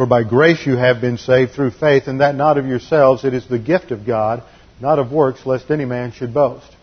For 0.00 0.06
by 0.06 0.22
grace 0.22 0.64
you 0.64 0.78
have 0.78 1.02
been 1.02 1.18
saved 1.18 1.52
through 1.52 1.72
faith, 1.72 2.06
and 2.06 2.22
that 2.22 2.34
not 2.34 2.56
of 2.56 2.66
yourselves, 2.66 3.22
it 3.22 3.34
is 3.34 3.46
the 3.46 3.58
gift 3.58 3.90
of 3.90 4.06
God, 4.06 4.42
not 4.80 4.98
of 4.98 5.12
works, 5.12 5.44
lest 5.44 5.70
any 5.70 5.84
man 5.84 6.12
should 6.12 6.32
boast. 6.32 6.74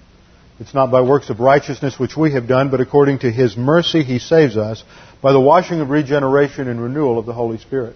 It's 0.60 0.76
not 0.76 0.92
by 0.92 1.02
works 1.02 1.32
of 1.32 1.40
righteousness 1.40 1.98
which 1.98 2.16
we 2.16 2.34
have 2.34 2.48
done, 2.48 2.70
but 2.70 2.80
according 2.80 3.18
to 3.22 3.32
His 3.32 3.58
mercy 3.58 4.04
He 4.04 4.20
saves 4.20 4.56
us, 4.56 4.84
by 5.20 5.32
the 5.32 5.40
washing 5.40 5.82
of 5.82 5.90
regeneration 5.90 6.68
and 6.68 6.80
renewal 6.80 7.18
of 7.18 7.26
the 7.26 7.34
Holy 7.34 7.58
Spirit. 7.58 7.96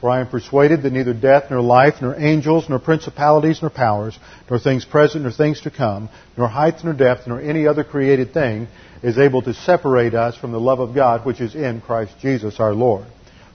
For 0.00 0.08
I 0.08 0.20
am 0.20 0.28
persuaded 0.28 0.84
that 0.84 0.92
neither 0.92 1.14
death, 1.14 1.50
nor 1.50 1.60
life, 1.60 1.94
nor 2.00 2.14
angels, 2.14 2.68
nor 2.68 2.78
principalities, 2.78 3.60
nor 3.60 3.70
powers, 3.70 4.16
nor 4.48 4.60
things 4.60 4.84
present, 4.84 5.24
nor 5.24 5.32
things 5.32 5.62
to 5.62 5.72
come, 5.72 6.08
nor 6.36 6.46
height, 6.46 6.74
nor 6.84 6.92
depth, 6.94 7.26
nor 7.26 7.40
any 7.40 7.66
other 7.66 7.82
created 7.82 8.32
thing 8.32 8.68
is 9.02 9.18
able 9.18 9.42
to 9.42 9.52
separate 9.52 10.14
us 10.14 10.36
from 10.36 10.52
the 10.52 10.60
love 10.60 10.78
of 10.78 10.94
God 10.94 11.26
which 11.26 11.40
is 11.40 11.56
in 11.56 11.80
Christ 11.80 12.12
Jesus 12.20 12.60
our 12.60 12.72
Lord. 12.72 13.06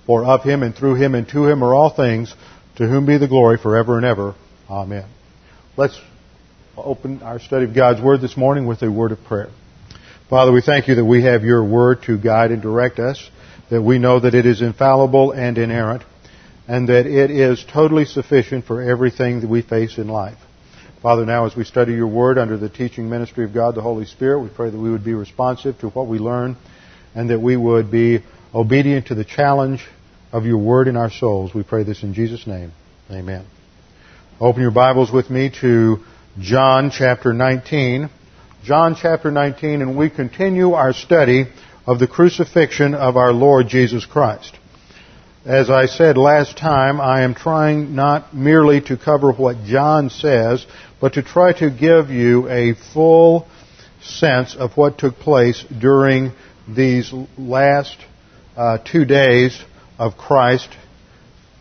For 0.09 0.25
of 0.25 0.41
him 0.41 0.63
and 0.63 0.75
through 0.75 0.95
him 0.95 1.13
and 1.13 1.27
to 1.29 1.45
him 1.45 1.63
are 1.63 1.71
all 1.71 1.91
things, 1.91 2.33
to 2.77 2.87
whom 2.87 3.05
be 3.05 3.19
the 3.19 3.27
glory 3.27 3.59
forever 3.59 3.95
and 3.95 4.03
ever. 4.03 4.33
Amen. 4.67 5.05
Let's 5.77 6.01
open 6.75 7.21
our 7.21 7.37
study 7.37 7.65
of 7.65 7.75
God's 7.75 8.01
Word 8.01 8.19
this 8.19 8.35
morning 8.35 8.65
with 8.65 8.81
a 8.81 8.89
word 8.89 9.11
of 9.11 9.23
prayer. 9.25 9.49
Father, 10.27 10.51
we 10.51 10.63
thank 10.63 10.87
you 10.87 10.95
that 10.95 11.05
we 11.05 11.25
have 11.25 11.43
your 11.43 11.63
Word 11.63 12.01
to 12.07 12.17
guide 12.17 12.49
and 12.49 12.59
direct 12.59 12.97
us, 12.97 13.23
that 13.69 13.83
we 13.83 13.99
know 13.99 14.19
that 14.19 14.33
it 14.33 14.47
is 14.47 14.63
infallible 14.63 15.31
and 15.31 15.59
inerrant, 15.59 16.01
and 16.67 16.89
that 16.89 17.05
it 17.05 17.29
is 17.29 17.63
totally 17.71 18.05
sufficient 18.05 18.65
for 18.65 18.81
everything 18.81 19.41
that 19.41 19.47
we 19.47 19.61
face 19.61 19.99
in 19.99 20.07
life. 20.07 20.39
Father, 21.03 21.23
now 21.23 21.45
as 21.45 21.55
we 21.55 21.63
study 21.63 21.93
your 21.93 22.07
Word 22.07 22.39
under 22.39 22.57
the 22.57 22.67
teaching 22.67 23.11
ministry 23.11 23.45
of 23.45 23.53
God 23.53 23.75
the 23.75 23.83
Holy 23.83 24.05
Spirit, 24.05 24.39
we 24.39 24.49
pray 24.49 24.71
that 24.71 24.79
we 24.79 24.89
would 24.89 25.05
be 25.05 25.13
responsive 25.13 25.77
to 25.81 25.89
what 25.89 26.07
we 26.07 26.17
learn, 26.17 26.57
and 27.13 27.29
that 27.29 27.39
we 27.39 27.55
would 27.55 27.91
be 27.91 28.23
obedient 28.55 29.05
to 29.05 29.13
the 29.13 29.23
challenge 29.23 29.85
of 30.31 30.45
your 30.45 30.57
word 30.57 30.87
in 30.87 30.95
our 30.95 31.09
souls. 31.09 31.53
We 31.53 31.63
pray 31.63 31.83
this 31.83 32.03
in 32.03 32.13
Jesus' 32.13 32.45
name. 32.45 32.71
Amen. 33.11 33.45
Open 34.39 34.61
your 34.61 34.71
Bibles 34.71 35.11
with 35.11 35.29
me 35.29 35.51
to 35.61 35.97
John 36.39 36.91
chapter 36.91 37.33
19. 37.33 38.09
John 38.63 38.95
chapter 38.95 39.31
19, 39.31 39.81
and 39.81 39.97
we 39.97 40.09
continue 40.09 40.73
our 40.73 40.93
study 40.93 41.45
of 41.87 41.99
the 41.99 42.07
crucifixion 42.07 42.93
of 42.93 43.17
our 43.17 43.33
Lord 43.33 43.67
Jesus 43.67 44.05
Christ. 44.05 44.55
As 45.45 45.69
I 45.69 45.87
said 45.87 46.17
last 46.17 46.57
time, 46.57 47.01
I 47.01 47.23
am 47.23 47.33
trying 47.33 47.95
not 47.95 48.35
merely 48.35 48.81
to 48.81 48.97
cover 48.97 49.31
what 49.31 49.63
John 49.63 50.09
says, 50.09 50.65
but 51.01 51.13
to 51.13 51.23
try 51.23 51.53
to 51.53 51.71
give 51.71 52.09
you 52.09 52.47
a 52.49 52.75
full 52.93 53.47
sense 54.01 54.55
of 54.55 54.77
what 54.77 54.97
took 54.97 55.15
place 55.15 55.63
during 55.79 56.33
these 56.67 57.11
last 57.37 57.97
uh, 58.55 58.77
two 58.77 59.05
days 59.05 59.59
of 59.99 60.17
Christ 60.17 60.69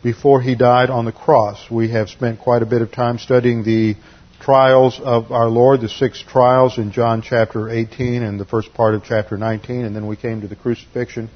before 0.02 0.40
he 0.40 0.54
died 0.54 0.90
on 0.90 1.04
the 1.04 1.12
cross. 1.12 1.68
We 1.70 1.90
have 1.90 2.08
spent 2.08 2.38
quite 2.38 2.62
a 2.62 2.66
bit 2.66 2.80
of 2.80 2.92
time 2.92 3.18
studying 3.18 3.64
the 3.64 3.96
trials 4.40 5.00
of 5.02 5.32
our 5.32 5.48
Lord, 5.48 5.80
the 5.80 5.88
six 5.88 6.22
trials 6.22 6.78
in 6.78 6.92
John 6.92 7.20
chapter 7.20 7.68
18 7.68 8.22
and 8.22 8.38
the 8.38 8.44
first 8.44 8.72
part 8.72 8.94
of 8.94 9.02
chapter 9.02 9.36
19, 9.36 9.84
and 9.84 9.94
then 9.94 10.06
we 10.06 10.16
came 10.16 10.40
to 10.42 10.48
the 10.48 10.54
crucifixion. 10.54 11.28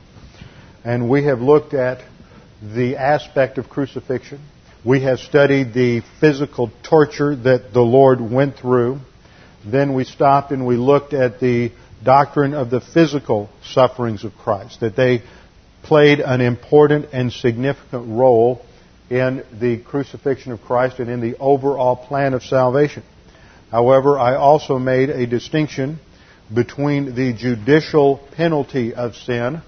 And 0.84 1.10
we 1.10 1.24
have 1.24 1.40
looked 1.40 1.74
at 1.74 2.04
the 2.62 2.96
aspect 2.96 3.58
of 3.58 3.68
crucifixion. 3.68 4.40
We 4.84 5.02
have 5.02 5.18
studied 5.18 5.74
the 5.74 6.02
physical 6.20 6.70
torture 6.88 7.34
that 7.34 7.72
the 7.72 7.80
Lord 7.80 8.20
went 8.20 8.56
through. 8.56 9.00
Then 9.66 9.94
we 9.94 10.04
stopped 10.04 10.52
and 10.52 10.66
we 10.66 10.76
looked 10.76 11.14
at 11.14 11.40
the 11.40 11.72
doctrine 12.04 12.54
of 12.54 12.70
the 12.70 12.80
physical 12.80 13.48
sufferings 13.64 14.24
of 14.24 14.34
Christ, 14.34 14.80
that 14.80 14.96
they 14.96 15.22
played 15.82 16.20
an 16.20 16.40
important 16.40 17.06
and 17.12 17.32
significant 17.32 18.16
role 18.16 18.64
in 19.10 19.44
the 19.60 19.78
crucifixion 19.78 20.52
of 20.52 20.62
Christ 20.62 20.98
and 20.98 21.10
in 21.10 21.20
the 21.20 21.36
overall 21.38 21.96
plan 21.96 22.34
of 22.34 22.42
salvation. 22.42 23.02
However, 23.70 24.18
I 24.18 24.36
also 24.36 24.78
made 24.78 25.10
a 25.10 25.26
distinction 25.26 25.98
between 26.52 27.14
the 27.14 27.32
judicial 27.32 28.20
penalty 28.36 28.94
of 28.94 29.16
sin, 29.16 29.62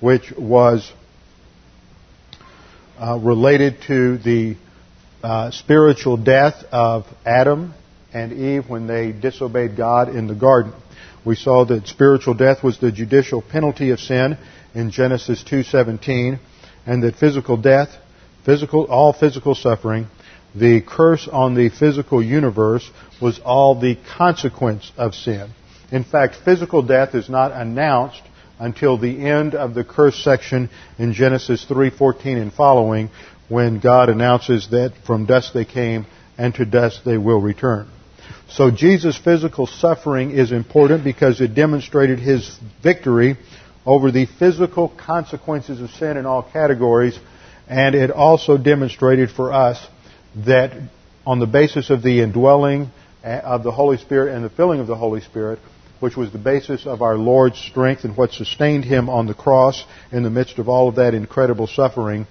which 0.00 0.32
was 0.36 0.92
uh, 2.98 3.18
related 3.18 3.82
to 3.86 4.18
the 4.18 4.56
uh, 5.22 5.50
spiritual 5.50 6.16
death 6.16 6.64
of 6.70 7.06
Adam 7.24 7.74
and 8.12 8.32
Eve 8.32 8.68
when 8.68 8.86
they 8.86 9.12
disobeyed 9.12 9.76
God 9.76 10.08
in 10.08 10.26
the 10.26 10.34
garden. 10.34 10.72
We 11.24 11.36
saw 11.36 11.64
that 11.64 11.86
spiritual 11.86 12.34
death 12.34 12.62
was 12.62 12.78
the 12.78 12.92
judicial 12.92 13.40
penalty 13.40 13.90
of 13.90 14.00
sin, 14.00 14.36
in 14.74 14.90
Genesis 14.90 15.42
2:17, 15.44 16.38
and 16.86 17.02
that 17.02 17.16
physical 17.16 17.56
death, 17.56 17.90
physical 18.44 18.84
all 18.84 19.12
physical 19.12 19.54
suffering, 19.54 20.06
the 20.54 20.80
curse 20.80 21.28
on 21.28 21.54
the 21.54 21.68
physical 21.68 22.22
universe 22.22 22.88
was 23.20 23.40
all 23.44 23.74
the 23.74 23.96
consequence 24.16 24.92
of 24.96 25.14
sin. 25.14 25.48
In 25.90 26.04
fact, 26.04 26.36
physical 26.44 26.82
death 26.82 27.14
is 27.14 27.28
not 27.28 27.52
announced 27.52 28.22
until 28.58 28.96
the 28.96 29.26
end 29.26 29.54
of 29.54 29.74
the 29.74 29.84
curse 29.84 30.16
section 30.16 30.70
in 30.98 31.12
Genesis 31.12 31.64
3:14 31.64 32.38
and 32.38 32.52
following 32.52 33.10
when 33.48 33.78
God 33.78 34.08
announces 34.08 34.68
that 34.68 34.92
from 35.04 35.26
dust 35.26 35.52
they 35.54 35.64
came 35.64 36.06
and 36.38 36.54
to 36.54 36.64
dust 36.64 37.04
they 37.04 37.18
will 37.18 37.40
return. 37.40 37.86
So 38.48 38.70
Jesus' 38.70 39.16
physical 39.16 39.66
suffering 39.66 40.30
is 40.30 40.52
important 40.52 41.04
because 41.04 41.40
it 41.40 41.54
demonstrated 41.54 42.18
his 42.18 42.56
victory 42.82 43.36
over 43.86 44.10
the 44.10 44.26
physical 44.26 44.88
consequences 44.88 45.80
of 45.80 45.90
sin 45.90 46.16
in 46.16 46.26
all 46.26 46.42
categories, 46.42 47.18
and 47.68 47.94
it 47.94 48.10
also 48.10 48.56
demonstrated 48.56 49.30
for 49.30 49.52
us 49.52 49.84
that 50.46 50.72
on 51.26 51.38
the 51.38 51.46
basis 51.46 51.90
of 51.90 52.02
the 52.02 52.20
indwelling 52.20 52.90
eh, 53.22 53.38
of 53.38 53.62
the 53.62 53.72
Holy 53.72 53.96
Spirit 53.96 54.34
and 54.34 54.44
the 54.44 54.50
filling 54.50 54.80
of 54.80 54.86
the 54.86 54.96
Holy 54.96 55.20
Spirit, 55.20 55.58
which 56.00 56.16
was 56.16 56.32
the 56.32 56.38
basis 56.38 56.86
of 56.86 57.02
our 57.02 57.16
Lord's 57.16 57.58
strength 57.58 58.04
and 58.04 58.16
what 58.16 58.32
sustained 58.32 58.84
him 58.84 59.08
on 59.08 59.26
the 59.26 59.34
cross 59.34 59.84
in 60.12 60.22
the 60.22 60.30
midst 60.30 60.58
of 60.58 60.68
all 60.68 60.88
of 60.88 60.96
that 60.96 61.14
incredible 61.14 61.66
suffering, 61.66 62.26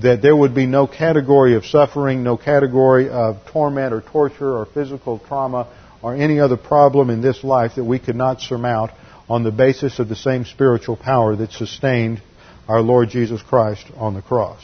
that 0.00 0.22
there 0.22 0.36
would 0.36 0.54
be 0.54 0.66
no 0.66 0.86
category 0.86 1.54
of 1.56 1.66
suffering, 1.66 2.22
no 2.22 2.36
category 2.36 3.08
of 3.08 3.44
torment 3.46 3.92
or 3.92 4.00
torture 4.00 4.56
or 4.56 4.66
physical 4.66 5.18
trauma 5.18 5.66
or 6.00 6.14
any 6.14 6.38
other 6.38 6.56
problem 6.56 7.10
in 7.10 7.20
this 7.20 7.42
life 7.42 7.72
that 7.76 7.84
we 7.84 7.98
could 7.98 8.14
not 8.14 8.40
surmount 8.40 8.92
on 9.28 9.42
the 9.42 9.52
basis 9.52 9.98
of 9.98 10.08
the 10.08 10.16
same 10.16 10.44
spiritual 10.44 10.96
power 10.96 11.36
that 11.36 11.52
sustained 11.52 12.22
our 12.66 12.80
Lord 12.80 13.10
Jesus 13.10 13.42
Christ 13.42 13.86
on 13.96 14.14
the 14.14 14.22
cross. 14.22 14.62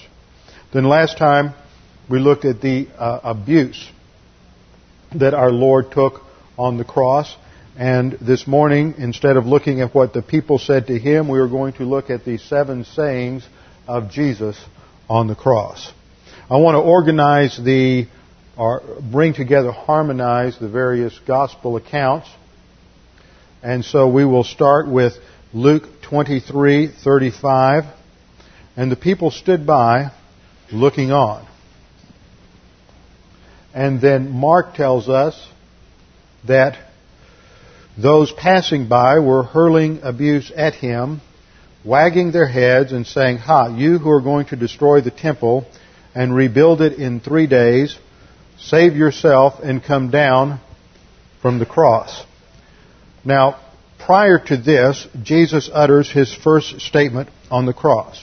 Then 0.72 0.84
last 0.84 1.18
time 1.18 1.54
we 2.08 2.18
looked 2.18 2.44
at 2.44 2.60
the 2.60 2.88
uh, 2.98 3.20
abuse 3.22 3.90
that 5.14 5.34
our 5.34 5.50
Lord 5.50 5.92
took 5.92 6.22
on 6.58 6.78
the 6.78 6.84
cross. 6.84 7.34
And 7.76 8.12
this 8.20 8.46
morning, 8.46 8.94
instead 8.98 9.36
of 9.36 9.46
looking 9.46 9.80
at 9.80 9.94
what 9.94 10.12
the 10.12 10.22
people 10.22 10.58
said 10.58 10.86
to 10.88 10.98
him, 10.98 11.28
we 11.28 11.38
are 11.38 11.48
going 11.48 11.72
to 11.74 11.84
look 11.84 12.10
at 12.10 12.24
the 12.24 12.38
seven 12.38 12.84
sayings 12.84 13.46
of 13.86 14.10
Jesus 14.10 14.56
on 15.08 15.26
the 15.26 15.34
cross. 15.34 15.92
I 16.48 16.56
want 16.56 16.76
to 16.76 16.80
organize 16.80 17.56
the, 17.56 18.06
or 18.56 18.82
bring 19.10 19.34
together, 19.34 19.72
harmonize 19.72 20.58
the 20.58 20.68
various 20.68 21.18
gospel 21.26 21.76
accounts 21.76 22.28
and 23.64 23.82
so 23.82 24.08
we 24.08 24.26
will 24.26 24.44
start 24.44 24.86
with 24.86 25.14
Luke 25.54 25.84
23:35 26.02 27.86
and 28.76 28.92
the 28.92 28.96
people 28.96 29.30
stood 29.30 29.66
by 29.66 30.10
looking 30.70 31.12
on. 31.12 31.46
And 33.72 34.02
then 34.02 34.30
Mark 34.30 34.74
tells 34.74 35.08
us 35.08 35.48
that 36.46 36.76
those 37.96 38.30
passing 38.32 38.86
by 38.86 39.18
were 39.20 39.44
hurling 39.44 40.00
abuse 40.02 40.52
at 40.54 40.74
him, 40.74 41.22
wagging 41.84 42.32
their 42.32 42.46
heads 42.46 42.92
and 42.92 43.06
saying, 43.06 43.38
Ha, 43.38 43.68
you 43.68 43.98
who 43.98 44.10
are 44.10 44.20
going 44.20 44.46
to 44.46 44.56
destroy 44.56 45.00
the 45.00 45.10
temple 45.10 45.66
and 46.14 46.34
rebuild 46.34 46.82
it 46.82 46.98
in 46.98 47.18
three 47.18 47.46
days, 47.46 47.96
save 48.58 48.94
yourself 48.94 49.54
and 49.62 49.82
come 49.82 50.10
down 50.10 50.60
from 51.40 51.58
the 51.58 51.66
cross. 51.66 52.24
Now, 53.24 53.60
prior 53.98 54.38
to 54.38 54.56
this, 54.56 55.06
Jesus 55.22 55.70
utters 55.72 56.10
his 56.10 56.34
first 56.34 56.80
statement 56.80 57.30
on 57.50 57.66
the 57.66 57.72
cross. 57.72 58.22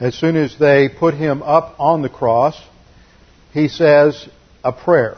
As 0.00 0.14
soon 0.14 0.36
as 0.36 0.58
they 0.58 0.88
put 0.88 1.14
him 1.14 1.42
up 1.42 1.76
on 1.78 2.02
the 2.02 2.08
cross, 2.08 2.60
he 3.52 3.68
says, 3.68 4.28
a 4.62 4.72
prayer. 4.72 5.16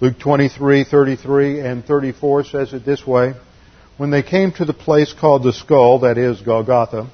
Luke 0.00 0.18
23, 0.18 0.84
33, 0.84 1.60
and 1.60 1.84
34 1.84 2.44
says 2.44 2.72
it 2.72 2.84
this 2.84 3.06
way. 3.06 3.34
When 3.96 4.10
they 4.10 4.22
came 4.22 4.50
to 4.52 4.64
the 4.64 4.72
place 4.72 5.12
called 5.12 5.44
the 5.44 5.52
skull, 5.52 6.00
that 6.00 6.18
is 6.18 6.40
Golgotha, 6.40 7.08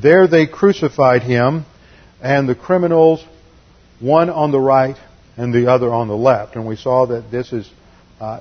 there 0.00 0.26
they 0.26 0.46
crucified 0.46 1.22
him 1.22 1.64
and 2.20 2.48
the 2.48 2.54
criminals, 2.54 3.24
one 4.00 4.30
on 4.30 4.50
the 4.50 4.60
right 4.60 4.96
and 5.36 5.54
the 5.54 5.70
other 5.70 5.92
on 5.92 6.08
the 6.08 6.16
left. 6.16 6.56
And 6.56 6.66
we 6.66 6.76
saw 6.76 7.06
that 7.06 7.30
this 7.30 7.52
is 7.52 7.70
uh, 8.20 8.40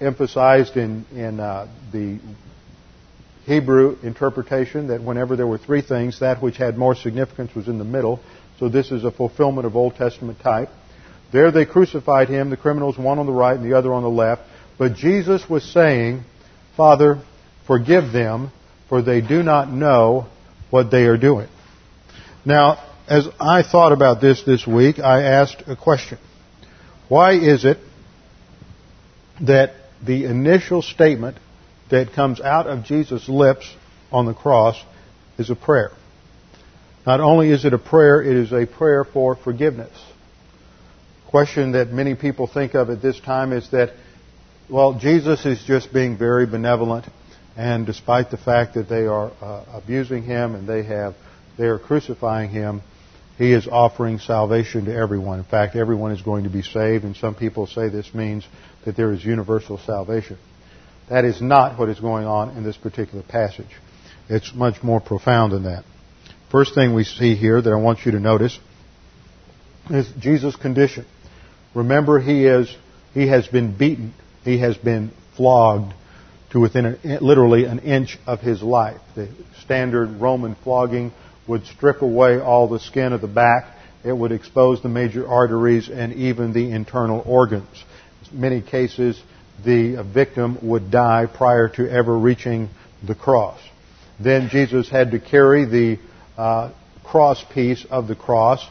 emphasized 0.00 0.76
in, 0.76 1.04
in 1.12 1.40
uh, 1.40 1.68
the 1.92 2.18
Hebrew 3.46 3.96
interpretation 4.02 4.88
that 4.88 5.02
whenever 5.02 5.36
there 5.36 5.46
were 5.46 5.58
three 5.58 5.80
things, 5.80 6.20
that 6.20 6.42
which 6.42 6.56
had 6.56 6.76
more 6.76 6.94
significance 6.94 7.54
was 7.54 7.66
in 7.66 7.78
the 7.78 7.84
middle. 7.84 8.20
So 8.58 8.68
this 8.68 8.90
is 8.90 9.04
a 9.04 9.10
fulfillment 9.10 9.66
of 9.66 9.74
Old 9.74 9.96
Testament 9.96 10.40
type. 10.40 10.68
There 11.32 11.50
they 11.50 11.64
crucified 11.64 12.28
him, 12.28 12.50
the 12.50 12.56
criminals, 12.56 12.98
one 12.98 13.18
on 13.18 13.26
the 13.26 13.32
right 13.32 13.56
and 13.58 13.64
the 13.64 13.76
other 13.76 13.92
on 13.92 14.02
the 14.02 14.10
left. 14.10 14.42
But 14.78 14.94
Jesus 14.94 15.48
was 15.48 15.64
saying, 15.64 16.22
Father, 16.76 17.22
forgive 17.66 18.12
them, 18.12 18.52
for 18.88 19.02
they 19.02 19.20
do 19.20 19.42
not 19.42 19.70
know 19.70 20.26
what 20.70 20.90
they 20.90 21.04
are 21.04 21.16
doing. 21.16 21.48
Now, 22.44 22.84
as 23.08 23.26
I 23.40 23.62
thought 23.62 23.92
about 23.92 24.20
this 24.20 24.42
this 24.44 24.66
week, 24.66 24.98
I 24.98 25.22
asked 25.22 25.62
a 25.66 25.76
question. 25.76 26.18
Why 27.08 27.32
is 27.32 27.64
it 27.64 27.78
that 29.40 29.72
the 30.04 30.24
initial 30.24 30.82
statement 30.82 31.38
that 31.90 32.12
comes 32.12 32.40
out 32.40 32.66
of 32.66 32.84
Jesus' 32.84 33.28
lips 33.28 33.74
on 34.12 34.26
the 34.26 34.34
cross 34.34 34.82
is 35.38 35.50
a 35.50 35.56
prayer? 35.56 35.90
Not 37.06 37.20
only 37.20 37.50
is 37.50 37.64
it 37.64 37.72
a 37.72 37.78
prayer, 37.78 38.22
it 38.22 38.36
is 38.36 38.52
a 38.52 38.66
prayer 38.66 39.04
for 39.04 39.34
forgiveness. 39.34 39.92
Question 41.28 41.72
that 41.72 41.88
many 41.88 42.14
people 42.14 42.46
think 42.46 42.74
of 42.74 42.90
at 42.90 43.00
this 43.00 43.18
time 43.20 43.52
is 43.52 43.70
that, 43.70 43.94
well, 44.70 44.98
Jesus 44.98 45.46
is 45.46 45.62
just 45.64 45.92
being 45.92 46.18
very 46.18 46.46
benevolent, 46.46 47.06
and 47.56 47.86
despite 47.86 48.30
the 48.30 48.36
fact 48.36 48.74
that 48.74 48.88
they 48.88 49.06
are 49.06 49.32
uh, 49.40 49.64
abusing 49.72 50.22
him 50.22 50.54
and 50.54 50.68
they 50.68 50.82
have 50.84 51.14
they 51.58 51.66
are 51.66 51.78
crucifying 51.78 52.50
him, 52.50 52.82
he 53.38 53.52
is 53.52 53.68
offering 53.68 54.18
salvation 54.18 54.86
to 54.86 54.94
everyone. 54.94 55.38
In 55.38 55.44
fact, 55.44 55.76
everyone 55.76 56.10
is 56.10 56.20
going 56.20 56.42
to 56.44 56.50
be 56.50 56.62
saved, 56.62 57.04
and 57.04 57.16
some 57.16 57.36
people 57.36 57.68
say 57.68 57.88
this 57.88 58.12
means 58.12 58.44
that 58.84 58.96
there 58.96 59.12
is 59.12 59.24
universal 59.24 59.78
salvation. 59.78 60.38
That 61.08 61.24
is 61.24 61.40
not 61.40 61.78
what 61.78 61.88
is 61.88 62.00
going 62.00 62.26
on 62.26 62.56
in 62.56 62.64
this 62.64 62.76
particular 62.76 63.22
passage. 63.22 63.70
It's 64.28 64.52
much 64.52 64.82
more 64.82 65.00
profound 65.00 65.52
than 65.52 65.62
that. 65.62 65.84
First 66.50 66.74
thing 66.74 66.94
we 66.94 67.04
see 67.04 67.36
here 67.36 67.62
that 67.62 67.72
I 67.72 67.76
want 67.76 68.04
you 68.04 68.12
to 68.12 68.20
notice 68.20 68.58
is 69.88 70.10
Jesus' 70.18 70.56
condition. 70.56 71.06
Remember, 71.74 72.18
he 72.18 72.44
is 72.44 72.74
he 73.14 73.28
has 73.28 73.46
been 73.46 73.76
beaten. 73.76 74.14
He 74.44 74.58
has 74.58 74.76
been 74.76 75.12
flogged 75.36 75.94
to 76.50 76.60
within 76.60 76.98
literally 77.20 77.66
an 77.66 77.78
inch 77.80 78.18
of 78.26 78.40
his 78.40 78.62
life. 78.62 79.00
The 79.14 79.28
standard 79.62 80.20
Roman 80.20 80.56
flogging 80.56 81.12
would 81.48 81.66
strip 81.66 82.02
away 82.02 82.38
all 82.38 82.68
the 82.68 82.78
skin 82.78 83.12
of 83.12 83.20
the 83.20 83.28
back. 83.28 83.74
It 84.04 84.12
would 84.12 84.32
expose 84.32 84.82
the 84.82 84.88
major 84.88 85.26
arteries 85.26 85.88
and 85.88 86.12
even 86.12 86.52
the 86.52 86.70
internal 86.70 87.22
organs. 87.26 87.84
In 88.30 88.40
many 88.40 88.60
cases, 88.60 89.20
the 89.64 90.02
victim 90.02 90.58
would 90.62 90.90
die 90.90 91.26
prior 91.26 91.68
to 91.70 91.90
ever 91.90 92.16
reaching 92.16 92.68
the 93.06 93.14
cross. 93.14 93.58
Then 94.20 94.48
Jesus 94.50 94.88
had 94.88 95.12
to 95.12 95.18
carry 95.18 95.64
the 95.64 95.98
uh, 96.36 96.72
cross 97.04 97.42
piece 97.52 97.84
of 97.90 98.06
the 98.06 98.14
cross 98.14 98.64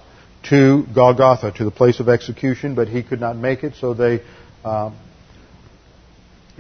to 0.50 0.86
Golgotha, 0.94 1.52
to 1.54 1.66
the 1.66 1.72
place 1.72 2.00
of 2.00 2.08
execution, 2.08 2.76
but 2.76 2.88
he 2.88 3.04
could 3.04 3.20
not 3.20 3.36
make 3.36 3.64
it, 3.64 3.74
so 3.76 3.94
they 3.94 4.22
uh, 4.64 4.92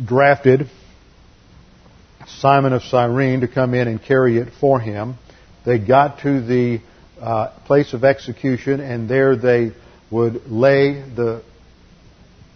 drafted 0.03 0.69
Simon 2.27 2.73
of 2.73 2.83
Cyrene 2.83 3.41
to 3.41 3.47
come 3.47 3.73
in 3.73 3.87
and 3.87 4.01
carry 4.01 4.37
it 4.37 4.49
for 4.59 4.79
him. 4.79 5.15
They 5.67 5.79
got 5.79 6.19
to 6.19 6.39
the 6.39 6.79
uh, 7.19 7.49
place 7.65 7.91
of 7.91 8.05
execution, 8.05 8.79
and 8.79 9.09
there 9.09 9.35
they 9.35 9.73
would 10.09 10.49
lay 10.49 10.93
the 11.01 11.43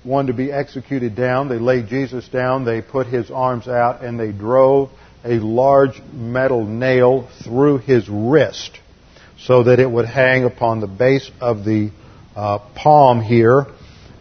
one 0.03 0.27
to 0.27 0.33
be 0.33 0.49
executed 0.49 1.13
down. 1.13 1.49
They 1.49 1.59
laid 1.59 1.89
Jesus 1.89 2.25
down. 2.29 2.63
They 2.63 2.81
put 2.81 3.07
his 3.07 3.29
arms 3.29 3.67
out, 3.67 4.01
and 4.01 4.17
they 4.17 4.31
drove 4.31 4.91
a 5.25 5.39
large 5.39 6.01
metal 6.13 6.63
nail 6.63 7.27
through 7.43 7.79
his 7.79 8.07
wrist 8.07 8.79
so 9.37 9.63
that 9.63 9.81
it 9.81 9.91
would 9.91 10.05
hang 10.05 10.45
upon 10.45 10.79
the 10.79 10.87
base 10.87 11.29
of 11.41 11.65
the 11.65 11.91
uh, 12.33 12.59
palm 12.75 13.21
here, 13.21 13.65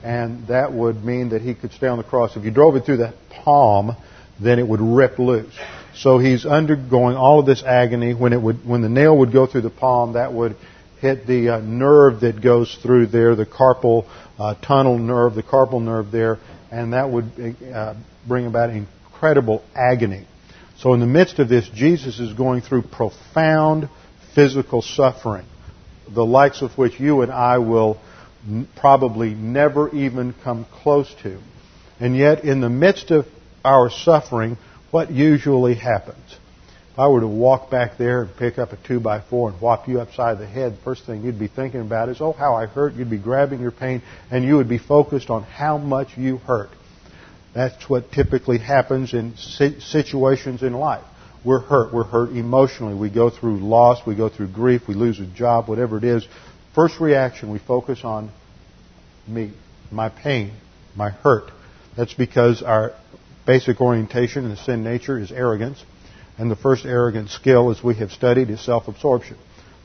and 0.02 0.48
that 0.48 0.72
would 0.72 1.04
mean 1.04 1.28
that 1.28 1.42
he 1.42 1.54
could 1.54 1.70
stay 1.70 1.86
on 1.86 1.98
the 1.98 2.02
cross. 2.02 2.36
If 2.36 2.44
you 2.44 2.50
drove 2.50 2.74
it 2.74 2.86
through 2.86 2.96
the 2.96 3.14
palm, 3.44 3.94
then 4.40 4.58
it 4.58 4.66
would 4.66 4.80
rip 4.80 5.20
loose. 5.20 5.54
So 5.94 6.18
he's 6.18 6.46
undergoing 6.46 7.16
all 7.16 7.40
of 7.40 7.46
this 7.46 7.62
agony. 7.62 8.14
When 8.14 8.32
it 8.32 8.40
would, 8.40 8.66
when 8.66 8.82
the 8.82 8.88
nail 8.88 9.18
would 9.18 9.32
go 9.32 9.46
through 9.46 9.62
the 9.62 9.70
palm, 9.70 10.14
that 10.14 10.32
would 10.32 10.56
hit 11.00 11.26
the 11.26 11.48
uh, 11.48 11.60
nerve 11.60 12.20
that 12.20 12.40
goes 12.40 12.76
through 12.82 13.06
there, 13.06 13.34
the 13.34 13.46
carpal 13.46 14.06
uh, 14.38 14.54
tunnel 14.56 14.98
nerve, 14.98 15.34
the 15.34 15.42
carpal 15.42 15.82
nerve 15.82 16.10
there, 16.10 16.38
and 16.70 16.92
that 16.92 17.10
would 17.10 17.56
uh, 17.72 17.94
bring 18.26 18.46
about 18.46 18.70
incredible 18.70 19.64
agony. 19.74 20.26
So 20.78 20.94
in 20.94 21.00
the 21.00 21.06
midst 21.06 21.38
of 21.38 21.48
this, 21.48 21.68
Jesus 21.74 22.20
is 22.20 22.32
going 22.32 22.62
through 22.62 22.82
profound 22.82 23.88
physical 24.34 24.82
suffering, 24.82 25.46
the 26.08 26.24
likes 26.24 26.62
of 26.62 26.76
which 26.78 26.98
you 27.00 27.22
and 27.22 27.30
I 27.30 27.58
will 27.58 27.98
n- 28.48 28.68
probably 28.76 29.34
never 29.34 29.94
even 29.94 30.34
come 30.44 30.66
close 30.82 31.12
to. 31.22 31.38
And 31.98 32.16
yet, 32.16 32.44
in 32.44 32.60
the 32.60 32.70
midst 32.70 33.10
of 33.10 33.26
our 33.62 33.90
suffering, 33.90 34.56
what 34.90 35.10
usually 35.10 35.74
happens? 35.74 36.36
If 36.92 36.98
I 36.98 37.08
were 37.08 37.20
to 37.20 37.28
walk 37.28 37.70
back 37.70 37.98
there 37.98 38.22
and 38.22 38.36
pick 38.36 38.58
up 38.58 38.72
a 38.72 38.76
two 38.76 38.98
by 38.98 39.20
four 39.20 39.50
and 39.50 39.60
whop 39.60 39.86
you 39.86 40.00
upside 40.00 40.38
the 40.38 40.46
head, 40.46 40.72
the 40.72 40.82
first 40.82 41.06
thing 41.06 41.22
you'd 41.22 41.38
be 41.38 41.46
thinking 41.46 41.80
about 41.80 42.08
is, 42.08 42.20
oh, 42.20 42.32
how 42.32 42.54
I 42.54 42.66
hurt. 42.66 42.94
You'd 42.94 43.10
be 43.10 43.18
grabbing 43.18 43.60
your 43.60 43.70
pain 43.70 44.02
and 44.30 44.44
you 44.44 44.56
would 44.56 44.68
be 44.68 44.78
focused 44.78 45.30
on 45.30 45.44
how 45.44 45.78
much 45.78 46.08
you 46.16 46.38
hurt. 46.38 46.70
That's 47.54 47.88
what 47.88 48.10
typically 48.12 48.58
happens 48.58 49.14
in 49.14 49.36
situations 49.36 50.62
in 50.62 50.72
life. 50.72 51.04
We're 51.44 51.60
hurt. 51.60 51.92
We're 51.94 52.04
hurt 52.04 52.30
emotionally. 52.30 52.94
We 52.94 53.10
go 53.10 53.30
through 53.30 53.58
loss. 53.58 54.04
We 54.06 54.16
go 54.16 54.28
through 54.28 54.48
grief. 54.48 54.82
We 54.88 54.94
lose 54.94 55.20
a 55.20 55.26
job, 55.26 55.68
whatever 55.68 55.96
it 55.96 56.04
is. 56.04 56.26
First 56.74 57.00
reaction, 57.00 57.50
we 57.50 57.58
focus 57.58 58.00
on 58.04 58.30
me, 59.26 59.52
my 59.90 60.08
pain, 60.08 60.52
my 60.94 61.10
hurt. 61.10 61.50
That's 61.96 62.14
because 62.14 62.62
our 62.62 62.92
basic 63.46 63.80
orientation 63.80 64.44
in 64.44 64.50
the 64.50 64.56
sin 64.56 64.82
nature 64.82 65.18
is 65.18 65.32
arrogance. 65.32 65.82
And 66.38 66.50
the 66.50 66.56
first 66.56 66.86
arrogant 66.86 67.28
skill, 67.28 67.70
as 67.70 67.84
we 67.84 67.94
have 67.96 68.12
studied, 68.12 68.48
is 68.48 68.64
self-absorption. 68.64 69.36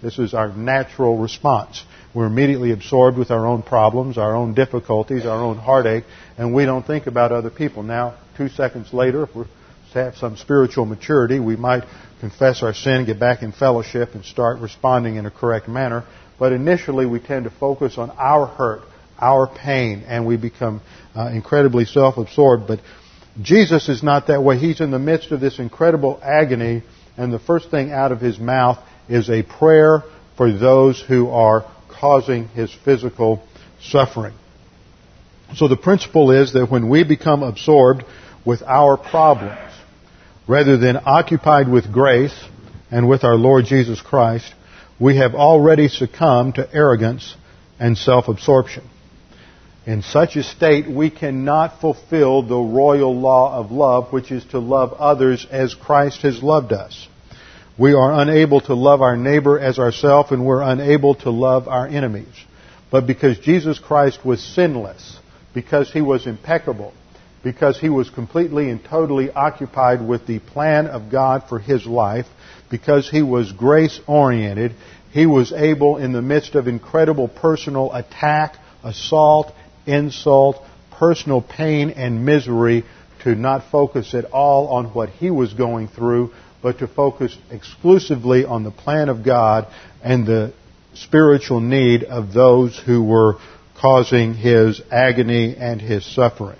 This 0.01 0.19
is 0.19 0.33
our 0.33 0.55
natural 0.55 1.17
response. 1.17 1.83
We're 2.13 2.27
immediately 2.27 2.71
absorbed 2.71 3.17
with 3.17 3.29
our 3.29 3.45
own 3.45 3.61
problems, 3.61 4.17
our 4.17 4.35
own 4.35 4.53
difficulties, 4.53 5.25
our 5.25 5.43
own 5.43 5.57
heartache, 5.57 6.05
and 6.37 6.53
we 6.53 6.65
don't 6.65 6.85
think 6.85 7.07
about 7.07 7.33
other 7.33 7.49
people. 7.49 7.83
Now, 7.83 8.17
two 8.37 8.47
seconds 8.47 8.93
later, 8.93 9.23
if 9.23 9.35
we 9.35 9.43
have 9.93 10.15
some 10.15 10.37
spiritual 10.37 10.85
maturity, 10.85 11.39
we 11.39 11.55
might 11.55 11.83
confess 12.21 12.63
our 12.63 12.73
sin, 12.73 13.05
get 13.05 13.19
back 13.19 13.41
in 13.41 13.51
fellowship, 13.51 14.15
and 14.15 14.23
start 14.23 14.59
responding 14.59 15.17
in 15.17 15.25
a 15.25 15.31
correct 15.31 15.67
manner. 15.67 16.05
But 16.39 16.53
initially, 16.53 17.05
we 17.05 17.19
tend 17.19 17.45
to 17.45 17.49
focus 17.49 17.97
on 17.97 18.11
our 18.11 18.45
hurt, 18.45 18.81
our 19.19 19.47
pain, 19.47 20.03
and 20.07 20.25
we 20.25 20.37
become 20.37 20.81
uh, 21.15 21.29
incredibly 21.33 21.85
self-absorbed. 21.85 22.67
But 22.67 22.79
Jesus 23.41 23.89
is 23.89 24.01
not 24.01 24.27
that 24.27 24.43
way. 24.43 24.57
He's 24.57 24.79
in 24.79 24.91
the 24.91 24.99
midst 24.99 25.31
of 25.31 25.41
this 25.41 25.59
incredible 25.59 26.19
agony, 26.23 26.83
and 27.17 27.33
the 27.33 27.39
first 27.39 27.69
thing 27.69 27.91
out 27.91 28.11
of 28.11 28.21
his 28.21 28.39
mouth 28.39 28.77
is 29.09 29.29
a 29.29 29.43
prayer 29.43 30.03
for 30.37 30.51
those 30.51 31.01
who 31.01 31.29
are 31.29 31.65
causing 31.89 32.47
his 32.49 32.73
physical 32.73 33.45
suffering. 33.81 34.33
So 35.55 35.67
the 35.67 35.77
principle 35.77 36.31
is 36.31 36.53
that 36.53 36.71
when 36.71 36.89
we 36.89 37.03
become 37.03 37.43
absorbed 37.43 38.03
with 38.45 38.61
our 38.63 38.97
problems, 38.97 39.59
rather 40.47 40.77
than 40.77 40.97
occupied 41.05 41.69
with 41.69 41.91
grace 41.91 42.35
and 42.91 43.07
with 43.07 43.23
our 43.23 43.35
Lord 43.35 43.65
Jesus 43.65 44.01
Christ, 44.01 44.53
we 44.99 45.17
have 45.17 45.35
already 45.35 45.87
succumbed 45.87 46.55
to 46.55 46.73
arrogance 46.73 47.35
and 47.79 47.97
self-absorption. 47.97 48.89
In 49.85 50.01
such 50.01 50.35
a 50.35 50.41
state, 50.41 50.89
we 50.89 51.11
cannot 51.11 51.79
fulfill 51.79 52.41
the 52.41 52.57
royal 52.57 53.15
law 53.15 53.59
of 53.59 53.71
love, 53.71 54.11
which 54.11 54.31
is 54.31 54.43
to 54.45 54.57
love 54.57 54.93
others 54.93 55.45
as 55.51 55.75
Christ 55.75 56.23
has 56.23 56.41
loved 56.41 56.73
us. 56.73 57.07
We 57.77 57.93
are 57.93 58.19
unable 58.19 58.61
to 58.61 58.73
love 58.73 59.01
our 59.01 59.15
neighbor 59.15 59.59
as 59.59 59.77
ourselves, 59.77 60.31
and 60.31 60.43
we're 60.43 60.63
unable 60.63 61.13
to 61.15 61.29
love 61.29 61.67
our 61.67 61.87
enemies. 61.87 62.33
But 62.89 63.05
because 63.05 63.37
Jesus 63.37 63.77
Christ 63.77 64.25
was 64.25 64.41
sinless, 64.41 65.19
because 65.53 65.91
he 65.91 66.01
was 66.01 66.25
impeccable, 66.25 66.91
because 67.43 67.79
he 67.79 67.89
was 67.89 68.09
completely 68.09 68.71
and 68.71 68.83
totally 68.83 69.29
occupied 69.29 70.01
with 70.07 70.25
the 70.25 70.39
plan 70.39 70.87
of 70.87 71.11
God 71.11 71.43
for 71.47 71.59
his 71.59 71.85
life, 71.85 72.25
because 72.71 73.07
he 73.07 73.21
was 73.21 73.51
grace 73.51 73.99
oriented, 74.07 74.73
he 75.11 75.27
was 75.27 75.51
able, 75.51 75.97
in 75.97 76.11
the 76.11 76.23
midst 76.23 76.55
of 76.55 76.67
incredible 76.67 77.27
personal 77.27 77.93
attack, 77.93 78.55
assault, 78.83 79.53
insult, 79.85 80.61
personal 80.91 81.41
pain 81.41 81.91
and 81.91 82.25
misery 82.25 82.83
to 83.23 83.35
not 83.35 83.69
focus 83.71 84.13
at 84.13 84.25
all 84.25 84.67
on 84.67 84.85
what 84.93 85.09
he 85.09 85.29
was 85.29 85.53
going 85.53 85.87
through, 85.87 86.31
but 86.61 86.79
to 86.79 86.87
focus 86.87 87.37
exclusively 87.51 88.45
on 88.45 88.63
the 88.63 88.71
plan 88.71 89.09
of 89.09 89.23
God 89.23 89.67
and 90.03 90.25
the 90.25 90.53
spiritual 90.93 91.59
need 91.59 92.03
of 92.03 92.33
those 92.33 92.77
who 92.77 93.03
were 93.03 93.35
causing 93.79 94.33
his 94.33 94.81
agony 94.91 95.55
and 95.57 95.81
his 95.81 96.05
suffering. 96.05 96.59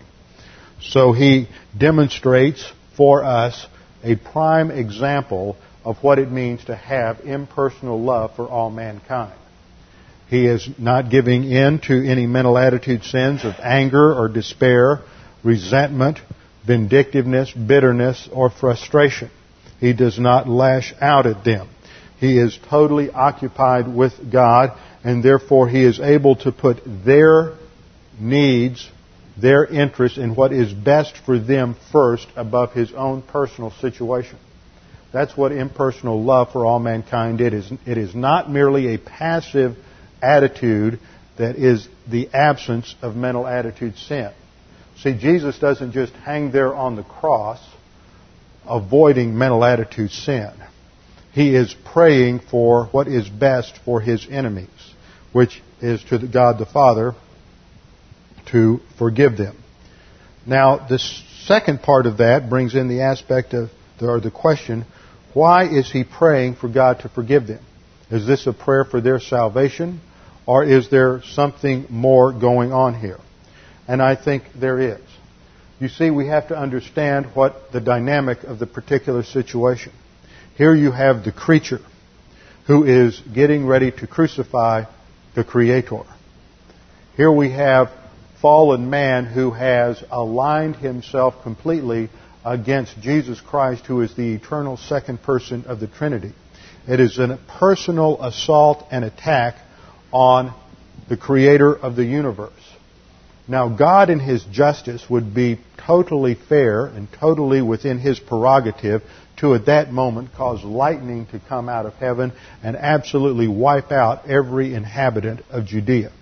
So 0.81 1.13
he 1.13 1.47
demonstrates 1.77 2.71
for 2.97 3.23
us 3.23 3.65
a 4.03 4.15
prime 4.15 4.71
example 4.71 5.57
of 5.83 5.97
what 6.03 6.19
it 6.19 6.31
means 6.31 6.65
to 6.65 6.75
have 6.75 7.21
impersonal 7.21 8.01
love 8.01 8.35
for 8.35 8.47
all 8.47 8.69
mankind. 8.69 9.33
He 10.35 10.47
is 10.47 10.67
not 10.77 11.09
giving 11.09 11.49
in 11.49 11.79
to 11.87 12.05
any 12.05 12.27
mental 12.27 12.57
attitude 12.57 13.05
sins 13.05 13.45
of 13.45 13.53
anger 13.61 14.13
or 14.13 14.27
despair, 14.27 14.99
resentment, 15.45 16.19
vindictiveness, 16.67 17.53
bitterness, 17.53 18.27
or 18.33 18.49
frustration. 18.49 19.31
He 19.79 19.93
does 19.93 20.19
not 20.19 20.49
lash 20.49 20.93
out 20.99 21.25
at 21.25 21.45
them. 21.45 21.69
He 22.19 22.37
is 22.37 22.59
totally 22.69 23.09
occupied 23.09 23.87
with 23.87 24.29
God, 24.29 24.77
and 25.05 25.23
therefore 25.23 25.69
he 25.69 25.85
is 25.85 26.01
able 26.01 26.35
to 26.37 26.51
put 26.51 26.81
their 27.05 27.53
needs, 28.19 28.89
their 29.37 29.65
interests, 29.65 30.17
and 30.17 30.35
what 30.35 30.51
is 30.51 30.73
best 30.73 31.15
for 31.25 31.39
them 31.39 31.77
first 31.93 32.27
above 32.35 32.73
his 32.73 32.91
own 32.91 33.21
personal 33.21 33.71
situation. 33.71 34.37
That's 35.13 35.37
what 35.37 35.53
impersonal 35.53 36.21
love 36.21 36.51
for 36.51 36.65
all 36.65 36.79
mankind 36.79 37.39
is. 37.39 37.71
It 37.85 37.97
is 37.97 38.13
not 38.13 38.51
merely 38.51 38.95
a 38.95 38.97
passive 38.97 39.77
attitude 40.25 40.99
that 41.37 41.55
is 41.55 41.87
the 42.09 42.29
absence 42.33 42.95
of 43.01 43.15
mental 43.15 43.45
attitude 43.45 43.97
sin. 43.97 44.31
See, 44.97 45.17
Jesus 45.17 45.59
doesn't 45.59 45.91
just 45.91 46.13
hang 46.13 46.51
there 46.51 46.73
on 46.73 46.95
the 46.95 47.03
cross 47.03 47.59
avoiding 48.67 49.37
mental 49.37 49.63
attitude 49.63 50.11
sin. 50.11 50.51
He 51.33 51.53
is 51.53 51.75
praying 51.93 52.39
for 52.49 52.85
what 52.87 53.07
is 53.07 53.27
best 53.27 53.77
for 53.83 53.99
his 53.99 54.25
enemies, 54.29 54.69
which 55.33 55.61
is 55.81 56.03
to 56.05 56.25
God 56.27 56.57
the 56.57 56.65
Father 56.65 57.13
to 58.51 58.79
forgive 58.97 59.37
them. 59.37 59.57
Now, 60.45 60.87
the 60.87 60.99
second 61.43 61.81
part 61.81 62.05
of 62.05 62.17
that 62.17 62.49
brings 62.49 62.75
in 62.75 62.87
the 62.87 63.01
aspect 63.01 63.53
of, 63.53 63.69
or 64.01 64.19
the 64.19 64.31
question, 64.31 64.85
why 65.33 65.67
is 65.67 65.91
he 65.91 66.03
praying 66.03 66.55
for 66.55 66.69
God 66.69 66.99
to 67.01 67.09
forgive 67.09 67.47
them? 67.47 67.63
Is 68.09 68.25
this 68.25 68.47
a 68.47 68.53
prayer 68.53 68.85
for 68.85 69.01
their 69.01 69.19
salvation? 69.19 69.99
Or 70.47 70.63
is 70.63 70.89
there 70.89 71.21
something 71.23 71.87
more 71.89 72.31
going 72.31 72.71
on 72.71 72.99
here? 72.99 73.19
And 73.87 74.01
I 74.01 74.15
think 74.15 74.43
there 74.55 74.79
is. 74.79 75.01
You 75.79 75.89
see, 75.89 76.09
we 76.09 76.27
have 76.27 76.49
to 76.49 76.57
understand 76.57 77.27
what 77.33 77.71
the 77.73 77.81
dynamic 77.81 78.43
of 78.43 78.59
the 78.59 78.67
particular 78.67 79.23
situation. 79.23 79.91
Here 80.55 80.73
you 80.73 80.91
have 80.91 81.23
the 81.23 81.31
creature 81.31 81.81
who 82.67 82.85
is 82.85 83.19
getting 83.33 83.65
ready 83.65 83.91
to 83.91 84.07
crucify 84.07 84.85
the 85.35 85.43
Creator. 85.43 86.03
Here 87.17 87.31
we 87.31 87.51
have 87.51 87.91
fallen 88.41 88.89
man 88.89 89.25
who 89.25 89.51
has 89.51 90.01
aligned 90.09 90.77
himself 90.77 91.43
completely 91.43 92.09
against 92.43 92.99
Jesus 93.01 93.41
Christ, 93.41 93.85
who 93.85 94.01
is 94.01 94.15
the 94.15 94.33
eternal 94.33 94.77
second 94.77 95.21
person 95.23 95.65
of 95.65 95.79
the 95.79 95.87
Trinity. 95.87 96.31
It 96.87 96.99
is 96.99 97.17
a 97.17 97.39
personal 97.59 98.21
assault 98.23 98.85
and 98.91 99.03
attack 99.03 99.55
on 100.15 100.53
the 101.09 101.17
creator 101.17 101.75
of 101.75 101.97
the 101.97 102.05
universe. 102.05 102.53
Now, 103.49 103.67
God 103.67 104.09
in 104.09 104.19
His 104.19 104.41
justice 104.45 105.09
would 105.09 105.35
be 105.35 105.59
totally 105.85 106.35
fair 106.35 106.85
and 106.85 107.09
totally 107.19 107.61
within 107.61 107.99
His 107.99 108.17
prerogative 108.17 109.03
to 109.37 109.55
at 109.55 109.65
that 109.65 109.91
moment 109.91 110.33
cause 110.33 110.63
lightning 110.63 111.25
to 111.27 111.41
come 111.49 111.67
out 111.67 111.85
of 111.85 111.95
heaven 111.95 112.31
and 112.63 112.77
absolutely 112.77 113.49
wipe 113.49 113.91
out 113.91 114.29
every 114.29 114.73
inhabitant 114.73 115.41
of 115.49 115.65
Judea 115.65 116.13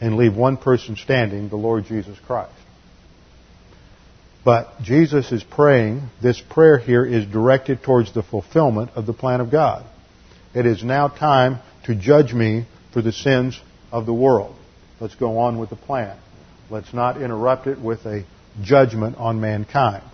and 0.00 0.16
leave 0.16 0.36
one 0.36 0.56
person 0.56 0.94
standing, 0.94 1.48
the 1.48 1.56
Lord 1.56 1.86
Jesus 1.86 2.16
Christ. 2.28 2.52
But 4.44 4.80
Jesus 4.80 5.32
is 5.32 5.42
praying, 5.42 6.02
this 6.22 6.40
prayer 6.40 6.78
here 6.78 7.04
is 7.04 7.26
directed 7.26 7.82
towards 7.82 8.14
the 8.14 8.22
fulfillment 8.22 8.92
of 8.94 9.06
the 9.06 9.12
plan 9.12 9.40
of 9.40 9.50
God. 9.50 9.84
It 10.54 10.66
is 10.66 10.84
now 10.84 11.08
time 11.08 11.58
to 11.86 11.96
judge 11.96 12.32
me 12.32 12.66
for 12.94 13.02
the 13.02 13.12
sins 13.12 13.60
of 13.90 14.06
the 14.06 14.14
world. 14.14 14.54
Let's 15.00 15.16
go 15.16 15.38
on 15.38 15.58
with 15.58 15.68
the 15.68 15.76
plan. 15.76 16.16
Let's 16.70 16.94
not 16.94 17.20
interrupt 17.20 17.66
it 17.66 17.78
with 17.78 18.06
a 18.06 18.24
judgment 18.62 19.16
on 19.18 19.40
mankind. 19.40 20.04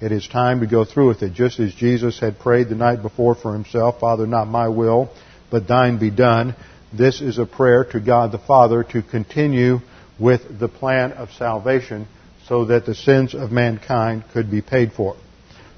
It 0.00 0.12
is 0.12 0.26
time 0.26 0.60
to 0.60 0.66
go 0.66 0.86
through 0.86 1.08
with 1.08 1.22
it, 1.22 1.34
just 1.34 1.60
as 1.60 1.74
Jesus 1.74 2.18
had 2.18 2.38
prayed 2.38 2.70
the 2.70 2.74
night 2.74 3.02
before 3.02 3.34
for 3.34 3.52
himself, 3.52 4.00
Father, 4.00 4.26
not 4.26 4.48
my 4.48 4.68
will, 4.68 5.14
but 5.50 5.68
thine 5.68 5.98
be 5.98 6.10
done. 6.10 6.56
This 6.90 7.20
is 7.20 7.38
a 7.38 7.44
prayer 7.44 7.84
to 7.92 8.00
God 8.00 8.32
the 8.32 8.38
Father 8.38 8.82
to 8.82 9.02
continue 9.02 9.80
with 10.18 10.58
the 10.58 10.68
plan 10.68 11.12
of 11.12 11.30
salvation 11.32 12.08
so 12.48 12.64
that 12.64 12.86
the 12.86 12.94
sins 12.94 13.34
of 13.34 13.52
mankind 13.52 14.24
could 14.32 14.50
be 14.50 14.62
paid 14.62 14.92
for. 14.94 15.16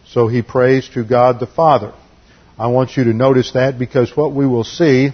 So 0.07 0.29
he 0.29 0.41
prays 0.41 0.89
to 0.91 1.05
God 1.05 1.41
the 1.41 1.49
Father. 1.49 1.93
I 2.57 2.69
want 2.69 2.97
you 2.97 3.05
to 3.05 3.13
notice 3.13 3.53
that 3.53 3.77
because 3.77 4.17
what 4.17 4.33
we 4.33 4.47
will 4.47 4.65
see 4.65 5.11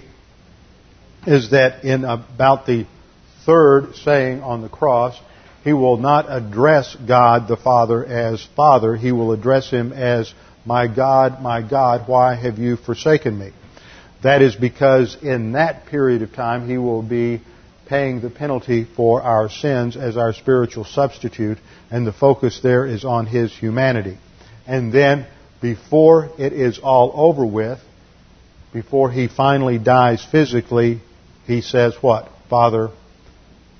is 1.25 1.51
that 1.51 1.83
in 1.83 2.03
about 2.03 2.65
the 2.65 2.85
third 3.45 3.95
saying 3.95 4.41
on 4.41 4.61
the 4.61 4.69
cross, 4.69 5.19
he 5.63 5.73
will 5.73 5.97
not 5.97 6.25
address 6.27 6.95
God 6.95 7.47
the 7.47 7.57
Father 7.57 8.03
as 8.05 8.43
Father. 8.55 8.95
He 8.95 9.11
will 9.11 9.31
address 9.31 9.69
him 9.69 9.93
as, 9.93 10.33
My 10.65 10.87
God, 10.87 11.41
my 11.41 11.61
God, 11.61 12.07
why 12.07 12.35
have 12.35 12.57
you 12.57 12.77
forsaken 12.77 13.37
me? 13.37 13.51
That 14.23 14.41
is 14.41 14.55
because 14.55 15.17
in 15.21 15.53
that 15.53 15.87
period 15.87 16.21
of 16.21 16.33
time 16.33 16.67
he 16.67 16.77
will 16.77 17.01
be 17.01 17.41
paying 17.87 18.21
the 18.21 18.29
penalty 18.29 18.87
for 18.95 19.21
our 19.21 19.49
sins 19.49 19.97
as 19.97 20.15
our 20.17 20.33
spiritual 20.33 20.85
substitute, 20.85 21.57
and 21.89 22.07
the 22.07 22.13
focus 22.13 22.59
there 22.63 22.85
is 22.85 23.03
on 23.03 23.25
his 23.25 23.51
humanity. 23.53 24.17
And 24.65 24.93
then, 24.93 25.27
before 25.61 26.29
it 26.39 26.53
is 26.53 26.79
all 26.79 27.11
over 27.13 27.45
with, 27.45 27.79
before 28.71 29.11
he 29.11 29.27
finally 29.27 29.77
dies 29.77 30.25
physically, 30.31 31.01
he 31.45 31.61
says 31.61 31.95
what? 32.01 32.29
Father, 32.49 32.89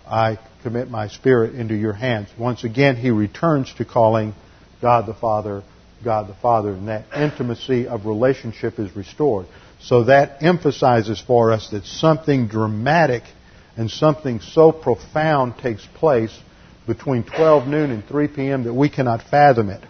I 0.07 0.39
commit 0.63 0.89
my 0.89 1.07
spirit 1.07 1.55
into 1.55 1.75
your 1.75 1.93
hands. 1.93 2.29
Once 2.37 2.63
again, 2.63 2.95
he 2.95 3.11
returns 3.11 3.73
to 3.75 3.85
calling 3.85 4.33
God 4.81 5.05
the 5.05 5.13
Father, 5.13 5.63
God 6.03 6.27
the 6.27 6.35
Father, 6.35 6.71
and 6.71 6.87
that 6.87 7.05
intimacy 7.15 7.87
of 7.87 8.05
relationship 8.05 8.79
is 8.79 8.95
restored. 8.95 9.47
So 9.79 10.05
that 10.05 10.43
emphasizes 10.43 11.19
for 11.19 11.51
us 11.51 11.69
that 11.69 11.85
something 11.85 12.47
dramatic 12.47 13.23
and 13.77 13.89
something 13.89 14.39
so 14.39 14.71
profound 14.71 15.57
takes 15.57 15.85
place 15.95 16.37
between 16.87 17.23
12 17.23 17.67
noon 17.67 17.91
and 17.91 18.05
3 18.05 18.27
p.m. 18.27 18.63
that 18.63 18.73
we 18.73 18.89
cannot 18.89 19.23
fathom 19.23 19.69
it. 19.69 19.83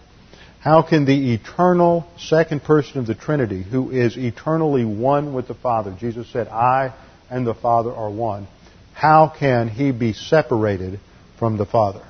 How 0.60 0.82
can 0.82 1.04
the 1.04 1.34
eternal 1.34 2.06
second 2.18 2.62
person 2.62 2.98
of 2.98 3.06
the 3.06 3.16
Trinity, 3.16 3.62
who 3.62 3.90
is 3.90 4.16
eternally 4.16 4.84
one 4.84 5.34
with 5.34 5.48
the 5.48 5.54
Father, 5.54 5.94
Jesus 5.98 6.30
said, 6.32 6.46
I 6.48 6.94
and 7.32 7.46
the 7.46 7.54
Father 7.54 7.90
are 7.90 8.10
one. 8.10 8.46
How 8.92 9.32
can 9.36 9.68
he 9.68 9.90
be 9.90 10.12
separated 10.12 11.00
from 11.38 11.56
the 11.56 11.64
Father? 11.64 12.04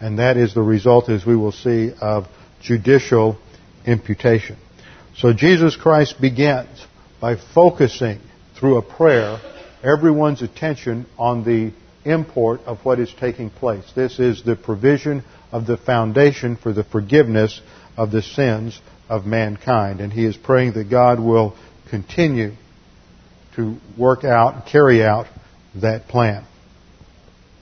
And 0.00 0.20
that 0.20 0.36
is 0.36 0.54
the 0.54 0.62
result, 0.62 1.08
as 1.08 1.26
we 1.26 1.36
will 1.36 1.52
see, 1.52 1.90
of 2.00 2.26
judicial 2.62 3.38
imputation. 3.84 4.56
So 5.16 5.32
Jesus 5.32 5.74
Christ 5.76 6.20
begins 6.20 6.86
by 7.20 7.36
focusing 7.36 8.20
through 8.58 8.78
a 8.78 8.82
prayer 8.82 9.40
everyone's 9.82 10.42
attention 10.42 11.06
on 11.18 11.44
the 11.44 11.72
import 12.08 12.60
of 12.64 12.84
what 12.84 13.00
is 13.00 13.12
taking 13.18 13.50
place. 13.50 13.84
This 13.96 14.20
is 14.20 14.44
the 14.44 14.54
provision 14.54 15.24
of 15.50 15.66
the 15.66 15.76
foundation 15.76 16.56
for 16.56 16.72
the 16.72 16.84
forgiveness 16.84 17.60
of 17.96 18.12
the 18.12 18.22
sins 18.22 18.80
of 19.08 19.26
mankind. 19.26 20.00
And 20.00 20.12
he 20.12 20.24
is 20.24 20.36
praying 20.36 20.74
that 20.74 20.88
God 20.88 21.18
will 21.18 21.56
continue 21.90 22.52
to 23.56 23.76
work 23.98 24.24
out, 24.24 24.54
and 24.54 24.64
carry 24.64 25.04
out 25.04 25.26
that 25.76 26.08
plan. 26.08 26.44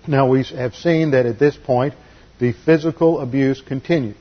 Now 0.06 0.28
we 0.28 0.42
have 0.44 0.75
seen 0.75 1.11
that 1.12 1.26
at 1.26 1.38
this 1.38 1.56
point 1.56 1.94
the 2.38 2.52
physical 2.52 3.20
abuse 3.20 3.61
continues. 3.61 4.16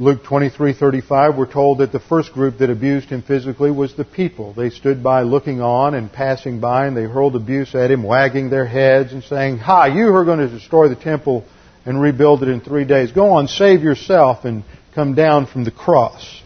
Luke 0.00 0.22
23:35 0.24 1.36
we're 1.36 1.52
told 1.52 1.78
that 1.78 1.90
the 1.90 1.98
first 1.98 2.32
group 2.32 2.58
that 2.58 2.70
abused 2.70 3.08
him 3.08 3.20
physically 3.20 3.70
was 3.70 3.94
the 3.94 4.04
people. 4.04 4.52
They 4.52 4.70
stood 4.70 5.02
by 5.02 5.22
looking 5.22 5.60
on 5.60 5.94
and 5.94 6.12
passing 6.12 6.60
by 6.60 6.86
and 6.86 6.96
they 6.96 7.02
hurled 7.02 7.34
abuse 7.34 7.74
at 7.74 7.90
him, 7.90 8.04
wagging 8.04 8.48
their 8.48 8.64
heads 8.64 9.12
and 9.12 9.24
saying, 9.24 9.58
"Ha, 9.58 9.86
you 9.86 10.06
who 10.06 10.14
are 10.14 10.24
going 10.24 10.38
to 10.38 10.48
destroy 10.48 10.88
the 10.88 10.94
temple 10.94 11.44
and 11.84 12.00
rebuild 12.00 12.42
it 12.42 12.48
in 12.48 12.60
3 12.60 12.84
days. 12.84 13.10
Go 13.10 13.30
on, 13.30 13.48
save 13.48 13.82
yourself 13.82 14.44
and 14.44 14.62
come 14.94 15.14
down 15.14 15.46
from 15.46 15.64
the 15.64 15.72
cross." 15.72 16.42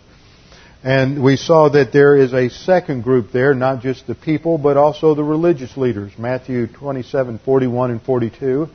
And 0.85 1.23
we 1.23 1.37
saw 1.37 1.69
that 1.69 1.93
there 1.93 2.17
is 2.17 2.35
a 2.35 2.51
second 2.51 3.05
group 3.05 3.31
there, 3.31 3.55
not 3.55 3.83
just 3.83 4.09
the 4.09 4.17
people, 4.17 4.59
but 4.59 4.77
also 4.77 5.15
the 5.15 5.23
religious 5.23 5.77
leaders. 5.77 6.13
Matthew 6.19 6.67
27, 6.67 7.39
41 7.39 7.93
and 7.93 8.03
42 8.03 8.69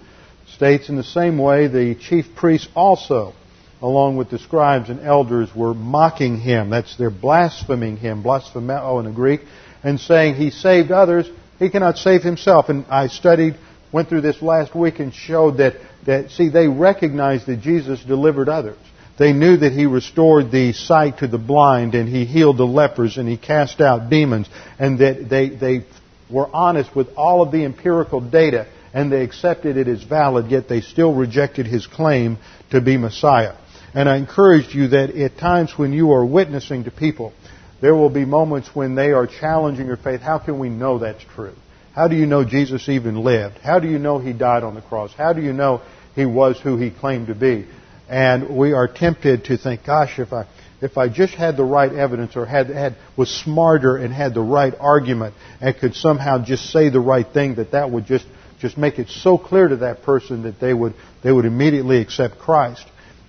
states 0.53 0.87
in 0.87 0.95
the 0.95 1.03
same 1.03 1.37
way 1.37 1.67
the 1.67 1.95
chief 1.95 2.33
priests 2.33 2.69
also, 2.75 3.33
along 3.81 4.15
with 4.15 4.29
the 4.29 4.39
scribes 4.39 4.89
and 4.89 5.01
elders, 5.01 5.53
were 5.53 5.73
mocking 5.73 6.39
him. 6.39 6.69
That's 6.69 6.95
they're 6.95 7.09
blaspheming 7.09 7.97
him, 7.97 8.23
blasphemeo 8.23 8.99
in 8.99 9.05
the 9.05 9.11
Greek, 9.11 9.41
and 9.83 9.99
saying 9.99 10.35
he 10.35 10.49
saved 10.49 10.91
others, 10.91 11.29
he 11.59 11.69
cannot 11.69 11.97
save 11.97 12.23
himself. 12.23 12.69
And 12.69 12.85
I 12.89 13.07
studied, 13.07 13.57
went 13.91 14.07
through 14.07 14.21
this 14.21 14.41
last 14.41 14.73
week 14.73 14.99
and 14.99 15.13
showed 15.13 15.57
that, 15.57 15.73
that 16.05 16.31
see, 16.31 16.47
they 16.47 16.69
recognized 16.69 17.47
that 17.47 17.59
Jesus 17.59 18.01
delivered 18.01 18.47
others. 18.47 18.77
They 19.17 19.33
knew 19.33 19.57
that 19.57 19.71
he 19.71 19.87
restored 19.87 20.51
the 20.51 20.73
sight 20.73 21.19
to 21.19 21.27
the 21.27 21.39
blind 21.39 21.95
and 21.95 22.07
he 22.07 22.25
healed 22.25 22.57
the 22.57 22.67
lepers 22.67 23.17
and 23.17 23.27
he 23.27 23.37
cast 23.37 23.81
out 23.81 24.09
demons 24.09 24.47
and 24.77 24.99
that 24.99 25.27
they, 25.27 25.49
they 25.49 25.85
were 26.29 26.47
honest 26.53 26.95
with 26.95 27.07
all 27.17 27.41
of 27.41 27.51
the 27.51 27.65
empirical 27.65 28.21
data 28.21 28.67
and 28.93 29.11
they 29.11 29.23
accepted 29.23 29.77
it 29.77 29.87
as 29.87 30.03
valid, 30.03 30.51
yet 30.51 30.69
they 30.69 30.81
still 30.81 31.13
rejected 31.13 31.65
his 31.65 31.87
claim 31.87 32.37
to 32.71 32.79
be 32.79 32.97
Messiah. 32.97 33.55
And 33.93 34.07
I 34.07 34.17
encouraged 34.17 34.73
you 34.73 34.89
that 34.89 35.09
at 35.11 35.37
times 35.37 35.73
when 35.77 35.93
you 35.93 36.11
are 36.11 36.25
witnessing 36.25 36.83
to 36.83 36.91
people, 36.91 37.33
there 37.81 37.95
will 37.95 38.09
be 38.09 38.25
moments 38.25 38.69
when 38.73 38.95
they 38.95 39.11
are 39.11 39.27
challenging 39.27 39.87
your 39.87 39.97
faith. 39.97 40.21
How 40.21 40.39
can 40.39 40.59
we 40.59 40.69
know 40.69 40.99
that's 40.99 41.23
true? 41.35 41.55
How 41.93 42.07
do 42.07 42.15
you 42.15 42.27
know 42.27 42.43
Jesus 42.43 42.87
even 42.89 43.23
lived? 43.23 43.57
How 43.57 43.79
do 43.79 43.87
you 43.87 43.97
know 43.97 44.19
he 44.19 44.33
died 44.33 44.63
on 44.63 44.75
the 44.75 44.81
cross? 44.81 45.11
How 45.13 45.33
do 45.33 45.41
you 45.41 45.53
know 45.53 45.81
he 46.15 46.25
was 46.25 46.59
who 46.59 46.77
he 46.77 46.91
claimed 46.91 47.27
to 47.27 47.35
be? 47.35 47.65
And 48.09 48.55
we 48.55 48.73
are 48.73 48.87
tempted 48.87 49.45
to 49.45 49.57
think, 49.57 49.85
gosh, 49.85 50.19
if 50.19 50.31
I, 50.31 50.47
if 50.81 50.97
I 50.97 51.09
just 51.09 51.33
had 51.33 51.57
the 51.57 51.65
right 51.65 51.91
evidence 51.91 52.35
or 52.35 52.45
had, 52.45 52.67
had, 52.69 52.95
was 53.17 53.29
smarter 53.29 53.97
and 53.97 54.13
had 54.13 54.33
the 54.33 54.41
right 54.41 54.73
argument 54.79 55.33
and 55.59 55.75
could 55.77 55.95
somehow 55.95 56.43
just 56.43 56.69
say 56.71 56.89
the 56.89 56.99
right 56.99 57.27
thing, 57.27 57.55
that 57.55 57.71
that 57.71 57.91
would 57.91 58.05
just, 58.05 58.25
just 58.59 58.77
make 58.77 58.97
it 58.97 59.09
so 59.09 59.37
clear 59.37 59.67
to 59.67 59.77
that 59.77 60.03
person 60.03 60.43
that 60.43 60.59
they 60.59 60.73
would, 60.73 60.93
they 61.23 61.31
would 61.31 61.45
immediately 61.45 61.99
accept 61.99 62.39
Christ. 62.39 62.85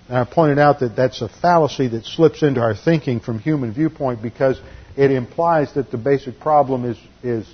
And 0.07 0.17
I 0.17 0.23
pointed 0.23 0.59
out 0.59 0.79
that 0.79 0.95
that's 0.95 1.21
a 1.21 1.29
fallacy 1.29 1.87
that 1.89 2.05
slips 2.05 2.41
into 2.41 2.61
our 2.61 2.75
thinking 2.75 3.19
from 3.19 3.39
human 3.39 3.73
viewpoint 3.73 4.21
because 4.21 4.59
it 4.95 5.11
implies 5.11 5.73
that 5.73 5.91
the 5.91 5.97
basic 5.97 6.39
problem 6.39 6.85
is, 6.85 6.97
is, 7.21 7.47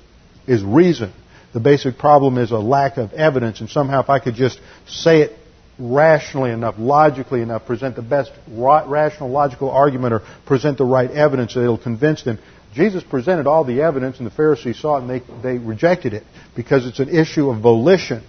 is 0.48 0.64
reason. 0.64 1.12
The 1.54 1.60
basic 1.60 1.98
problem 1.98 2.38
is 2.38 2.52
a 2.52 2.60
lack 2.60 2.98
of 2.98 3.14
evidence, 3.14 3.62
and 3.62 3.70
somehow 3.70 4.02
if 4.02 4.10
I 4.10 4.20
could 4.20 4.36
just 4.36 4.60
say 4.88 5.22
it 5.22 5.32
rationally 5.78 6.52
enough, 6.52 6.76
logically 6.78 7.42
enough, 7.42 7.66
present 7.66 7.96
the 7.96 8.02
best 8.02 8.32
rational, 8.48 9.30
logical 9.30 9.70
argument, 9.70 10.14
or 10.14 10.22
present 10.46 10.78
the 10.78 10.86
right 10.86 11.12
evidence 11.12 11.54
that 11.54 11.62
it'll 11.62 11.78
convince 11.78 12.24
them. 12.24 12.40
Jesus 12.74 13.04
presented 13.04 13.48
all 13.48 13.64
the 13.64 13.82
evidence, 13.82 14.18
and 14.18 14.28
the 14.28 14.32
Pharisees 14.32 14.80
saw 14.80 14.98
it, 14.98 15.02
and 15.02 15.10
they, 15.10 15.22
they 15.42 15.58
rejected 15.58 16.14
it 16.14 16.24
because 16.56 16.86
it's 16.86 17.00
an 17.00 17.10
issue 17.10 17.50
of 17.50 17.62
volition. 17.62 18.24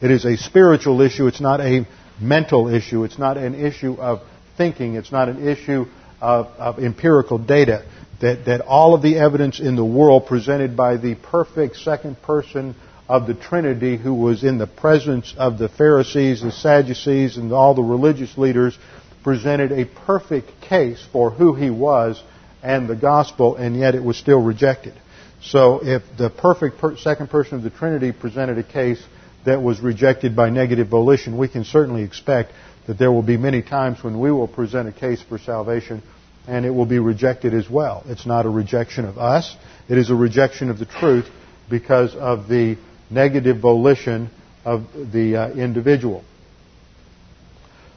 It 0.00 0.10
is 0.10 0.24
a 0.24 0.36
spiritual 0.36 1.00
issue. 1.00 1.26
It's 1.26 1.40
not 1.40 1.60
a 1.60 1.86
mental 2.20 2.68
issue. 2.72 3.04
It's 3.04 3.18
not 3.18 3.36
an 3.36 3.54
issue 3.54 3.94
of 3.94 4.20
thinking. 4.56 4.94
It's 4.94 5.10
not 5.10 5.28
an 5.28 5.46
issue 5.46 5.86
of, 6.20 6.46
of 6.58 6.78
empirical 6.78 7.38
data. 7.38 7.84
That, 8.20 8.46
that 8.46 8.60
all 8.62 8.94
of 8.94 9.02
the 9.02 9.16
evidence 9.18 9.60
in 9.60 9.76
the 9.76 9.84
world 9.84 10.26
presented 10.26 10.76
by 10.76 10.96
the 10.96 11.14
perfect 11.14 11.76
second 11.76 12.20
person 12.22 12.74
of 13.08 13.26
the 13.26 13.34
Trinity 13.34 13.96
who 13.96 14.14
was 14.14 14.44
in 14.44 14.58
the 14.58 14.66
presence 14.66 15.34
of 15.38 15.58
the 15.58 15.68
Pharisees, 15.68 16.42
the 16.42 16.52
Sadducees, 16.52 17.36
and 17.36 17.52
all 17.52 17.74
the 17.74 17.82
religious 17.82 18.36
leaders 18.36 18.78
presented 19.24 19.72
a 19.72 19.84
perfect 19.84 20.60
case 20.60 21.04
for 21.12 21.30
who 21.30 21.54
he 21.54 21.70
was 21.70 22.22
and 22.62 22.88
the 22.88 22.96
gospel, 22.96 23.56
and 23.56 23.76
yet 23.76 23.94
it 23.94 24.02
was 24.02 24.16
still 24.16 24.42
rejected. 24.42 24.94
So 25.42 25.80
if 25.82 26.02
the 26.18 26.28
perfect 26.28 26.78
per- 26.78 26.96
second 26.96 27.30
person 27.30 27.54
of 27.56 27.62
the 27.62 27.70
Trinity 27.70 28.12
presented 28.12 28.58
a 28.58 28.62
case 28.62 29.02
that 29.44 29.62
was 29.62 29.80
rejected 29.80 30.36
by 30.36 30.50
negative 30.50 30.88
volition, 30.88 31.38
we 31.38 31.48
can 31.48 31.64
certainly 31.64 32.02
expect 32.02 32.52
that 32.86 32.98
there 32.98 33.12
will 33.12 33.22
be 33.22 33.36
many 33.36 33.62
times 33.62 34.02
when 34.02 34.18
we 34.18 34.32
will 34.32 34.48
present 34.48 34.88
a 34.88 34.92
case 34.92 35.22
for 35.22 35.38
salvation 35.38 36.02
and 36.46 36.64
it 36.64 36.70
will 36.70 36.86
be 36.86 36.98
rejected 36.98 37.54
as 37.54 37.68
well. 37.68 38.02
It's 38.06 38.26
not 38.26 38.46
a 38.46 38.48
rejection 38.50 39.04
of 39.04 39.18
us, 39.18 39.56
it 39.88 39.98
is 39.98 40.10
a 40.10 40.14
rejection 40.14 40.70
of 40.70 40.78
the 40.78 40.86
truth 40.86 41.26
because 41.70 42.14
of 42.14 42.48
the 42.48 42.76
negative 43.10 43.60
volition 43.60 44.30
of 44.64 44.86
the 45.12 45.36
uh, 45.36 45.50
individual. 45.50 46.24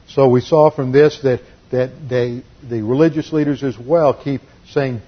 So 0.08 0.28
we 0.28 0.40
saw 0.40 0.70
from 0.70 0.92
this 0.92 1.20
that, 1.22 1.40
that 1.70 1.90
they, 2.08 2.42
the 2.68 2.82
religious 2.82 3.32
leaders 3.32 3.62
as 3.62 3.78
well 3.78 4.14
keep 4.14 4.42
saying, 4.70 5.00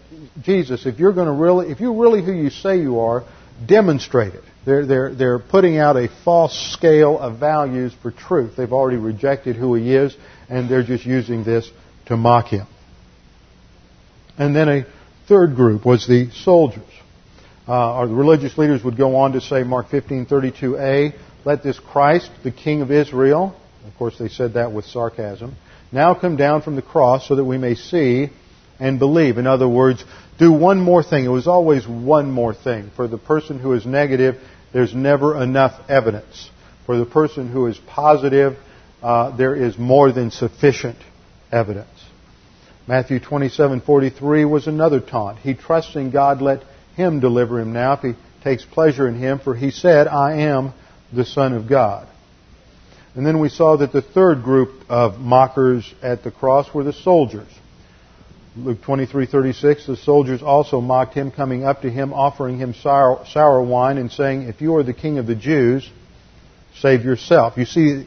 Jesus, 0.43 0.87
if 0.87 0.99
you're 0.99 1.13
going 1.13 1.27
to 1.27 1.33
really, 1.33 1.71
if 1.71 1.81
you're 1.81 1.95
really 1.95 2.23
who 2.25 2.33
you 2.33 2.51
say 2.51 2.81
you 2.81 3.01
are, 3.01 3.25
demonstrate 3.67 4.35
it. 4.35 4.45
They're, 4.65 4.87
they're, 4.87 5.15
they're 5.15 5.39
putting 5.39 5.79
out 5.79 5.97
a 5.97 6.09
false 6.25 6.73
scale 6.73 7.19
of 7.19 7.39
values 7.39 7.95
for 8.03 8.11
truth. 8.11 8.57
They've 8.57 8.73
already 8.73 8.97
rejected 8.97 9.57
who 9.57 9.75
he 9.75 9.95
is, 9.95 10.17
and 10.49 10.71
they're 10.71 10.83
just 10.83 11.05
using 11.05 11.45
this 11.45 11.71
to 12.07 12.17
mock 12.17 12.47
him. 12.47 12.67
And 14.39 14.57
then 14.57 14.69
a 14.69 14.87
third 15.29 15.55
group 15.55 15.85
was 15.85 16.07
the 16.07 16.31
soldiers 16.31 16.83
uh, 17.67 17.97
or 17.97 18.07
the 18.07 18.15
religious 18.15 18.57
leaders 18.59 18.85
would 18.85 18.97
go 18.97 19.17
on 19.17 19.33
to 19.33 19.41
say, 19.41 19.63
Mark 19.63 19.89
15:32a, 19.89 21.15
"Let 21.45 21.63
this 21.63 21.79
Christ, 21.79 22.31
the 22.43 22.51
King 22.51 22.83
of 22.83 22.91
Israel," 22.91 23.55
of 23.87 23.97
course 23.99 24.19
they 24.19 24.29
said 24.29 24.55
that 24.55 24.73
with 24.73 24.85
sarcasm, 24.85 25.55
"now 25.93 26.15
come 26.15 26.37
down 26.37 26.63
from 26.63 26.77
the 26.77 26.83
cross, 26.83 27.27
so 27.27 27.37
that 27.37 27.45
we 27.45 27.59
may 27.59 27.75
see 27.75 28.31
and 28.79 28.99
believe." 28.99 29.39
In 29.39 29.47
other 29.47 29.69
words, 29.69 30.05
do 30.39 30.53
one 30.53 30.81
more 30.81 31.03
thing. 31.03 31.25
It 31.25 31.29
was 31.29 31.47
always 31.47 31.87
one 31.87 32.31
more 32.31 32.55
thing. 32.55 32.91
For 32.97 33.07
the 33.09 33.19
person 33.19 33.59
who 33.59 33.73
is 33.73 33.87
negative, 33.87 34.37
there's 34.73 34.95
never 34.95 35.41
enough 35.41 35.75
evidence. 35.89 36.51
For 36.87 36.99
the 36.99 37.07
person 37.07 37.49
who 37.49 37.67
is 37.67 37.79
positive, 37.87 38.57
uh, 39.03 39.31
there 39.37 39.55
is 39.55 39.79
more 39.79 40.13
than 40.13 40.31
sufficient 40.31 40.97
evidence. 41.53 41.89
Matthew 42.87 43.21
27:43 43.21 44.45
was 44.45 44.67
another 44.67 45.01
taunt. 45.01 45.39
He 45.39 45.55
trusts 45.55 45.97
in 45.97 46.11
God. 46.11 46.43
Let 46.43 46.63
him 46.97 47.21
deliver 47.21 47.61
him 47.61 47.73
now 47.73 47.95
if 47.95 48.01
he 48.01 48.15
takes 48.43 48.65
pleasure 48.65 49.09
in 49.09 49.17
him, 49.17 49.39
for 49.39 49.55
he 49.55 49.71
said, 49.71 50.07
I 50.07 50.43
am 50.43 50.73
the 51.13 51.25
Son 51.25 51.55
of 51.55 51.69
God. 51.69 52.09
And 53.15 53.25
then 53.25 53.39
we 53.39 53.49
saw 53.49 53.77
that 53.77 53.93
the 53.93 54.03
third 54.03 54.43
group 54.43 54.85
of 54.89 55.19
mockers 55.19 55.93
at 56.03 56.25
the 56.25 56.31
cross 56.31 56.73
were 56.75 56.85
the 56.85 56.93
soldiers. 56.93 57.49
Luke 58.57 58.83
23:36 58.83 59.87
the 59.87 59.97
soldiers 59.97 60.41
also 60.41 60.81
mocked 60.81 61.15
him 61.15 61.33
coming 61.33 61.65
up 61.65 61.83
to 61.83 61.91
him 61.91 62.13
offering 62.13 62.59
him 62.59 62.73
sour, 62.73 63.25
sour 63.27 63.61
wine 63.61 63.99
and 63.99 64.13
saying 64.13 64.43
if 64.43 64.61
you 64.61 64.77
are 64.77 64.85
the 64.85 64.93
king 64.93 65.19
of 65.19 65.27
the 65.27 65.35
Jews 65.35 65.91
save 66.77 67.05
yourself. 67.05 67.57
You 67.57 67.65
see 67.65 68.07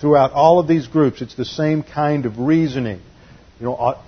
throughout 0.00 0.32
all 0.32 0.60
of 0.60 0.68
these 0.68 0.86
groups 0.86 1.20
it's 1.20 1.34
the 1.34 1.44
same 1.44 1.82
kind 1.82 2.26
of 2.26 2.38
reasoning. 2.38 3.00
You 3.58 3.66
know 3.66 3.98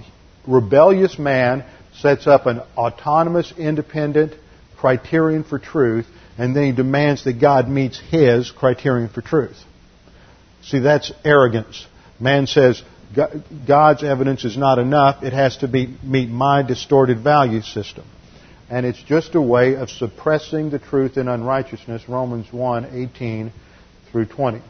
rebellious 0.46 1.18
man 1.18 1.64
sets 2.00 2.26
up 2.26 2.46
an 2.46 2.60
autonomous, 2.76 3.52
independent 3.56 4.34
criterion 4.76 5.44
for 5.44 5.58
truth, 5.58 6.06
and 6.38 6.56
then 6.56 6.64
he 6.64 6.72
demands 6.72 7.24
that 7.24 7.40
God 7.40 7.68
meets 7.68 8.00
his 8.00 8.50
criterion 8.50 9.08
for 9.08 9.20
truth. 9.20 9.56
See, 10.62 10.78
that's 10.78 11.12
arrogance. 11.24 11.86
Man 12.18 12.46
says, 12.46 12.82
God's 13.66 14.04
evidence 14.04 14.44
is 14.44 14.56
not 14.56 14.78
enough. 14.78 15.22
It 15.22 15.32
has 15.32 15.56
to 15.58 15.68
be, 15.68 15.94
meet 16.02 16.28
my 16.28 16.62
distorted 16.62 17.20
value 17.22 17.60
system. 17.62 18.04
And 18.70 18.86
it's 18.86 19.02
just 19.02 19.34
a 19.34 19.42
way 19.42 19.74
of 19.74 19.90
suppressing 19.90 20.70
the 20.70 20.78
truth 20.78 21.16
in 21.16 21.26
unrighteousness, 21.26 22.08
Romans 22.08 22.52
1, 22.52 22.90
18 23.14 23.52
through 24.12 24.26
20. 24.26 24.62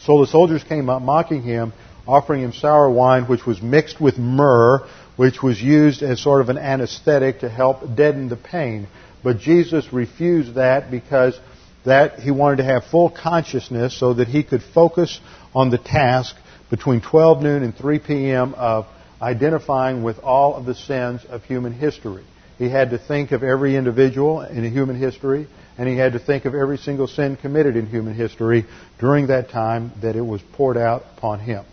So 0.00 0.20
the 0.20 0.26
soldiers 0.26 0.64
came 0.64 0.88
up 0.88 1.02
mocking 1.02 1.42
him, 1.42 1.74
offering 2.08 2.42
him 2.42 2.52
sour 2.54 2.90
wine, 2.90 3.24
which 3.24 3.44
was 3.44 3.60
mixed 3.60 4.00
with 4.00 4.16
myrrh, 4.16 4.88
which 5.20 5.42
was 5.42 5.60
used 5.60 6.02
as 6.02 6.18
sort 6.18 6.40
of 6.40 6.48
an 6.48 6.56
anesthetic 6.56 7.40
to 7.40 7.48
help 7.50 7.94
deaden 7.94 8.30
the 8.30 8.38
pain. 8.38 8.88
But 9.22 9.38
Jesus 9.38 9.92
refused 9.92 10.54
that 10.54 10.90
because 10.90 11.38
that 11.84 12.20
he 12.20 12.30
wanted 12.30 12.56
to 12.56 12.64
have 12.64 12.84
full 12.86 13.10
consciousness 13.10 13.94
so 13.94 14.14
that 14.14 14.28
he 14.28 14.42
could 14.42 14.62
focus 14.62 15.20
on 15.54 15.68
the 15.68 15.76
task 15.76 16.34
between 16.70 17.02
12 17.02 17.42
noon 17.42 17.62
and 17.62 17.76
3 17.76 17.98
p.m. 17.98 18.54
of 18.54 18.86
identifying 19.20 20.02
with 20.02 20.18
all 20.20 20.54
of 20.54 20.64
the 20.64 20.74
sins 20.74 21.20
of 21.28 21.44
human 21.44 21.74
history. 21.74 22.24
He 22.56 22.70
had 22.70 22.88
to 22.88 22.98
think 22.98 23.32
of 23.32 23.42
every 23.42 23.76
individual 23.76 24.40
in 24.40 24.64
human 24.72 24.96
history, 24.98 25.48
and 25.76 25.86
he 25.86 25.98
had 25.98 26.14
to 26.14 26.18
think 26.18 26.46
of 26.46 26.54
every 26.54 26.78
single 26.78 27.08
sin 27.08 27.36
committed 27.36 27.76
in 27.76 27.84
human 27.84 28.14
history 28.14 28.64
during 28.98 29.26
that 29.26 29.50
time 29.50 29.92
that 30.00 30.16
it 30.16 30.24
was 30.24 30.40
poured 30.54 30.78
out 30.78 31.04
upon 31.18 31.40
him. 31.40 31.66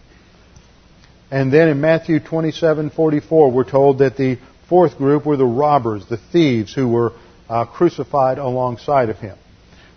And 1.29 1.51
then 1.51 1.67
in 1.67 1.81
Matthew 1.81 2.19
27:44, 2.19 3.51
we're 3.51 3.63
told 3.63 3.99
that 3.99 4.17
the 4.17 4.37
fourth 4.69 4.97
group 4.97 5.25
were 5.25 5.37
the 5.37 5.45
robbers, 5.45 6.05
the 6.05 6.17
thieves 6.17 6.73
who 6.73 6.87
were 6.87 7.13
uh, 7.49 7.65
crucified 7.65 8.37
alongside 8.37 9.09
of 9.09 9.17
him. 9.19 9.37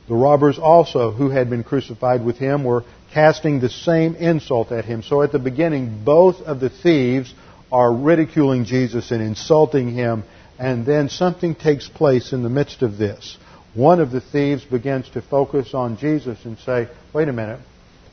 The 0.09 0.15
robbers 0.15 0.59
also, 0.59 1.13
who 1.13 1.29
had 1.29 1.49
been 1.49 1.63
crucified 1.63 2.25
with 2.25 2.37
him, 2.37 2.65
were 2.65 2.85
casting 3.13 3.61
the 3.61 3.69
same 3.69 4.17
insult 4.17 4.73
at 4.73 4.85
him. 4.85 5.03
So 5.03 5.23
at 5.23 5.31
the 5.31 5.39
beginning, 5.39 6.03
both 6.05 6.41
of 6.41 6.59
the 6.59 6.71
thieves 6.71 7.33
are 7.71 7.93
ridiculing 7.93 8.65
Jesus 8.65 9.13
and 9.13 9.23
insulting 9.23 9.91
him. 9.91 10.25
And 10.59 10.85
then 10.85 11.09
something 11.09 11.55
takes 11.55 11.89
place 11.89 12.33
in 12.33 12.43
the 12.43 12.49
midst 12.49 12.83
of 12.83 12.99
this. 12.99 13.39
One 13.75 14.01
of 14.01 14.11
the 14.11 14.21
thieves 14.21 14.65
begins 14.65 15.09
to 15.11 15.23
focus 15.23 15.75
on 15.75 15.97
Jesus 15.97 16.45
and 16.45 16.59
say, 16.59 16.89
wait 17.13 17.29
a 17.29 17.33
minute, 17.33 17.61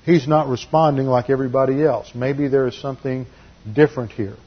he's 0.08 0.28
not 0.28 0.48
responding 0.48 1.06
like 1.06 1.30
everybody 1.30 1.84
else. 1.84 2.10
Maybe 2.16 2.48
there 2.48 2.66
is 2.66 2.80
something 2.80 3.28
different 3.72 4.12
here. 4.12 4.38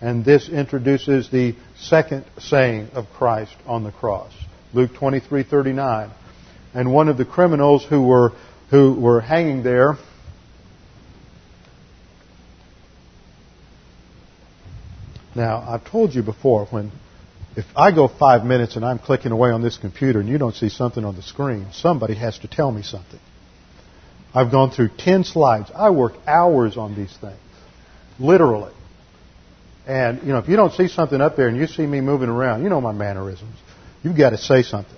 And 0.00 0.24
this 0.24 0.48
introduces 0.48 1.28
the 1.28 1.56
second 1.76 2.24
saying 2.38 2.90
of 2.94 3.06
Christ 3.10 3.54
on 3.66 3.82
the 3.82 3.90
cross. 3.90 4.32
Luke 4.72 4.92
23:39. 4.94 6.10
And 6.72 6.92
one 6.92 7.08
of 7.08 7.18
the 7.18 7.24
criminals 7.24 7.84
who 7.84 8.02
were 8.02 8.32
who 8.70 8.94
were 8.94 9.20
hanging 9.20 9.62
there 9.62 9.98
Now, 15.34 15.64
I've 15.68 15.84
told 15.88 16.16
you 16.16 16.22
before 16.24 16.66
when 16.66 16.90
if 17.54 17.64
I 17.76 17.92
go 17.92 18.08
5 18.08 18.44
minutes 18.44 18.74
and 18.74 18.84
I'm 18.84 18.98
clicking 18.98 19.30
away 19.30 19.50
on 19.50 19.62
this 19.62 19.76
computer 19.78 20.18
and 20.18 20.28
you 20.28 20.36
don't 20.36 20.54
see 20.54 20.68
something 20.68 21.04
on 21.04 21.14
the 21.14 21.22
screen, 21.22 21.66
somebody 21.72 22.14
has 22.14 22.36
to 22.40 22.48
tell 22.48 22.72
me 22.72 22.82
something. 22.82 23.20
I've 24.38 24.52
gone 24.52 24.70
through 24.70 24.90
10 24.96 25.24
slides. 25.24 25.68
I 25.74 25.90
work 25.90 26.12
hours 26.24 26.76
on 26.76 26.94
these 26.94 27.14
things. 27.20 27.40
Literally. 28.20 28.72
And, 29.84 30.22
you 30.22 30.28
know, 30.28 30.38
if 30.38 30.48
you 30.48 30.54
don't 30.54 30.72
see 30.74 30.86
something 30.86 31.20
up 31.20 31.34
there 31.34 31.48
and 31.48 31.56
you 31.56 31.66
see 31.66 31.84
me 31.84 32.00
moving 32.00 32.28
around, 32.28 32.62
you 32.62 32.68
know 32.68 32.80
my 32.80 32.92
mannerisms. 32.92 33.56
You've 34.04 34.16
got 34.16 34.30
to 34.30 34.38
say 34.38 34.62
something. 34.62 34.96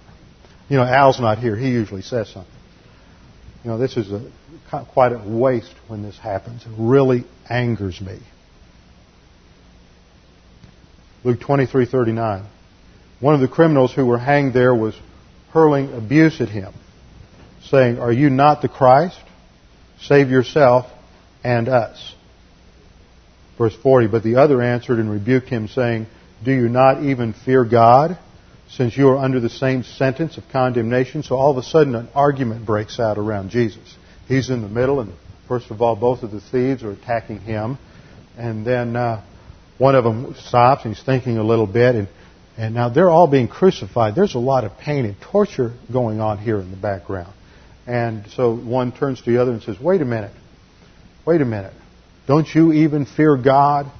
You 0.68 0.76
know, 0.76 0.85
Al's 0.85 1.18
not 1.18 1.38
here. 1.38 1.57
He 1.57 1.70
usually 1.70 2.03
says 2.03 2.29
something. 2.29 2.53
You 3.64 3.70
know, 3.70 3.79
this 3.79 3.96
is 3.96 4.12
a, 4.12 4.31
quite 4.92 5.12
a 5.12 5.22
waste 5.26 5.74
when 5.88 6.03
this 6.03 6.18
happens. 6.18 6.66
It 6.66 6.72
really 6.76 7.24
angers 7.48 7.98
me. 7.98 8.18
Luke 11.24 11.40
23:39. 11.40 12.44
One 13.20 13.35
of 13.35 13.40
the 13.40 13.48
criminals 13.48 13.92
who 13.92 14.05
were 14.05 14.18
hanged 14.18 14.53
there 14.53 14.74
was 14.74 14.94
hurling 15.53 15.92
abuse 15.94 16.40
at 16.40 16.48
him, 16.48 16.72
saying, 17.64 17.98
"Are 17.98 18.12
you 18.12 18.31
not 18.31 18.62
the 18.62 18.68
Christ? 18.68 19.18
Save 20.02 20.30
yourself 20.30 20.86
and 21.44 21.68
us." 21.68 22.14
Verse 23.60 23.76
40, 23.82 24.06
but 24.06 24.22
the 24.22 24.36
other 24.36 24.62
answered 24.62 24.98
and 24.98 25.10
rebuked 25.10 25.50
him, 25.50 25.68
saying, 25.68 26.06
Do 26.42 26.50
you 26.50 26.70
not 26.70 27.02
even 27.02 27.34
fear 27.34 27.62
God, 27.62 28.16
since 28.70 28.96
you 28.96 29.06
are 29.10 29.18
under 29.18 29.38
the 29.38 29.50
same 29.50 29.82
sentence 29.82 30.38
of 30.38 30.44
condemnation? 30.50 31.22
So 31.22 31.36
all 31.36 31.50
of 31.50 31.58
a 31.58 31.62
sudden 31.62 31.94
an 31.94 32.08
argument 32.14 32.64
breaks 32.64 32.98
out 32.98 33.18
around 33.18 33.50
Jesus. 33.50 33.96
He's 34.26 34.48
in 34.48 34.62
the 34.62 34.68
middle, 34.68 35.00
and 35.00 35.12
first 35.46 35.70
of 35.70 35.82
all, 35.82 35.94
both 35.94 36.22
of 36.22 36.30
the 36.30 36.40
thieves 36.40 36.82
are 36.82 36.92
attacking 36.92 37.40
him. 37.40 37.76
And 38.38 38.64
then 38.64 38.96
uh, 38.96 39.22
one 39.76 39.94
of 39.94 40.04
them 40.04 40.34
stops 40.38 40.86
and 40.86 40.94
he's 40.94 41.04
thinking 41.04 41.36
a 41.36 41.44
little 41.44 41.66
bit, 41.66 41.96
and, 41.96 42.08
and 42.56 42.74
now 42.74 42.88
they're 42.88 43.10
all 43.10 43.26
being 43.26 43.48
crucified. 43.48 44.14
There's 44.14 44.36
a 44.36 44.38
lot 44.38 44.64
of 44.64 44.78
pain 44.78 45.04
and 45.04 45.20
torture 45.20 45.74
going 45.92 46.18
on 46.18 46.38
here 46.38 46.58
in 46.58 46.70
the 46.70 46.78
background. 46.78 47.34
And 47.90 48.31
so 48.37 48.55
one 48.55 48.92
turns 48.92 49.20
to 49.22 49.33
the 49.33 49.42
other 49.42 49.50
and 49.50 49.61
says, 49.64 49.81
Wait 49.81 50.00
a 50.00 50.05
minute. 50.05 50.31
Wait 51.26 51.40
a 51.40 51.44
minute. 51.44 51.72
Don't 52.29 52.46
you 52.55 52.72
even 52.72 53.05
fear 53.05 53.37
God 53.37 53.90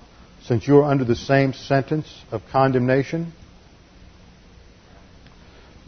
since 0.45 0.69
you 0.69 0.79
are 0.79 0.85
under 0.85 1.05
the 1.05 1.17
same 1.17 1.55
sentence 1.55 2.07
of 2.31 2.43
condemnation? 2.53 3.33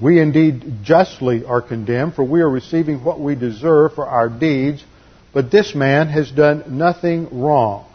We 0.01 0.19
indeed 0.19 0.83
justly 0.83 1.45
are 1.45 1.62
condemned, 1.62 2.15
for 2.15 2.25
we 2.25 2.41
are 2.41 2.51
receiving 2.51 3.05
what 3.05 3.21
we 3.21 3.37
deserve 3.37 3.93
for 3.95 4.09
our 4.09 4.29
deeds, 4.29 4.85
but 5.33 5.53
this 5.53 5.73
man 5.73 6.09
has 6.09 6.29
done 6.29 6.77
nothing 6.77 7.41
wrong. 7.41 7.87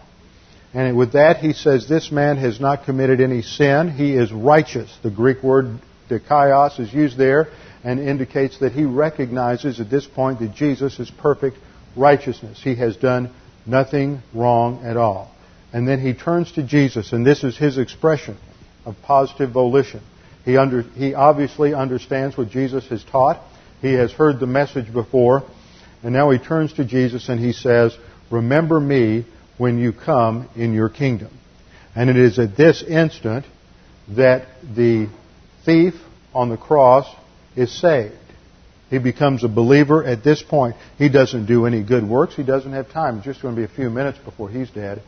And 0.74 0.96
with 0.96 1.13
that, 1.13 1.38
he 1.38 1.52
says, 1.52 1.89
This 1.89 2.13
man 2.13 2.38
has 2.38 2.62
not 2.62 2.86
committed 2.86 3.20
any 3.20 3.41
sin. 3.41 3.91
He 3.91 4.13
is 4.13 4.32
righteous. 4.32 4.89
The 5.04 5.12
Greek 5.12 5.43
word 5.43 5.80
dikaios 6.10 6.80
is 6.80 6.93
used 6.93 7.17
there 7.17 7.50
and 7.88 8.00
indicates 8.00 8.60
that 8.60 8.73
he 8.73 8.84
recognizes 8.84 9.80
at 9.80 9.89
this 9.89 10.06
point 10.06 10.39
that 10.39 10.54
Jesus 10.54 11.00
is 11.00 11.10
perfect 11.10 11.58
righteousness. 11.95 12.62
He 12.62 12.76
has 12.76 12.97
done 12.97 13.34
Nothing 13.67 14.21
wrong 14.34 14.86
at 14.86 14.95
all. 14.95 15.30
And 15.73 15.86
then 15.86 16.00
he 16.00 16.13
turns 16.13 16.54
to 16.54 16.63
Jesus, 16.63 17.12
and 17.12 17.26
this 17.26 17.43
is 17.43 17.58
his 17.58 17.78
expression 17.78 18.38
of 18.86 18.95
positive 19.04 19.52
volition. 19.52 20.02
He, 20.45 20.56
under, 20.56 20.84
he 20.84 21.13
obviously 21.13 21.73
understands 21.73 22.38
what 22.38 22.50
Jesus 22.50 22.88
has 22.88 23.04
taught. 23.04 23.43
He 23.82 23.93
has 23.93 24.13
heard 24.13 24.39
the 24.39 24.47
message 24.47 24.91
before. 24.91 25.43
And 26.02 26.13
now 26.13 26.30
he 26.30 26.39
turns 26.39 26.71
to 26.73 26.86
Jesus 26.86 27.28
and 27.28 27.39
he 27.39 27.52
says, 27.52 27.95
Remember 28.32 28.80
me 28.80 29.26
when 29.58 29.78
you 29.78 29.91
come 29.91 30.50
in 30.56 30.73
your 30.73 30.88
kingdom. 30.88 31.38
And 31.93 32.10
it 32.10 32.15
is 32.15 32.39
at 32.39 32.56
this 32.56 32.82
instant 32.82 33.45
that 34.15 34.47
the 34.63 35.10
thief 35.65 35.95
on 36.34 36.47
the 36.47 36.58
cross 36.58 37.13
is 37.58 37.72
saved. 37.78 38.15
He 38.89 39.00
becomes 39.00 39.43
a 39.43 39.50
believer 39.50 40.06
at 40.06 40.24
this 40.24 40.41
point. 40.41 40.78
He 40.98 41.10
doesn't 41.10 41.48
do 41.48 41.65
any 41.65 41.84
good 41.84 42.08
works. 42.08 42.36
He 42.36 42.43
doesn't 42.43 42.72
have 42.72 42.89
time. 42.89 43.17
It's 43.17 43.26
just 43.26 43.41
going 43.41 43.54
to 43.56 43.60
be 43.60 43.65
a 43.65 43.76
few 43.76 43.89
minutes 43.89 44.17
before 44.24 44.50
he's 44.50 44.70
dead. 44.70 45.02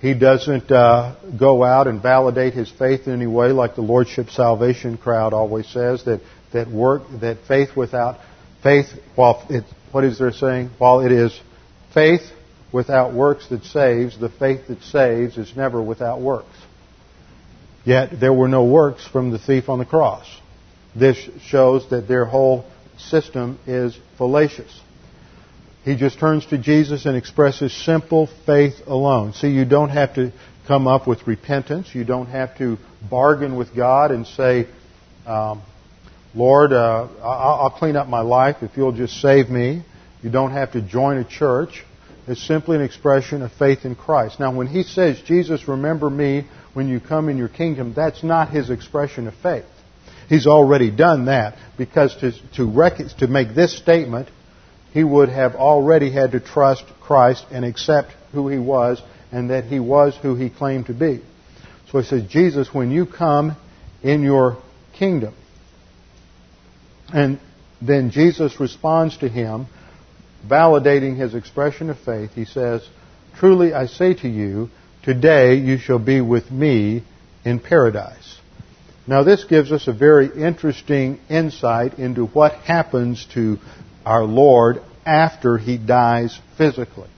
He 0.00 0.14
doesn't 0.14 0.70
uh, 0.72 1.16
go 1.38 1.62
out 1.62 1.86
and 1.86 2.00
validate 2.00 2.54
his 2.54 2.70
faith 2.70 3.06
in 3.06 3.12
any 3.12 3.26
way, 3.26 3.48
like 3.48 3.74
the 3.74 3.82
Lordship 3.82 4.30
Salvation 4.30 4.96
crowd 4.96 5.34
always 5.34 5.68
says 5.68 6.04
that 6.06 6.22
that 6.52 6.68
work 6.68 7.02
that 7.20 7.38
faith 7.46 7.76
without 7.76 8.18
faith, 8.62 8.86
while 9.14 9.46
it, 9.48 9.64
what 9.90 10.04
is 10.04 10.18
there 10.18 10.32
saying? 10.32 10.70
While 10.78 11.00
it 11.00 11.12
is 11.12 11.38
faith 11.94 12.22
without 12.72 13.14
works 13.14 13.48
that 13.48 13.64
saves, 13.64 14.18
the 14.18 14.28
faith 14.28 14.68
that 14.68 14.82
saves 14.82 15.36
is 15.36 15.54
never 15.56 15.82
without 15.82 16.20
works. 16.20 16.56
Yet 17.84 18.18
there 18.20 18.32
were 18.32 18.48
no 18.48 18.64
works 18.64 19.06
from 19.06 19.30
the 19.30 19.38
thief 19.38 19.68
on 19.68 19.78
the 19.78 19.84
cross. 19.84 20.26
This 20.94 21.16
shows 21.42 21.88
that 21.90 22.08
their 22.08 22.24
whole 22.24 22.64
system 22.98 23.58
is 23.66 23.98
fallacious. 24.18 24.80
He 25.84 25.96
just 25.96 26.18
turns 26.18 26.46
to 26.46 26.58
Jesus 26.58 27.06
and 27.06 27.16
expresses 27.16 27.72
simple 27.72 28.28
faith 28.46 28.74
alone. 28.86 29.32
See, 29.32 29.48
you 29.48 29.64
don't 29.64 29.88
have 29.88 30.14
to 30.14 30.32
come 30.68 30.86
up 30.86 31.08
with 31.08 31.26
repentance. 31.26 31.92
You 31.92 32.04
don't 32.04 32.28
have 32.28 32.56
to 32.58 32.78
bargain 33.10 33.56
with 33.56 33.74
God 33.74 34.12
and 34.12 34.26
say, 34.26 34.68
um, 35.26 35.62
Lord, 36.34 36.72
uh, 36.72 37.08
I'll 37.22 37.70
clean 37.76 37.96
up 37.96 38.06
my 38.06 38.20
life 38.20 38.56
if 38.62 38.76
you'll 38.76 38.92
just 38.92 39.20
save 39.20 39.50
me. 39.50 39.84
You 40.22 40.30
don't 40.30 40.52
have 40.52 40.72
to 40.72 40.80
join 40.80 41.18
a 41.18 41.24
church. 41.24 41.84
It's 42.28 42.46
simply 42.46 42.76
an 42.76 42.82
expression 42.82 43.42
of 43.42 43.52
faith 43.52 43.84
in 43.84 43.96
Christ. 43.96 44.38
Now, 44.38 44.54
when 44.54 44.68
he 44.68 44.84
says, 44.84 45.20
Jesus, 45.26 45.66
remember 45.66 46.08
me 46.08 46.46
when 46.74 46.86
you 46.86 47.00
come 47.00 47.28
in 47.28 47.36
your 47.36 47.48
kingdom, 47.48 47.92
that's 47.94 48.22
not 48.22 48.50
his 48.50 48.70
expression 48.70 49.26
of 49.26 49.34
faith. 49.42 49.64
He's 50.32 50.46
already 50.46 50.90
done 50.90 51.26
that 51.26 51.58
because 51.76 52.16
to, 52.20 52.32
to, 52.54 52.64
rec- 52.64 53.06
to 53.18 53.26
make 53.26 53.54
this 53.54 53.76
statement, 53.76 54.30
he 54.94 55.04
would 55.04 55.28
have 55.28 55.56
already 55.56 56.10
had 56.10 56.32
to 56.32 56.40
trust 56.40 56.84
Christ 57.02 57.44
and 57.50 57.66
accept 57.66 58.12
who 58.32 58.48
he 58.48 58.56
was 58.56 59.02
and 59.30 59.50
that 59.50 59.64
he 59.64 59.78
was 59.78 60.16
who 60.16 60.34
he 60.34 60.48
claimed 60.48 60.86
to 60.86 60.94
be. 60.94 61.20
So 61.90 61.98
he 61.98 62.06
says, 62.06 62.22
Jesus, 62.30 62.72
when 62.72 62.90
you 62.90 63.04
come 63.04 63.58
in 64.02 64.22
your 64.22 64.56
kingdom. 64.94 65.34
And 67.12 67.38
then 67.82 68.10
Jesus 68.10 68.58
responds 68.58 69.18
to 69.18 69.28
him, 69.28 69.66
validating 70.48 71.18
his 71.18 71.34
expression 71.34 71.90
of 71.90 71.98
faith. 71.98 72.30
He 72.30 72.46
says, 72.46 72.80
Truly 73.38 73.74
I 73.74 73.84
say 73.84 74.14
to 74.14 74.28
you, 74.30 74.70
today 75.04 75.56
you 75.56 75.76
shall 75.76 75.98
be 75.98 76.22
with 76.22 76.50
me 76.50 77.04
in 77.44 77.60
paradise. 77.60 78.21
Now, 79.06 79.24
this 79.24 79.44
gives 79.44 79.72
us 79.72 79.88
a 79.88 79.92
very 79.92 80.28
interesting 80.28 81.18
insight 81.28 81.98
into 81.98 82.26
what 82.26 82.52
happens 82.52 83.26
to 83.34 83.58
our 84.06 84.24
Lord 84.24 84.80
after 85.04 85.58
he 85.58 85.76
dies 85.76 86.38
physically. 86.56 87.08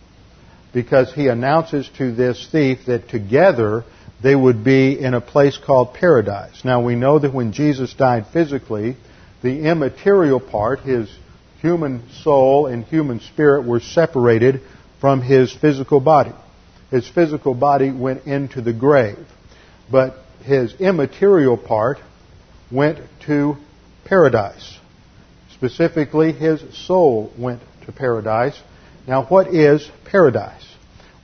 Because 0.73 1.12
he 1.12 1.29
announces 1.29 1.88
to 1.99 2.12
this 2.12 2.49
thief 2.51 2.87
that 2.87 3.09
together 3.09 3.85
they 4.23 4.35
would 4.35 4.64
be 4.64 4.99
in 4.99 5.12
a 5.12 5.20
place 5.20 5.59
called 5.59 5.92
paradise. 5.92 6.64
Now, 6.64 6.83
we 6.83 6.94
know 6.94 7.18
that 7.18 7.35
when 7.35 7.53
Jesus 7.53 7.92
died 7.92 8.29
physically, 8.33 8.97
the 9.42 9.68
immaterial 9.68 10.40
part, 10.40 10.81
his 10.81 11.14
human 11.61 12.09
soul 12.23 12.66
and 12.66 12.85
human 12.85 13.20
spirit, 13.20 13.66
were 13.66 13.81
separated 13.81 14.62
from 15.01 15.20
his 15.20 15.53
physical 15.53 16.01
body. 16.01 16.33
His 16.90 17.07
physical 17.07 17.53
body 17.53 17.90
went 17.90 18.27
into 18.27 18.62
the 18.62 18.73
grave. 18.73 19.27
But 19.90 20.16
his 20.44 20.74
immaterial 20.80 21.57
part 21.57 21.98
went 22.70 22.98
to 23.26 23.57
paradise. 24.04 24.78
Specifically, 25.52 26.33
his 26.33 26.62
soul 26.87 27.33
went 27.38 27.62
to 27.87 27.92
paradise. 27.92 28.59
Now, 29.07 29.24
what 29.24 29.48
is 29.54 29.90
paradise? 30.04 30.66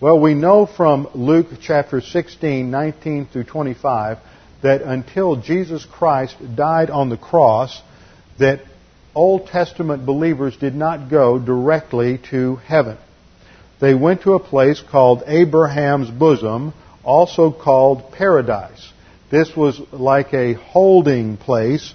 Well, 0.01 0.19
we 0.19 0.35
know 0.35 0.65
from 0.65 1.09
Luke 1.15 1.49
chapter 1.61 2.01
16, 2.01 2.71
19 2.71 3.27
through 3.27 3.45
25, 3.45 4.19
that 4.63 4.83
until 4.83 5.37
Jesus 5.37 5.85
Christ 5.85 6.37
died 6.57 6.89
on 6.89 7.11
the 7.11 7.19
cross, 7.19 7.83
that 8.39 8.61
Old 9.15 9.49
Testament 9.49 10.07
believers 10.07 10.57
did 10.57 10.75
not 10.75 11.11
go 11.11 11.39
directly 11.39 12.19
to 12.31 12.57
heaven. 12.57 12.97
They 13.81 13.95
went 13.95 14.23
to 14.23 14.35
a 14.35 14.41
place 14.41 14.81
called 14.81 15.25
Abraham's 15.27 16.11
bosom, 16.11 16.73
also 17.03 17.51
called 17.51 18.13
paradise. 18.13 18.93
This 19.31 19.55
was 19.57 19.81
like 19.93 20.35
a 20.35 20.55
holding 20.55 21.37
place 21.37 21.95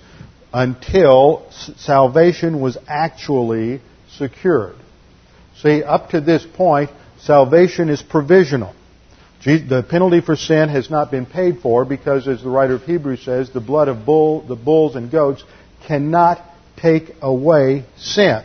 until 0.54 1.52
salvation 1.78 2.62
was 2.62 2.78
actually 2.88 3.82
secured. 4.18 4.76
See, 5.58 5.84
up 5.84 6.12
to 6.12 6.22
this 6.22 6.46
point, 6.46 6.92
salvation 7.20 7.90
is 7.90 8.02
provisional. 8.02 8.74
The 9.44 9.86
penalty 9.88 10.22
for 10.22 10.36
sin 10.36 10.70
has 10.70 10.90
not 10.90 11.12
been 11.12 11.26
paid 11.26 11.60
for 11.60 11.86
because, 11.86 12.28
as 12.28 12.42
the 12.42 12.50
writer 12.50 12.76
of 12.76 12.84
Hebrews 12.84 13.24
says, 13.24 13.52
the 13.52 13.60
blood 13.60 13.90
of 13.90 14.06
bull, 14.06 14.42
the 14.42 14.56
bulls 14.56 14.96
and 14.96 15.12
goats 15.12 15.44
cannot 15.88 16.42
take 16.78 17.12
away 17.22 17.86
sin. 17.98 18.44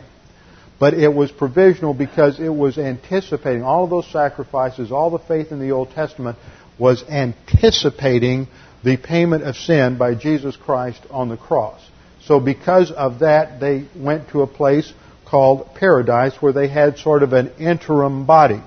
But 0.79 0.95
it 0.95 1.09
was 1.09 1.31
provisional 1.31 1.95
because 1.95 2.41
it 2.41 2.49
was 2.49 2.77
anticipating 2.77 3.63
all 3.63 3.85
of 3.85 3.91
those 3.91 4.11
sacrifices, 4.11 4.93
all 4.93 5.11
the 5.11 5.19
faith 5.19 5.53
in 5.53 5.61
the 5.61 5.71
Old 5.71 5.91
Testament 5.93 6.39
was 6.79 7.03
anticipating 7.09 8.49
the 8.83 8.97
payment 8.97 9.43
of 9.43 9.57
sin 9.57 9.99
by 9.99 10.15
Jesus 10.15 10.57
Christ 10.57 11.01
on 11.11 11.29
the 11.29 11.37
cross. 11.37 11.81
So 12.23 12.41
because 12.41 12.91
of 12.91 13.21
that, 13.21 13.61
they 13.61 13.87
went 13.97 14.31
to 14.31 14.43
a 14.43 14.47
place 14.47 14.93
called 15.27 15.75
paradise 15.75 16.35
where 16.41 16.53
they 16.53 16.69
had 16.69 16.99
sort 16.99 17.23
of 17.23 17.33
an 17.33 17.53
interim 17.59 18.27
body. 18.27 18.63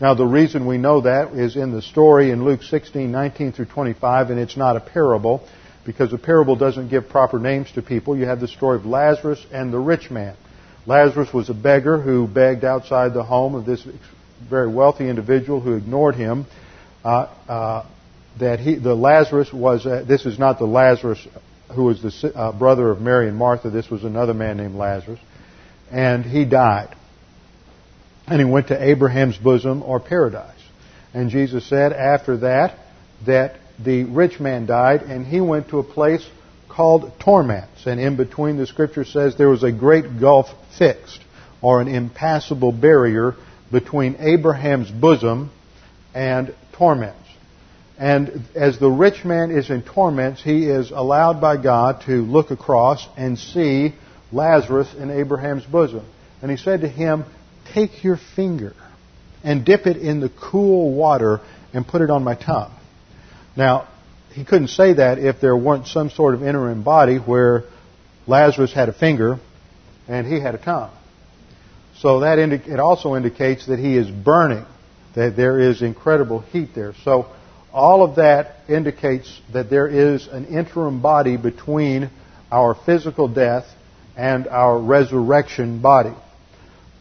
Now, 0.00 0.14
the 0.14 0.26
reason 0.26 0.66
we 0.66 0.78
know 0.78 1.02
that 1.02 1.32
is 1.32 1.56
in 1.56 1.70
the 1.70 1.82
story 1.82 2.30
in 2.30 2.44
Luke 2.44 2.62
16, 2.62 3.10
19 3.10 3.52
through 3.52 3.66
25, 3.66 4.30
and 4.30 4.40
it's 4.40 4.56
not 4.56 4.76
a 4.76 4.80
parable 4.80 5.46
because 5.84 6.12
a 6.12 6.18
parable 6.18 6.56
doesn't 6.56 6.88
give 6.88 7.08
proper 7.08 7.38
names 7.38 7.70
to 7.72 7.82
people. 7.82 8.16
You 8.16 8.26
have 8.26 8.40
the 8.40 8.48
story 8.48 8.76
of 8.76 8.86
Lazarus 8.86 9.44
and 9.52 9.72
the 9.72 9.78
rich 9.78 10.10
man. 10.10 10.36
Lazarus 10.86 11.32
was 11.32 11.48
a 11.50 11.54
beggar 11.54 12.00
who 12.00 12.26
begged 12.26 12.64
outside 12.64 13.14
the 13.14 13.22
home 13.22 13.54
of 13.54 13.64
this 13.64 13.86
very 14.48 14.68
wealthy 14.68 15.08
individual 15.08 15.60
who 15.60 15.76
ignored 15.76 16.16
him. 16.16 16.46
Uh, 17.04 17.28
uh, 17.48 17.86
that 18.38 18.60
he, 18.60 18.76
the 18.76 18.94
Lazarus 18.94 19.52
was, 19.52 19.86
uh, 19.86 20.04
this 20.06 20.26
is 20.26 20.38
not 20.38 20.58
the 20.58 20.66
Lazarus 20.66 21.26
who 21.74 21.84
was 21.84 22.02
the 22.02 22.32
uh, 22.34 22.52
brother 22.52 22.90
of 22.90 23.00
Mary 23.00 23.28
and 23.28 23.36
Martha. 23.36 23.70
This 23.70 23.90
was 23.90 24.04
another 24.04 24.34
man 24.34 24.56
named 24.56 24.74
Lazarus. 24.74 25.20
And 25.90 26.24
he 26.24 26.44
died 26.44 26.94
and 28.26 28.40
he 28.40 28.44
went 28.44 28.68
to 28.68 28.82
Abraham's 28.82 29.36
bosom 29.36 29.82
or 29.82 30.00
paradise. 30.00 30.58
And 31.12 31.30
Jesus 31.30 31.68
said 31.68 31.92
after 31.92 32.38
that 32.38 32.78
that 33.26 33.56
the 33.78 34.04
rich 34.04 34.40
man 34.40 34.66
died 34.66 35.02
and 35.02 35.26
he 35.26 35.40
went 35.40 35.68
to 35.70 35.78
a 35.78 35.84
place 35.84 36.26
called 36.68 37.12
torments. 37.20 37.86
And 37.86 38.00
in 38.00 38.16
between 38.16 38.56
the 38.56 38.66
scripture 38.66 39.04
says 39.04 39.36
there 39.36 39.48
was 39.48 39.62
a 39.62 39.72
great 39.72 40.18
gulf 40.20 40.46
fixed 40.78 41.20
or 41.60 41.80
an 41.80 41.88
impassable 41.88 42.72
barrier 42.72 43.34
between 43.70 44.16
Abraham's 44.18 44.90
bosom 44.90 45.50
and 46.14 46.54
torments. 46.72 47.21
And 48.02 48.42
as 48.56 48.80
the 48.80 48.90
rich 48.90 49.24
man 49.24 49.52
is 49.52 49.70
in 49.70 49.82
torments, 49.82 50.42
he 50.42 50.66
is 50.66 50.90
allowed 50.90 51.40
by 51.40 51.56
God 51.56 52.02
to 52.06 52.22
look 52.22 52.50
across 52.50 53.06
and 53.16 53.38
see 53.38 53.94
Lazarus 54.32 54.92
in 54.98 55.08
Abraham's 55.08 55.62
bosom. 55.62 56.04
And 56.42 56.50
he 56.50 56.56
said 56.56 56.80
to 56.80 56.88
him, 56.88 57.24
take 57.72 58.02
your 58.02 58.18
finger 58.34 58.74
and 59.44 59.64
dip 59.64 59.86
it 59.86 59.98
in 59.98 60.18
the 60.18 60.30
cool 60.30 60.92
water 60.92 61.42
and 61.72 61.86
put 61.86 62.02
it 62.02 62.10
on 62.10 62.24
my 62.24 62.34
tongue. 62.34 62.72
Now, 63.56 63.86
he 64.32 64.44
couldn't 64.44 64.68
say 64.68 64.94
that 64.94 65.20
if 65.20 65.40
there 65.40 65.56
weren't 65.56 65.86
some 65.86 66.10
sort 66.10 66.34
of 66.34 66.42
interim 66.42 66.82
body 66.82 67.18
where 67.18 67.62
Lazarus 68.26 68.72
had 68.72 68.88
a 68.88 68.92
finger 68.92 69.38
and 70.08 70.26
he 70.26 70.40
had 70.40 70.56
a 70.56 70.58
tongue. 70.58 70.90
So 71.98 72.18
that 72.20 72.40
indi- 72.40 72.68
it 72.68 72.80
also 72.80 73.14
indicates 73.14 73.66
that 73.66 73.78
he 73.78 73.96
is 73.96 74.10
burning, 74.10 74.66
that 75.14 75.36
there 75.36 75.60
is 75.60 75.82
incredible 75.82 76.40
heat 76.40 76.70
there. 76.74 76.94
So 77.04 77.28
all 77.72 78.04
of 78.04 78.16
that 78.16 78.56
indicates 78.68 79.40
that 79.52 79.70
there 79.70 79.88
is 79.88 80.26
an 80.26 80.46
interim 80.46 81.00
body 81.00 81.36
between 81.36 82.10
our 82.50 82.74
physical 82.74 83.28
death 83.28 83.64
and 84.16 84.46
our 84.46 84.78
resurrection 84.78 85.80
body. 85.80 86.14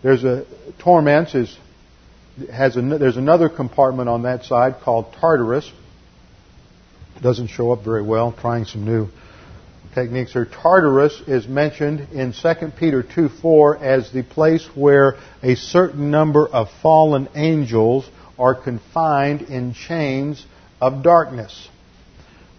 There's 0.02 0.24
a 0.24 0.46
torments 0.80 1.36
is 1.36 1.58
has 2.52 2.78
a, 2.78 2.82
there's 2.82 3.18
another 3.18 3.50
compartment 3.50 4.08
on 4.08 4.24
that 4.24 4.46
side 4.46 4.76
called 4.84 5.14
Tartarus. 5.20 5.70
It 7.18 7.22
doesn't 7.22 7.48
show 7.48 7.72
up 7.72 7.84
very 7.84 8.02
well. 8.02 8.32
trying 8.32 8.66
some 8.66 8.86
new 8.86 9.10
techniques 9.94 10.32
here. 10.32 10.46
Tartarus 10.46 11.22
is 11.28 11.48
mentioned 11.48 12.08
in 12.14 12.34
2 12.34 12.72
Peter 12.80 13.04
2:4 13.04 13.82
as 13.82 14.12
the 14.12 14.24
place 14.24 14.66
where 14.74 15.18
a 15.44 15.56
certain 15.56 16.10
number 16.10 16.48
of 16.48 16.70
fallen 16.82 17.28
angels 17.36 18.10
are 18.40 18.56
confined 18.56 19.42
in 19.42 19.74
chains 19.74 20.44
of 20.82 21.04
darkness. 21.04 21.70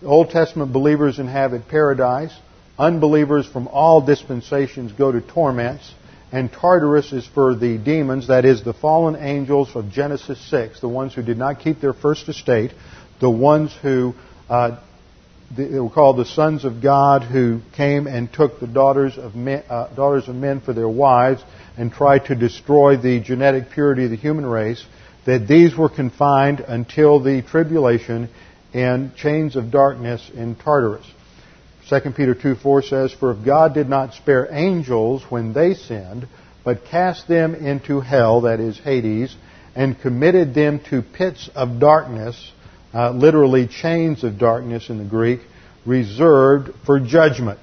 The 0.00 0.06
Old 0.06 0.30
Testament 0.30 0.72
believers 0.72 1.18
inhabit 1.18 1.68
paradise. 1.68 2.34
Unbelievers 2.78 3.46
from 3.46 3.68
all 3.68 4.00
dispensations 4.00 4.92
go 4.92 5.12
to 5.12 5.20
torments 5.20 5.92
and 6.32 6.50
Tartarus 6.50 7.12
is 7.12 7.26
for 7.26 7.54
the 7.54 7.76
demons, 7.76 8.28
that 8.28 8.46
is, 8.46 8.64
the 8.64 8.72
fallen 8.72 9.16
angels 9.16 9.76
of 9.76 9.90
Genesis 9.90 10.40
6, 10.50 10.80
the 10.80 10.88
ones 10.88 11.12
who 11.12 11.22
did 11.22 11.36
not 11.36 11.60
keep 11.60 11.82
their 11.82 11.92
first 11.92 12.26
estate, 12.26 12.72
the 13.20 13.28
ones 13.28 13.76
who 13.82 14.14
uh, 14.48 14.80
they 15.54 15.78
were 15.78 15.90
called 15.90 16.16
the 16.16 16.24
sons 16.24 16.64
of 16.64 16.82
God, 16.82 17.22
who 17.22 17.60
came 17.76 18.06
and 18.06 18.32
took 18.32 18.58
the 18.58 18.66
daughters 18.66 19.18
of 19.18 19.34
men, 19.34 19.62
uh, 19.68 19.94
daughters 19.94 20.26
of 20.26 20.34
men 20.34 20.62
for 20.62 20.72
their 20.72 20.88
wives 20.88 21.44
and 21.76 21.92
tried 21.92 22.24
to 22.26 22.34
destroy 22.34 22.96
the 22.96 23.20
genetic 23.20 23.70
purity 23.70 24.06
of 24.06 24.10
the 24.10 24.16
human 24.16 24.46
race. 24.46 24.82
That 25.26 25.46
these 25.46 25.76
were 25.76 25.88
confined 25.88 26.60
until 26.60 27.20
the 27.20 27.42
tribulation 27.42 28.28
in 28.72 29.12
chains 29.16 29.56
of 29.56 29.70
darkness 29.70 30.30
in 30.34 30.56
Tartarus. 30.56 31.06
2 31.88 32.00
Peter 32.12 32.34
2 32.34 32.54
4 32.56 32.82
says, 32.82 33.12
For 33.12 33.32
if 33.32 33.44
God 33.44 33.74
did 33.74 33.88
not 33.88 34.14
spare 34.14 34.48
angels 34.50 35.22
when 35.28 35.52
they 35.52 35.74
sinned, 35.74 36.26
but 36.64 36.84
cast 36.84 37.28
them 37.28 37.54
into 37.54 38.00
hell, 38.00 38.42
that 38.42 38.60
is 38.60 38.78
Hades, 38.78 39.34
and 39.74 40.00
committed 40.00 40.54
them 40.54 40.80
to 40.90 41.02
pits 41.02 41.50
of 41.54 41.80
darkness, 41.80 42.52
uh, 42.94 43.10
literally 43.10 43.66
chains 43.66 44.22
of 44.22 44.38
darkness 44.38 44.90
in 44.90 44.98
the 44.98 45.04
Greek, 45.04 45.40
reserved 45.84 46.70
for 46.86 47.00
judgment. 47.00 47.58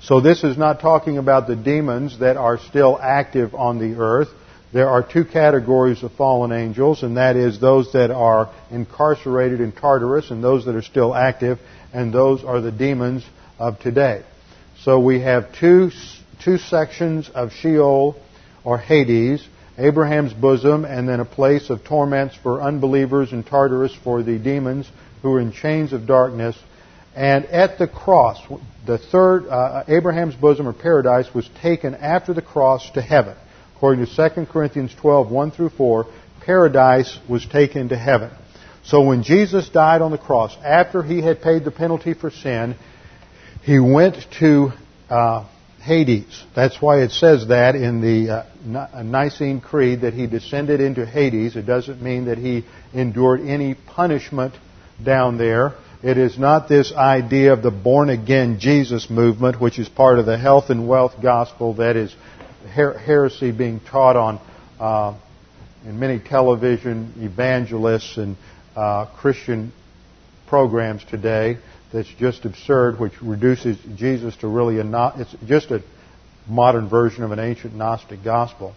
So 0.00 0.20
this 0.20 0.44
is 0.44 0.56
not 0.56 0.80
talking 0.80 1.18
about 1.18 1.48
the 1.48 1.56
demons 1.56 2.20
that 2.20 2.36
are 2.36 2.58
still 2.58 2.98
active 3.00 3.54
on 3.54 3.78
the 3.78 4.00
earth. 4.00 4.28
There 4.76 4.90
are 4.90 5.02
two 5.02 5.24
categories 5.24 6.02
of 6.02 6.12
fallen 6.12 6.52
angels, 6.52 7.02
and 7.02 7.16
that 7.16 7.34
is 7.34 7.58
those 7.58 7.94
that 7.94 8.10
are 8.10 8.52
incarcerated 8.70 9.62
in 9.62 9.72
Tartarus 9.72 10.30
and 10.30 10.44
those 10.44 10.66
that 10.66 10.74
are 10.74 10.82
still 10.82 11.14
active, 11.14 11.58
and 11.94 12.12
those 12.12 12.44
are 12.44 12.60
the 12.60 12.70
demons 12.70 13.24
of 13.58 13.80
today. 13.80 14.22
So 14.82 15.00
we 15.00 15.20
have 15.20 15.50
two, 15.54 15.92
two 16.44 16.58
sections 16.58 17.30
of 17.34 17.52
Sheol 17.52 18.20
or 18.64 18.76
Hades, 18.76 19.48
Abraham's 19.78 20.34
bosom, 20.34 20.84
and 20.84 21.08
then 21.08 21.20
a 21.20 21.24
place 21.24 21.70
of 21.70 21.82
torments 21.82 22.36
for 22.36 22.60
unbelievers 22.60 23.32
and 23.32 23.46
Tartarus 23.46 23.96
for 24.04 24.22
the 24.22 24.38
demons 24.38 24.86
who 25.22 25.32
are 25.32 25.40
in 25.40 25.52
chains 25.52 25.94
of 25.94 26.06
darkness. 26.06 26.54
And 27.14 27.46
at 27.46 27.78
the 27.78 27.88
cross, 27.88 28.38
the 28.84 28.98
third, 28.98 29.48
uh, 29.48 29.84
Abraham's 29.88 30.34
bosom 30.34 30.68
or 30.68 30.74
paradise 30.74 31.32
was 31.32 31.48
taken 31.62 31.94
after 31.94 32.34
the 32.34 32.42
cross 32.42 32.90
to 32.90 33.00
heaven. 33.00 33.38
According 33.76 34.06
to 34.06 34.30
2 34.30 34.46
Corinthians 34.46 34.94
12, 35.00 35.30
1 35.30 35.50
through 35.50 35.68
4, 35.70 36.06
paradise 36.40 37.18
was 37.28 37.44
taken 37.44 37.90
to 37.90 37.96
heaven. 37.96 38.30
So 38.84 39.02
when 39.02 39.22
Jesus 39.22 39.68
died 39.68 40.00
on 40.00 40.12
the 40.12 40.18
cross, 40.18 40.56
after 40.64 41.02
he 41.02 41.20
had 41.20 41.42
paid 41.42 41.64
the 41.64 41.70
penalty 41.70 42.14
for 42.14 42.30
sin, 42.30 42.76
he 43.62 43.78
went 43.80 44.16
to 44.38 44.72
uh, 45.10 45.46
Hades. 45.82 46.44
That's 46.54 46.80
why 46.80 47.02
it 47.02 47.10
says 47.10 47.48
that 47.48 47.74
in 47.74 48.00
the 48.00 48.46
uh, 48.64 49.02
Nicene 49.02 49.60
Creed 49.60 50.00
that 50.02 50.14
he 50.14 50.26
descended 50.26 50.80
into 50.80 51.04
Hades. 51.04 51.54
It 51.54 51.66
doesn't 51.66 52.00
mean 52.00 52.26
that 52.26 52.38
he 52.38 52.64
endured 52.94 53.40
any 53.40 53.74
punishment 53.74 54.54
down 55.04 55.36
there. 55.36 55.74
It 56.02 56.18
is 56.18 56.38
not 56.38 56.68
this 56.68 56.92
idea 56.92 57.52
of 57.52 57.62
the 57.62 57.70
born 57.70 58.08
again 58.08 58.58
Jesus 58.58 59.10
movement, 59.10 59.60
which 59.60 59.78
is 59.78 59.88
part 59.88 60.18
of 60.18 60.26
the 60.26 60.38
health 60.38 60.70
and 60.70 60.88
wealth 60.88 61.14
gospel 61.20 61.74
that 61.74 61.96
is 61.96 62.14
her- 62.66 62.98
heresy 62.98 63.52
being 63.52 63.80
taught 63.80 64.16
on 64.16 64.40
uh, 64.78 65.18
in 65.84 65.98
many 65.98 66.18
television 66.18 67.14
evangelists 67.18 68.16
and 68.16 68.36
uh, 68.74 69.06
Christian 69.16 69.72
programs 70.48 71.04
today 71.04 71.58
that's 71.92 72.12
just 72.18 72.44
absurd, 72.44 72.98
which 72.98 73.12
reduces 73.22 73.78
Jesus 73.96 74.36
to 74.36 74.48
really 74.48 74.78
a 74.80 74.84
not, 74.84 75.20
it's 75.20 75.34
just 75.46 75.70
a 75.70 75.82
modern 76.48 76.88
version 76.88 77.24
of 77.24 77.32
an 77.32 77.38
ancient 77.38 77.74
Gnostic 77.74 78.22
gospel. 78.22 78.74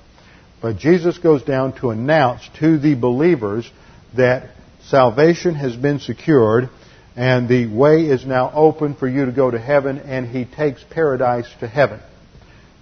But 0.61 0.77
Jesus 0.77 1.17
goes 1.17 1.43
down 1.43 1.73
to 1.79 1.89
announce 1.89 2.47
to 2.59 2.77
the 2.77 2.95
believers 2.95 3.69
that 4.15 4.49
salvation 4.87 5.55
has 5.55 5.75
been 5.75 5.99
secured 5.99 6.69
and 7.15 7.49
the 7.49 7.67
way 7.67 8.03
is 8.03 8.25
now 8.25 8.51
open 8.53 8.95
for 8.95 9.07
you 9.07 9.25
to 9.25 9.31
go 9.31 9.51
to 9.51 9.59
heaven 9.59 9.99
and 9.99 10.27
he 10.27 10.45
takes 10.45 10.83
paradise 10.89 11.47
to 11.59 11.67
heaven. 11.67 11.99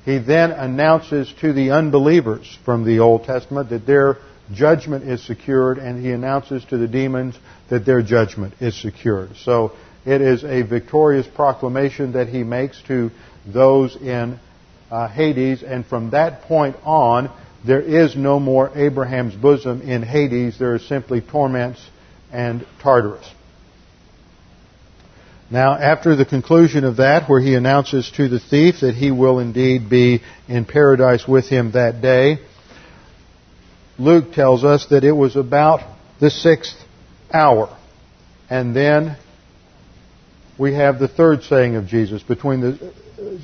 He 0.07 0.19
then 0.19 0.51
announces 0.51 1.33
to 1.41 1.51
the 1.51 1.71
unbelievers 1.71 2.57
from 2.63 2.85
the 2.85 2.99
Old 2.99 3.25
Testament 3.25 3.71
that 3.71 3.85
their 3.85 4.19
judgment 4.53 5.03
is 5.03 5.21
secured, 5.21 5.79
and 5.79 6.01
he 6.01 6.11
announces 6.11 6.63
to 6.69 6.77
the 6.77 6.87
demons 6.87 7.37
that 7.69 7.85
their 7.85 8.01
judgment 8.01 8.53
is 8.61 8.81
secured. 8.81 9.35
So 9.35 9.73
it 10.05 10.21
is 10.21 10.45
a 10.45 10.61
victorious 10.61 11.27
proclamation 11.27 12.13
that 12.13 12.29
he 12.29 12.43
makes 12.43 12.81
to 12.83 13.11
those 13.45 13.97
in 13.97 14.39
uh, 14.89 15.09
Hades, 15.09 15.61
and 15.61 15.85
from 15.85 16.11
that 16.11 16.43
point 16.43 16.77
on, 16.85 17.29
there 17.65 17.81
is 17.81 18.15
no 18.15 18.39
more 18.39 18.71
Abraham's 18.77 19.35
bosom 19.35 19.81
in 19.81 20.03
Hades. 20.03 20.57
There 20.57 20.75
is 20.75 20.87
simply 20.87 21.19
torments 21.19 21.85
and 22.31 22.65
Tartarus. 22.81 23.29
Now, 25.49 25.75
after 25.75 26.15
the 26.15 26.25
conclusion 26.25 26.83
of 26.83 26.97
that, 26.97 27.29
where 27.29 27.39
he 27.39 27.55
announces 27.55 28.11
to 28.17 28.27
the 28.27 28.39
thief 28.39 28.81
that 28.81 28.95
he 28.95 29.11
will 29.11 29.39
indeed 29.39 29.89
be 29.89 30.21
in 30.47 30.65
paradise 30.65 31.25
with 31.25 31.47
him 31.47 31.71
that 31.71 32.01
day, 32.01 32.39
Luke 33.97 34.33
tells 34.33 34.65
us 34.65 34.87
that 34.89 35.05
it 35.05 35.13
was 35.13 35.37
about 35.37 35.79
the 36.19 36.29
sixth 36.29 36.75
hour. 37.31 37.75
And 38.49 38.75
then 38.75 39.17
we 40.57 40.73
have 40.73 40.99
the 40.99 41.07
third 41.07 41.43
saying 41.43 41.75
of 41.75 41.87
Jesus 41.87 42.21
between 42.23 42.61
the, 42.61 42.93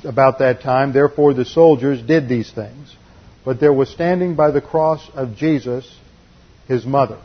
about 0.04 0.40
that 0.40 0.60
time, 0.60 0.92
therefore 0.92 1.32
the 1.32 1.44
soldiers 1.44 2.02
did 2.02 2.28
these 2.28 2.52
things. 2.52 2.94
But 3.46 3.60
there 3.60 3.72
was 3.72 3.88
standing 3.88 4.36
by 4.36 4.50
the 4.50 4.60
cross 4.60 5.08
of 5.14 5.36
Jesus 5.36 5.90
his 6.68 6.84
mother 6.84 7.18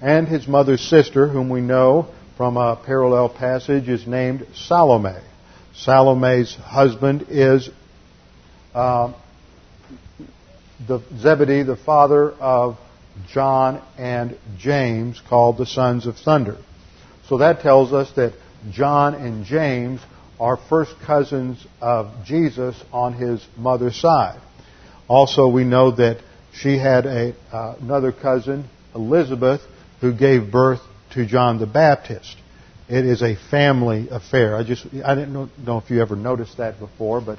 and 0.00 0.26
his 0.26 0.48
mother's 0.48 0.80
sister, 0.80 1.28
whom 1.28 1.50
we 1.50 1.60
know 1.60 2.08
from 2.40 2.56
a 2.56 2.74
parallel 2.74 3.28
passage 3.28 3.86
is 3.86 4.06
named 4.06 4.46
Salome. 4.54 5.20
Salome's 5.74 6.54
husband 6.54 7.26
is 7.28 7.68
uh, 8.74 9.12
the 10.88 11.02
Zebedee, 11.18 11.64
the 11.64 11.76
father 11.76 12.30
of 12.30 12.78
John 13.30 13.82
and 13.98 14.38
James, 14.58 15.20
called 15.28 15.58
the 15.58 15.66
sons 15.66 16.06
of 16.06 16.16
thunder. 16.16 16.56
So 17.28 17.36
that 17.36 17.60
tells 17.60 17.92
us 17.92 18.10
that 18.12 18.32
John 18.70 19.14
and 19.16 19.44
James 19.44 20.00
are 20.40 20.56
first 20.56 20.94
cousins 21.04 21.62
of 21.82 22.24
Jesus 22.24 22.74
on 22.90 23.12
his 23.12 23.46
mother's 23.58 24.00
side. 24.00 24.40
Also, 25.08 25.46
we 25.46 25.64
know 25.64 25.90
that 25.90 26.22
she 26.54 26.78
had 26.78 27.04
a, 27.04 27.34
uh, 27.52 27.74
another 27.82 28.12
cousin, 28.12 28.64
Elizabeth, 28.94 29.60
who 30.00 30.14
gave 30.14 30.50
birth 30.50 30.80
to 31.12 31.26
John 31.26 31.58
the 31.58 31.66
Baptist. 31.66 32.36
It 32.88 33.04
is 33.04 33.22
a 33.22 33.36
family 33.50 34.08
affair. 34.10 34.56
I 34.56 34.64
just 34.64 34.86
I 35.04 35.14
didn't 35.14 35.32
know, 35.32 35.48
know 35.64 35.78
if 35.78 35.90
you 35.90 36.00
ever 36.02 36.16
noticed 36.16 36.56
that 36.58 36.78
before, 36.78 37.20
but 37.20 37.38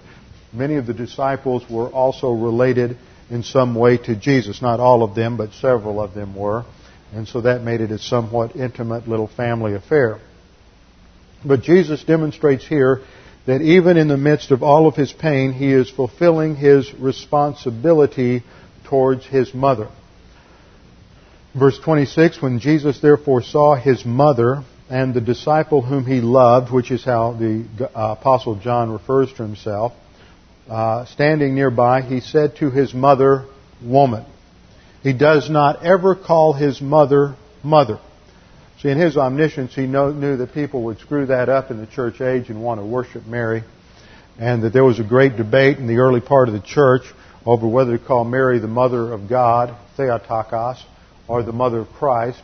many 0.54 0.76
of 0.76 0.86
the 0.86 0.94
disciples 0.94 1.64
were 1.70 1.90
also 1.90 2.32
related 2.32 2.98
in 3.30 3.44
some 3.44 3.76
way 3.76 3.98
to 3.98 4.16
Jesus. 4.16 4.62
Not 4.62 4.80
all 4.80 5.04
of 5.04 5.16
them, 5.16 5.38
but 5.38 5.52
several 5.54 6.02
of 6.02 6.14
them 6.14 6.36
were. 6.36 6.66
And 7.14 7.28
so 7.28 7.42
that 7.42 7.64
made 7.64 7.82
it 7.82 7.92
a 7.92 8.00
somewhat 8.00 8.56
intimate 8.56 9.08
little 9.08 9.28
family 9.28 9.74
affair. 9.74 10.20
But 11.46 11.62
Jesus 11.62 12.04
demonstrates 12.04 12.66
here 12.66 13.02
that 13.46 13.62
even 13.62 13.98
in 13.98 14.08
the 14.08 14.18
midst 14.18 14.52
of 14.52 14.64
all 14.64 14.88
of 14.88 14.96
his 14.96 15.12
pain, 15.12 15.52
he 15.52 15.74
is 15.74 15.90
fulfilling 15.90 16.56
his 16.56 16.94
responsibility 16.94 18.44
towards 18.86 19.26
his 19.26 19.54
mother. 19.54 19.90
Verse 21.54 21.78
26, 21.80 22.42
when 22.42 22.60
Jesus 22.60 23.02
therefore 23.02 23.42
saw 23.42 23.76
his 23.76 24.06
mother 24.06 24.64
and 24.90 25.14
the 25.14 25.20
disciple 25.20 25.82
whom 25.82 26.06
he 26.06 26.22
loved, 26.22 26.72
which 26.72 26.92
is 26.92 27.04
how 27.04 27.34
the 27.34 27.66
uh, 27.82 28.16
Apostle 28.18 28.56
John 28.56 28.90
refers 28.90 29.30
to 29.34 29.44
himself, 29.44 29.92
uh, 30.70 31.04
standing 31.06 31.54
nearby, 31.54 32.04
he 32.04 32.22
said 32.22 32.56
to 32.58 32.70
his 32.70 32.94
mother, 32.94 33.46
woman. 33.84 34.26
He 35.04 35.12
does 35.12 35.50
not 35.50 35.84
ever 35.84 36.16
call 36.16 36.54
his 36.54 36.80
mother, 36.80 37.36
mother. 37.64 38.00
See, 38.82 38.90
in 38.90 38.98
his 38.98 39.18
omniscience, 39.18 39.76
he 39.76 39.88
knew 39.88 40.38
that 40.38 40.54
people 40.54 40.84
would 40.86 41.00
screw 41.00 41.26
that 41.26 41.50
up 41.50 41.70
in 41.70 41.78
the 41.78 41.88
church 41.88 42.22
age 42.22 42.50
and 42.50 42.64
want 42.64 42.80
to 42.80 42.86
worship 42.86 43.26
Mary, 43.26 43.64
and 44.40 44.64
that 44.64 44.72
there 44.72 44.86
was 44.86 45.00
a 45.00 45.04
great 45.04 45.36
debate 45.36 45.80
in 45.80 45.88
the 45.88 45.98
early 45.98 46.22
part 46.22 46.48
of 46.48 46.54
the 46.54 46.62
church 46.62 47.04
over 47.46 47.68
whether 47.68 47.98
to 47.98 48.04
call 48.04 48.24
Mary 48.24 48.60
the 48.60 48.68
mother 48.68 49.12
of 49.12 49.28
God, 49.28 49.76
Theotokos, 49.98 50.82
or 51.32 51.44
the 51.44 51.54
mother 51.54 51.80
of 51.80 51.88
Christ, 51.94 52.42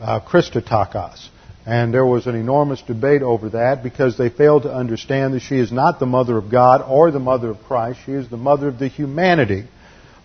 uh, 0.00 0.18
Christotokos. 0.20 1.28
And 1.64 1.94
there 1.94 2.04
was 2.04 2.26
an 2.26 2.34
enormous 2.34 2.82
debate 2.82 3.22
over 3.22 3.50
that 3.50 3.84
because 3.84 4.18
they 4.18 4.28
failed 4.28 4.64
to 4.64 4.74
understand 4.74 5.34
that 5.34 5.40
she 5.40 5.56
is 5.56 5.70
not 5.70 6.00
the 6.00 6.06
mother 6.06 6.36
of 6.36 6.50
God 6.50 6.82
or 6.86 7.12
the 7.12 7.20
mother 7.20 7.50
of 7.50 7.62
Christ. 7.62 8.00
She 8.04 8.12
is 8.12 8.28
the 8.28 8.36
mother 8.36 8.66
of 8.68 8.80
the 8.80 8.88
humanity 8.88 9.64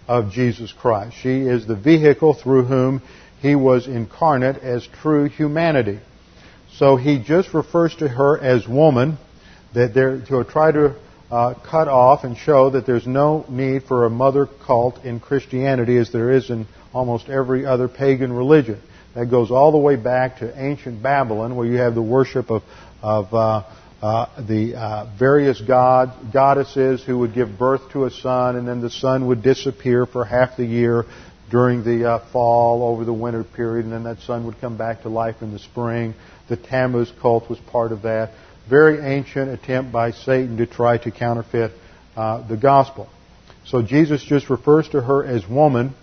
of 0.08 0.32
Jesus 0.32 0.74
Christ. 0.74 1.16
She 1.22 1.42
is 1.42 1.68
the 1.68 1.76
vehicle 1.76 2.34
through 2.34 2.66
whom 2.66 3.04
he 3.42 3.56
was 3.56 3.88
incarnate 3.88 4.58
as 4.58 4.86
true 5.02 5.30
humanity. 5.30 6.00
So 6.78 6.96
he 6.96 7.20
just 7.20 7.54
refers 7.54 7.96
to 7.98 8.08
her 8.08 8.40
as 8.40 8.68
woman, 8.68 9.20
that 9.76 9.94
there, 9.94 10.20
to 10.20 10.44
try 10.44 10.72
to 10.72 10.96
uh, 11.30 11.54
cut 11.54 11.88
off 11.88 12.24
and 12.24 12.36
show 12.36 12.72
that 12.72 12.88
there's 12.88 13.06
no 13.06 13.46
need 13.48 13.84
for 13.84 14.06
a 14.06 14.10
mother 14.10 14.48
cult 14.66 15.06
in 15.06 15.20
Christianity 15.20 15.98
as 15.98 16.12
there 16.12 16.32
is 16.32 16.50
in 16.50 16.66
almost 16.94 17.30
every 17.30 17.66
other 17.66 17.88
pagan 17.88 18.34
religion. 18.34 18.82
That 19.16 19.28
goes 19.28 19.52
all 19.52 19.72
the 19.72 19.78
way 19.78 19.96
back 19.96 20.40
to 20.40 20.64
ancient 20.64 21.02
Babylon, 21.02 21.56
where 21.56 21.66
you 21.66 21.78
have 21.78 21.96
the 21.96 22.02
worship 22.02 22.52
of, 22.52 22.64
of 23.02 23.34
uh, 23.34 23.64
uh, 24.02 24.42
the 24.42 24.76
uh, 24.76 25.16
various 25.18 25.60
god, 25.60 26.32
goddesses 26.32 27.04
who 27.04 27.20
would 27.20 27.34
give 27.34 27.58
birth 27.58 27.92
to 27.92 28.06
a 28.06 28.12
son, 28.12 28.56
and 28.56 28.68
then 28.68 28.82
the 28.82 28.90
son 28.90 29.28
would 29.28 29.42
disappear 29.42 30.06
for 30.06 30.24
half 30.24 30.58
the 30.58 30.66
year 30.66 31.06
during 31.50 31.84
the 31.84 32.08
uh, 32.08 32.32
fall, 32.32 32.84
over 32.84 33.04
the 33.04 33.14
winter 33.14 33.44
period, 33.44 33.86
and 33.86 33.94
then 33.94 34.04
that 34.04 34.20
son 34.20 34.46
would 34.46 34.60
come 34.62 34.78
back 34.78 35.02
to 35.02 35.10
life 35.10 35.42
in 35.42 35.52
the 35.52 35.60
spring. 35.60 36.14
The 36.48 36.58
Tammuz 36.58 37.12
cult 37.22 37.50
was 37.50 37.60
part 37.60 37.92
of 37.92 38.04
that. 38.04 38.32
Very 38.70 39.00
ancient 39.00 39.50
attempt 39.50 39.92
by 39.92 40.12
Satan 40.12 40.58
to 40.58 40.68
try 40.68 40.98
to 41.00 41.12
counterfeit 41.12 41.72
uh, 42.16 42.48
the 42.48 42.58
gospel. 42.58 43.10
So 43.66 43.82
Jesus 43.82 44.24
just 44.24 44.50
refers 44.50 44.88
to 44.90 45.02
her 45.02 45.26
as 45.26 45.48
woman 45.48 45.94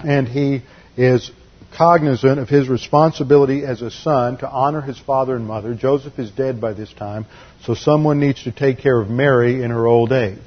and 0.00 0.28
he 0.28 0.62
is 0.96 1.30
cognizant 1.76 2.38
of 2.38 2.48
his 2.48 2.68
responsibility 2.68 3.64
as 3.64 3.82
a 3.82 3.90
son 3.90 4.38
to 4.38 4.48
honor 4.48 4.80
his 4.80 4.98
father 4.98 5.36
and 5.36 5.46
mother. 5.46 5.74
Joseph 5.74 6.18
is 6.18 6.30
dead 6.30 6.60
by 6.60 6.72
this 6.72 6.92
time, 6.92 7.26
so 7.64 7.74
someone 7.74 8.20
needs 8.20 8.42
to 8.44 8.52
take 8.52 8.78
care 8.78 8.98
of 9.00 9.10
Mary 9.10 9.62
in 9.62 9.70
her 9.70 9.86
old 9.86 10.12
age. 10.12 10.38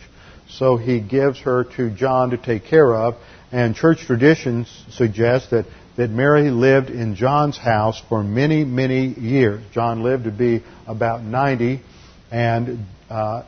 So 0.49 0.77
he 0.77 0.99
gives 0.99 1.39
her 1.41 1.63
to 1.77 1.89
John 1.91 2.31
to 2.31 2.37
take 2.37 2.65
care 2.65 2.93
of, 2.93 3.15
and 3.51 3.75
church 3.75 3.99
traditions 4.05 4.67
suggest 4.91 5.51
that, 5.51 5.65
that 5.95 6.09
Mary 6.09 6.49
lived 6.49 6.89
in 6.89 7.15
John's 7.15 7.57
house 7.57 8.01
for 8.09 8.23
many, 8.23 8.65
many 8.65 9.07
years. 9.07 9.63
John 9.73 10.03
lived 10.03 10.25
to 10.25 10.31
be 10.31 10.63
about 10.87 11.23
90, 11.23 11.81
and 12.31 12.85
uh, 13.09 13.43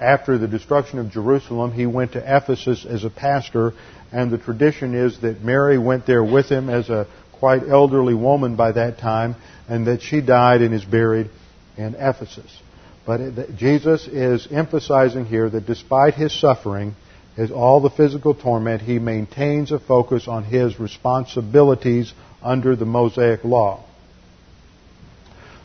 after 0.00 0.38
the 0.38 0.48
destruction 0.48 0.98
of 0.98 1.10
Jerusalem, 1.10 1.72
he 1.72 1.86
went 1.86 2.12
to 2.12 2.18
Ephesus 2.18 2.84
as 2.84 3.04
a 3.04 3.10
pastor 3.10 3.74
and 4.12 4.30
the 4.30 4.38
tradition 4.38 4.94
is 4.94 5.20
that 5.20 5.42
Mary 5.42 5.78
went 5.78 6.06
there 6.06 6.24
with 6.24 6.48
him 6.48 6.68
as 6.70 6.88
a 6.88 7.06
quite 7.32 7.68
elderly 7.68 8.14
woman 8.14 8.56
by 8.56 8.72
that 8.72 8.98
time, 8.98 9.36
and 9.68 9.86
that 9.86 10.02
she 10.02 10.20
died 10.20 10.62
and 10.62 10.74
is 10.74 10.84
buried 10.84 11.30
in 11.76 11.94
Ephesus. 11.94 12.60
But 13.06 13.56
Jesus 13.56 14.06
is 14.06 14.48
emphasizing 14.50 15.24
here 15.24 15.48
that 15.48 15.66
despite 15.66 16.14
his 16.14 16.38
suffering, 16.38 16.94
his, 17.36 17.50
all 17.50 17.80
the 17.80 17.90
physical 17.90 18.34
torment, 18.34 18.82
he 18.82 18.98
maintains 18.98 19.72
a 19.72 19.78
focus 19.78 20.26
on 20.26 20.44
his 20.44 20.78
responsibilities 20.80 22.12
under 22.42 22.76
the 22.76 22.84
Mosaic 22.84 23.44
law. 23.44 23.84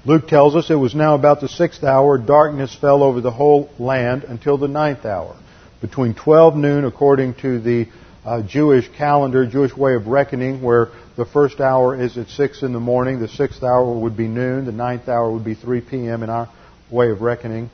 Luke 0.05 0.27
tells 0.27 0.55
us 0.55 0.69
it 0.69 0.75
was 0.75 0.93
now 0.93 1.15
about 1.15 1.41
the 1.41 1.47
sixth 1.47 1.83
hour. 1.83 2.17
Darkness 2.17 2.75
fell 2.75 3.01
over 3.01 3.21
the 3.21 3.31
whole 3.31 3.69
land 3.79 4.23
until 4.25 4.57
the 4.57 4.67
ninth 4.67 5.05
hour. 5.05 5.35
Between 5.81 6.13
12 6.13 6.55
noon, 6.55 6.85
according 6.85 7.35
to 7.35 7.59
the 7.59 7.87
uh, 8.25 8.41
Jewish 8.41 8.89
calendar, 8.97 9.45
Jewish 9.45 9.75
way 9.75 9.95
of 9.95 10.07
reckoning, 10.07 10.61
where 10.61 10.89
the 11.17 11.25
first 11.25 11.59
hour 11.59 11.99
is 11.99 12.17
at 12.17 12.29
6 12.29 12.63
in 12.63 12.73
the 12.73 12.79
morning, 12.79 13.19
the 13.19 13.27
sixth 13.27 13.63
hour 13.63 13.93
would 13.93 14.15
be 14.15 14.27
noon, 14.27 14.65
the 14.65 14.71
ninth 14.71 15.09
hour 15.09 15.31
would 15.31 15.43
be 15.43 15.55
3 15.55 15.81
p.m. 15.81 16.23
in 16.23 16.29
our 16.29 16.49
way 16.89 17.09
of 17.09 17.21
reckoning, 17.21 17.69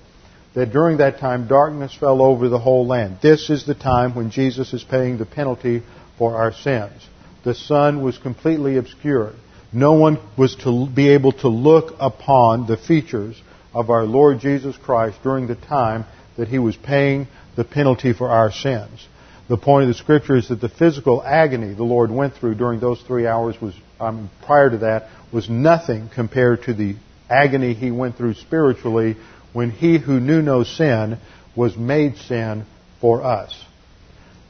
that 0.56 0.72
during 0.72 0.98
that 0.98 1.20
time 1.20 1.48
darkness 1.48 1.94
fell 1.94 2.22
over 2.22 2.50
the 2.50 2.60
whole 2.60 2.88
land. 2.88 3.18
This 3.22 3.50
is 3.50 3.66
the 3.66 3.76
time 3.76 4.16
when 4.16 4.32
Jesus 4.32 4.74
is 4.74 4.84
paying 4.84 5.18
the 5.18 5.26
penalty 5.26 5.84
for 6.18 6.36
our 6.36 6.52
sins. 6.52 7.08
The 7.44 7.54
sun 7.54 8.02
was 8.04 8.18
completely 8.18 8.78
obscured. 8.78 9.36
No 9.72 9.94
one 9.94 10.18
was 10.36 10.56
to 10.64 10.88
be 10.88 11.10
able 11.10 11.34
to 11.34 11.48
look 11.48 11.96
upon 12.00 12.66
the 12.66 12.76
features 12.76 13.40
of 13.72 13.92
our 13.92 14.04
Lord 14.04 14.40
Jesus 14.40 14.76
Christ 14.76 15.22
during 15.22 15.46
the 15.46 15.56
time 15.56 16.06
that 16.38 16.48
he 16.48 16.58
was 16.58 16.76
paying 16.76 17.28
the 17.56 17.64
penalty 17.64 18.14
for 18.14 18.30
our 18.30 18.52
sins 18.52 19.08
the 19.50 19.58
point 19.58 19.84
of 19.84 19.88
the 19.90 19.96
scripture 19.96 20.38
is 20.38 20.48
that 20.50 20.62
the 20.62 20.70
physical 20.70 21.24
agony 21.24 21.74
the 21.74 21.84
Lord 21.84 22.12
went 22.12 22.36
through 22.36 22.56
during 22.56 22.80
those 22.80 23.02
three 23.02 23.26
hours 23.26 23.60
was, 23.60 23.74
um, 24.00 24.30
prior 24.46 24.70
to 24.70 24.78
that, 24.78 25.10
was 25.34 25.50
nothing 25.50 26.10
compared 26.14 26.64
to 26.64 26.74
the 26.74 26.96
agony 27.30 27.74
he 27.74 27.92
went 27.92 28.16
through 28.16 28.36
spiritually 28.36 29.18
when 29.52 29.72
he 29.72 29.98
who 29.98 30.20
knew 30.20 30.42
no 30.42 30.64
sin 30.64 31.18
was 31.56 31.76
made 31.76 32.18
sin 32.18 32.64
for 33.02 33.24
us. 33.24 33.60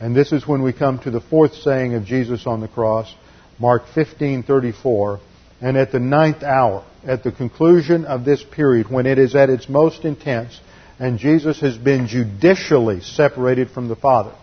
And 0.02 0.16
this 0.16 0.34
is 0.34 0.46
when 0.46 0.62
we 0.62 0.74
come 0.74 1.00
to 1.00 1.12
the 1.12 1.22
fourth 1.22 1.56
saying 1.56 1.96
of 1.96 2.06
Jesus 2.06 2.46
on 2.46 2.60
the 2.60 2.68
cross, 2.68 3.14
Mark 3.58 3.84
15:34, 3.96 5.20
and 5.62 5.78
at 5.78 5.92
the 5.94 6.00
ninth 6.00 6.44
hour, 6.44 6.84
at 7.06 7.24
the 7.24 7.32
conclusion 7.32 8.06
of 8.06 8.26
this 8.26 8.44
period 8.44 8.90
when 8.90 9.06
it 9.06 9.18
is 9.18 9.34
at 9.34 9.50
its 9.50 9.70
most 9.70 10.04
intense 10.04 10.60
and 11.00 11.18
Jesus 11.18 11.62
has 11.62 11.78
been 11.78 12.08
judicially 12.08 13.00
separated 13.00 13.72
from 13.72 13.88
the 13.88 13.96
Father. 13.96 14.34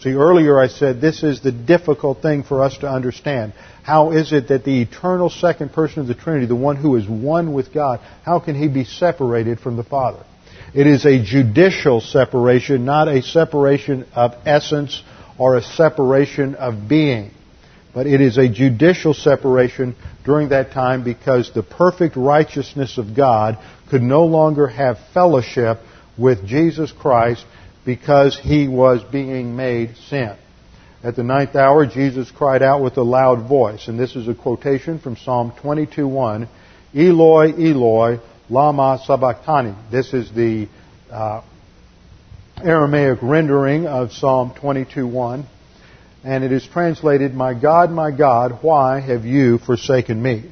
See, 0.00 0.12
earlier 0.12 0.60
I 0.60 0.68
said 0.68 1.00
this 1.00 1.22
is 1.22 1.40
the 1.40 1.52
difficult 1.52 2.20
thing 2.20 2.42
for 2.42 2.62
us 2.62 2.76
to 2.78 2.88
understand. 2.88 3.54
How 3.82 4.12
is 4.12 4.32
it 4.32 4.48
that 4.48 4.64
the 4.64 4.82
eternal 4.82 5.30
second 5.30 5.72
person 5.72 6.00
of 6.00 6.06
the 6.06 6.14
Trinity, 6.14 6.46
the 6.46 6.54
one 6.54 6.76
who 6.76 6.96
is 6.96 7.08
one 7.08 7.54
with 7.54 7.72
God, 7.72 8.00
how 8.22 8.40
can 8.40 8.54
he 8.54 8.68
be 8.68 8.84
separated 8.84 9.58
from 9.58 9.76
the 9.76 9.84
Father? 9.84 10.22
It 10.74 10.86
is 10.86 11.06
a 11.06 11.22
judicial 11.22 12.00
separation, 12.02 12.84
not 12.84 13.08
a 13.08 13.22
separation 13.22 14.06
of 14.14 14.34
essence 14.44 15.02
or 15.38 15.56
a 15.56 15.62
separation 15.62 16.54
of 16.54 16.88
being. 16.88 17.30
But 17.94 18.06
it 18.06 18.20
is 18.20 18.36
a 18.36 18.48
judicial 18.48 19.14
separation 19.14 19.96
during 20.24 20.50
that 20.50 20.72
time 20.72 21.02
because 21.02 21.50
the 21.54 21.62
perfect 21.62 22.16
righteousness 22.16 22.98
of 22.98 23.16
God 23.16 23.58
could 23.88 24.02
no 24.02 24.26
longer 24.26 24.66
have 24.66 24.98
fellowship 25.14 25.78
with 26.18 26.46
Jesus 26.46 26.92
Christ 26.92 27.46
because 27.86 28.36
he 28.38 28.66
was 28.66 29.02
being 29.04 29.56
made 29.56 29.96
sin. 30.08 30.36
At 31.04 31.14
the 31.14 31.22
ninth 31.22 31.54
hour, 31.54 31.86
Jesus 31.86 32.30
cried 32.32 32.62
out 32.62 32.82
with 32.82 32.96
a 32.96 33.02
loud 33.02 33.48
voice, 33.48 33.86
and 33.86 33.98
this 33.98 34.16
is 34.16 34.26
a 34.26 34.34
quotation 34.34 34.98
from 34.98 35.16
Psalm 35.16 35.52
22:1, 35.62 36.48
Eloi, 36.94 37.52
Eloi, 37.52 38.18
lama 38.50 39.00
sabachthani. 39.06 39.74
This 39.90 40.12
is 40.12 40.30
the 40.32 40.68
uh, 41.10 41.42
Aramaic 42.62 43.20
rendering 43.22 43.86
of 43.86 44.12
Psalm 44.12 44.52
22:1, 44.60 45.44
and 46.24 46.42
it 46.42 46.50
is 46.50 46.66
translated, 46.66 47.34
"My 47.34 47.54
God, 47.54 47.92
my 47.92 48.10
God, 48.10 48.58
why 48.62 48.98
have 48.98 49.24
you 49.24 49.58
forsaken 49.58 50.20
me?" 50.20 50.42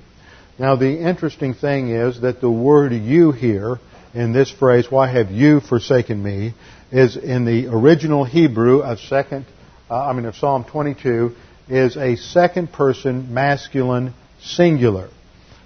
Now, 0.57 0.77
the 0.77 1.01
interesting 1.01 1.55
thing 1.55 1.89
is 1.89 2.21
that 2.21 2.41
the 2.41 2.51
word 2.51 2.93
"you" 2.93 3.33
here 3.33 3.81
in 4.15 4.33
this 4.33 4.51
phrase, 4.51 4.89
why 4.89 5.09
have 5.09 5.33
you 5.33 5.59
forsaken 5.59 6.23
me, 6.23 6.55
is 6.91 7.17
in 7.17 7.45
the 7.45 7.67
original 7.69 8.25
Hebrew 8.25 8.81
of 8.81 9.01
second, 9.01 9.47
uh, 9.91 10.07
I 10.07 10.13
mean 10.13 10.27
of 10.27 10.37
Psalm 10.37 10.65
22, 10.65 11.35
is 11.69 11.97
a 11.97 12.17
second 12.17 12.73
person 12.73 13.33
masculine 13.33 14.15
singular, 14.41 15.09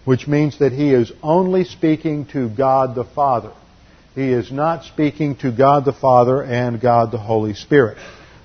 which 0.05 0.27
means 0.27 0.59
that 0.61 0.73
he 0.73 0.93
is 0.93 1.13
only 1.23 1.65
speaking 1.65 2.27
to 2.27 2.49
God 2.49 2.95
the 2.95 3.05
Father. 3.05 3.53
He 4.15 4.33
is 4.33 4.51
not 4.51 4.85
speaking 4.85 5.37
to 5.37 5.53
God 5.53 5.85
the 5.85 5.93
Father 5.93 6.43
and 6.43 6.81
God 6.81 7.11
the 7.13 7.19
Holy 7.19 7.55
Spirit. 7.55 7.99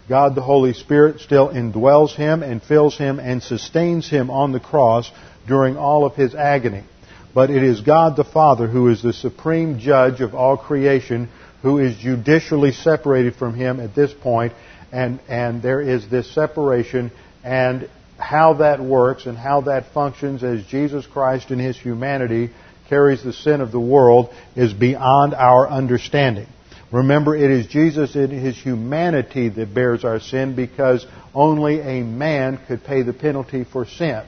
God 0.09 0.36
the 0.36 0.41
Holy 0.41 0.74
Spirit 0.74 1.21
still 1.21 1.49
indwells 1.49 2.15
him 2.15 2.43
and 2.43 2.61
fills 2.61 2.97
him 2.97 3.19
and 3.19 3.41
sustains 3.41 4.09
him 4.09 4.30
on 4.30 4.51
the 4.51 4.59
cross 4.59 5.09
during 5.47 5.78
all 5.78 6.05
of 6.05 6.15
his 6.15 6.36
agony. 6.36 6.84
But 7.34 7.49
it 7.49 7.63
is 7.63 7.82
God 7.82 8.15
the 8.15 8.24
Father 8.24 8.67
who 8.67 8.89
is 8.89 9.01
the 9.01 9.13
supreme 9.13 9.80
judge 9.80 10.21
of 10.21 10.36
all 10.36 10.57
creation, 10.57 11.30
who 11.64 11.80
is 11.80 11.97
judicially 11.97 12.74
separated 12.74 13.36
from 13.36 13.55
him 13.55 13.80
at 13.80 13.95
this 13.95 14.14
point, 14.14 14.53
and, 14.91 15.20
and 15.28 15.64
there 15.64 15.82
is 15.82 16.07
this 16.09 16.32
separation, 16.36 17.09
and 17.43 17.89
how 18.20 18.53
that 18.55 18.80
works 18.80 19.26
and 19.26 19.38
how 19.38 19.61
that 19.61 19.91
functions 19.93 20.43
as 20.43 20.64
Jesus 20.66 21.07
Christ 21.07 21.51
in 21.51 21.59
his 21.59 21.78
humanity 21.78 22.51
carries 22.89 23.24
the 23.24 23.34
sin 23.34 23.59
of 23.61 23.72
the 23.72 23.80
world 23.80 24.32
is 24.55 24.72
beyond 24.74 25.34
our 25.34 25.68
understanding. 25.68 26.47
Remember, 26.91 27.36
it 27.36 27.49
is 27.49 27.66
Jesus 27.68 28.16
in 28.16 28.30
his 28.30 28.55
humanity 28.55 29.49
that 29.49 29.74
bears 29.74 30.03
our 30.03 30.20
sin 30.20 30.55
because 30.55 31.05
only 31.34 31.80
a 31.80 32.03
man 32.03 32.59
could 32.68 32.84
pay 32.84 33.01
the 33.01 33.14
penalty 33.14 33.64
for 33.64 33.86
sin 33.86 34.24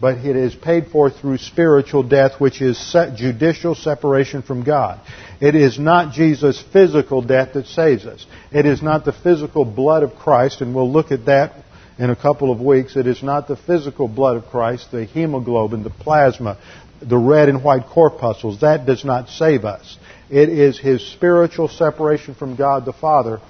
but 0.00 0.18
it 0.18 0.36
is 0.36 0.54
paid 0.54 0.88
for 0.88 1.10
through 1.10 1.38
spiritual 1.38 2.02
death, 2.02 2.38
which 2.38 2.60
is 2.60 2.94
judicial 3.16 3.74
separation 3.74 4.42
from 4.42 4.62
God. 4.62 5.00
It 5.40 5.54
is 5.54 5.78
not 5.78 6.12
Jesus' 6.12 6.62
physical 6.72 7.22
death 7.22 7.54
that 7.54 7.66
saves 7.66 8.04
us. 8.04 8.26
It 8.52 8.66
is 8.66 8.82
not 8.82 9.04
the 9.04 9.12
physical 9.12 9.64
blood 9.64 10.02
of 10.02 10.14
Christ, 10.16 10.60
and 10.60 10.74
we'll 10.74 10.90
look 10.90 11.12
at 11.12 11.26
that 11.26 11.54
in 11.98 12.10
a 12.10 12.16
couple 12.16 12.50
of 12.50 12.60
weeks. 12.60 12.96
It 12.96 13.06
is 13.06 13.22
not 13.22 13.48
the 13.48 13.56
physical 13.56 14.06
blood 14.06 14.36
of 14.36 14.46
Christ, 14.46 14.90
the 14.92 15.04
hemoglobin, 15.04 15.82
the 15.82 15.90
plasma, 15.90 16.58
the 17.00 17.18
red 17.18 17.48
and 17.48 17.64
white 17.64 17.86
corpuscles. 17.86 18.60
That 18.60 18.84
does 18.86 19.04
not 19.04 19.28
save 19.30 19.64
us. 19.64 19.98
It 20.28 20.50
is 20.50 20.78
His 20.78 21.06
spiritual 21.06 21.68
separation 21.68 22.34
from 22.34 22.56
God 22.56 22.84
the 22.84 22.92
Father 22.92 23.40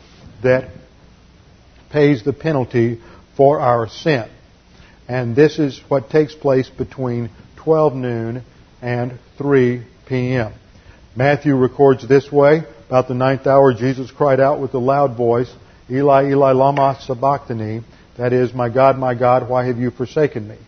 that 0.42 0.70
pays 1.90 2.22
the 2.24 2.32
penalty 2.32 3.00
for 3.36 3.60
our 3.60 3.88
sin. 3.88 4.28
And 5.08 5.36
this 5.36 5.58
is 5.58 5.80
what 5.88 6.10
takes 6.10 6.34
place 6.34 6.68
between 6.68 7.30
12 7.56 7.94
noon 7.94 8.42
and 8.82 9.18
3 9.38 9.84
p.m. 10.06 10.52
Matthew 11.14 11.56
records 11.56 12.06
this 12.08 12.30
way 12.30 12.62
about 12.86 13.08
the 13.08 13.14
ninth 13.14 13.46
hour, 13.46 13.72
Jesus 13.74 14.10
cried 14.10 14.40
out 14.40 14.60
with 14.60 14.74
a 14.74 14.78
loud 14.78 15.16
voice, 15.16 15.52
Eli, 15.90 16.30
Eli, 16.30 16.52
lama 16.52 16.98
sabachthani, 17.00 17.82
that 18.16 18.32
is, 18.32 18.54
My 18.54 18.68
God, 18.68 18.98
my 18.98 19.14
God, 19.14 19.48
why 19.48 19.66
have 19.66 19.78
you 19.78 19.90
forsaken 19.90 20.46
me? 20.46 20.58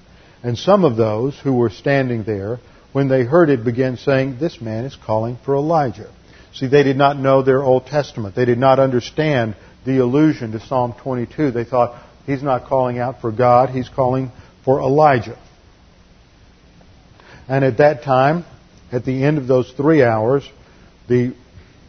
And 0.42 0.56
some 0.56 0.84
of 0.84 0.96
those 0.96 1.38
who 1.38 1.54
were 1.54 1.70
standing 1.70 2.24
there, 2.24 2.58
when 2.92 3.08
they 3.08 3.24
heard 3.24 3.50
it, 3.50 3.64
began 3.64 3.96
saying, 3.96 4.38
This 4.38 4.60
man 4.60 4.84
is 4.84 4.96
calling 4.96 5.38
for 5.44 5.54
Elijah. 5.54 6.10
See, 6.52 6.66
they 6.66 6.82
did 6.82 6.96
not 6.96 7.18
know 7.18 7.42
their 7.42 7.62
Old 7.62 7.86
Testament. 7.86 8.34
They 8.34 8.44
did 8.44 8.58
not 8.58 8.78
understand 8.78 9.56
the 9.84 9.98
allusion 9.98 10.52
to 10.52 10.60
Psalm 10.60 10.94
22. 11.02 11.50
They 11.50 11.64
thought, 11.64 12.02
He's 12.28 12.42
not 12.42 12.66
calling 12.66 12.98
out 12.98 13.22
for 13.22 13.32
God, 13.32 13.70
he's 13.70 13.88
calling 13.88 14.30
for 14.62 14.80
Elijah. 14.80 15.38
And 17.48 17.64
at 17.64 17.78
that 17.78 18.02
time, 18.02 18.44
at 18.92 19.06
the 19.06 19.24
end 19.24 19.38
of 19.38 19.46
those 19.46 19.72
three 19.72 20.02
hours, 20.02 20.46
the 21.08 21.34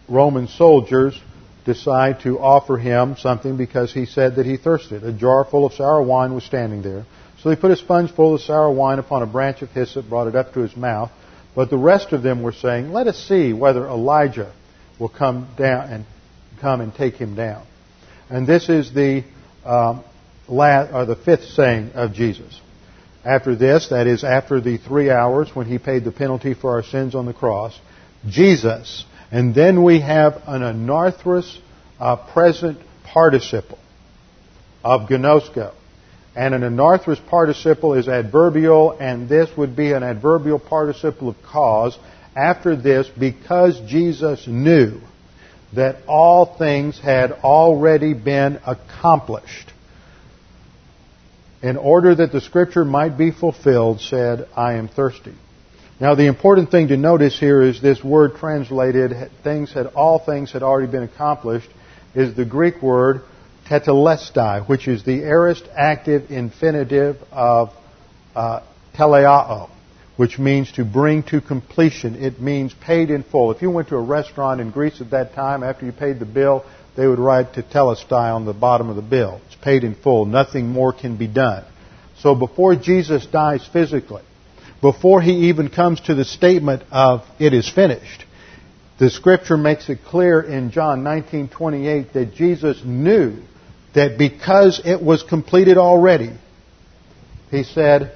Roman 0.07 0.47
soldiers 0.47 1.21
decide 1.65 2.21
to 2.21 2.39
offer 2.39 2.77
him 2.77 3.17
something 3.17 3.57
because 3.57 3.91
he 3.91 4.05
said 4.05 4.37
that 4.37 4.45
he 4.45 4.55
thirsted. 4.55 5.03
A 5.03 5.11
jar 5.11 5.43
full 5.43 5.65
of 5.65 5.73
sour 5.73 6.01
wine 6.01 6.33
was 6.33 6.45
standing 6.45 6.83
there. 6.83 7.03
So 7.43 7.49
they 7.49 7.57
put 7.57 7.71
a 7.71 7.75
sponge 7.75 8.09
full 8.11 8.35
of 8.35 8.39
sour 8.39 8.71
wine 8.71 8.99
upon 8.99 9.21
a 9.21 9.27
branch 9.27 9.61
of 9.61 9.71
hyssop, 9.71 10.07
brought 10.07 10.27
it 10.27 10.37
up 10.37 10.53
to 10.53 10.61
his 10.61 10.73
mouth. 10.77 11.11
But 11.53 11.69
the 11.69 11.77
rest 11.77 12.13
of 12.13 12.23
them 12.23 12.43
were 12.43 12.53
saying, 12.53 12.93
Let 12.93 13.07
us 13.07 13.17
see 13.17 13.51
whether 13.51 13.85
Elijah 13.85 14.53
will 14.99 15.09
come 15.09 15.49
down 15.57 15.89
and 15.89 16.05
come 16.61 16.79
and 16.79 16.95
take 16.95 17.15
him 17.15 17.35
down. 17.35 17.65
And 18.29 18.47
this 18.47 18.69
is 18.69 18.93
the 18.93 19.25
um, 19.65 20.05
last, 20.49 20.93
or 20.93 21.05
the 21.05 21.15
fifth 21.15 21.45
saying 21.49 21.91
of 21.93 22.13
Jesus. 22.13 22.59
After 23.23 23.55
this, 23.55 23.89
that 23.89 24.07
is, 24.07 24.23
after 24.23 24.61
the 24.61 24.77
three 24.77 25.09
hours 25.09 25.53
when 25.53 25.67
he 25.67 25.77
paid 25.77 26.03
the 26.03 26.11
penalty 26.11 26.53
for 26.53 26.71
our 26.71 26.83
sins 26.83 27.15
on 27.15 27.25
the 27.25 27.33
cross, 27.33 27.77
Jesus, 28.27 29.05
and 29.31 29.53
then 29.53 29.83
we 29.83 29.99
have 30.01 30.41
an 30.47 30.61
anarthrous 30.61 31.57
uh, 31.99 32.15
present 32.33 32.79
participle 33.03 33.79
of 34.83 35.09
ginosko. 35.09 35.73
And 36.35 36.53
an 36.53 36.61
anarthrous 36.61 37.25
participle 37.27 37.95
is 37.95 38.07
adverbial, 38.07 38.97
and 38.97 39.27
this 39.27 39.49
would 39.57 39.75
be 39.75 39.91
an 39.91 40.03
adverbial 40.03 40.59
participle 40.59 41.29
of 41.29 41.41
cause. 41.43 41.97
After 42.35 42.75
this, 42.75 43.09
because 43.09 43.79
Jesus 43.81 44.47
knew 44.47 45.01
that 45.73 45.97
all 46.07 46.57
things 46.57 46.99
had 46.99 47.31
already 47.31 48.13
been 48.13 48.59
accomplished 48.65 49.73
in 51.61 51.77
order 51.77 52.15
that 52.15 52.31
the 52.31 52.41
scripture 52.41 52.85
might 52.85 53.17
be 53.17 53.31
fulfilled, 53.31 53.99
said, 54.01 54.47
I 54.55 54.73
am 54.73 54.87
thirsty. 54.87 55.33
Now 55.99 56.15
the 56.15 56.27
important 56.27 56.71
thing 56.71 56.87
to 56.89 56.97
notice 56.97 57.37
here 57.37 57.61
is 57.61 57.81
this 57.81 58.01
word 58.01 58.35
translated, 58.35 59.11
things 59.43 59.73
had, 59.73 59.87
all 59.87 60.19
things 60.19 60.51
had 60.53 60.63
already 60.63 60.89
been 60.89 61.03
accomplished, 61.03 61.69
is 62.15 62.35
the 62.35 62.45
Greek 62.45 62.81
word 62.81 63.21
tetelestai, 63.67 64.67
which 64.67 64.87
is 64.87 65.03
the 65.03 65.23
aorist 65.23 65.67
active 65.75 66.31
infinitive 66.31 67.17
of 67.31 67.71
uh, 68.35 68.61
teleao, 68.95 69.69
which 70.15 70.39
means 70.39 70.71
to 70.71 70.85
bring 70.85 71.23
to 71.23 71.41
completion. 71.41 72.15
It 72.15 72.39
means 72.39 72.73
paid 72.73 73.09
in 73.09 73.23
full. 73.23 73.51
If 73.51 73.61
you 73.61 73.69
went 73.69 73.89
to 73.89 73.97
a 73.97 74.01
restaurant 74.01 74.61
in 74.61 74.71
Greece 74.71 75.01
at 75.01 75.11
that 75.11 75.33
time, 75.33 75.63
after 75.63 75.85
you 75.85 75.91
paid 75.91 76.19
the 76.19 76.25
bill, 76.25 76.63
they 76.95 77.05
would 77.05 77.19
write 77.19 77.53
tetelestai 77.53 78.33
on 78.33 78.45
the 78.45 78.53
bottom 78.53 78.89
of 78.89 78.95
the 78.95 79.01
bill 79.01 79.41
paid 79.61 79.83
in 79.83 79.95
full. 79.95 80.25
Nothing 80.25 80.67
more 80.67 80.93
can 80.93 81.17
be 81.17 81.27
done. 81.27 81.63
So 82.19 82.35
before 82.35 82.75
Jesus 82.75 83.25
dies 83.25 83.65
physically, 83.71 84.23
before 84.81 85.21
he 85.21 85.49
even 85.49 85.69
comes 85.69 85.99
to 86.01 86.15
the 86.15 86.25
statement 86.25 86.83
of 86.91 87.23
it 87.39 87.53
is 87.53 87.69
finished, 87.69 88.25
the 88.97 89.09
scripture 89.09 89.57
makes 89.57 89.89
it 89.89 89.99
clear 90.05 90.41
in 90.41 90.71
John 90.71 91.03
19:28 91.03 92.13
that 92.13 92.35
Jesus 92.35 92.81
knew 92.83 93.37
that 93.93 94.17
because 94.17 94.81
it 94.83 95.01
was 95.01 95.23
completed 95.23 95.77
already, 95.77 96.31
he 97.49 97.63
said, 97.63 98.11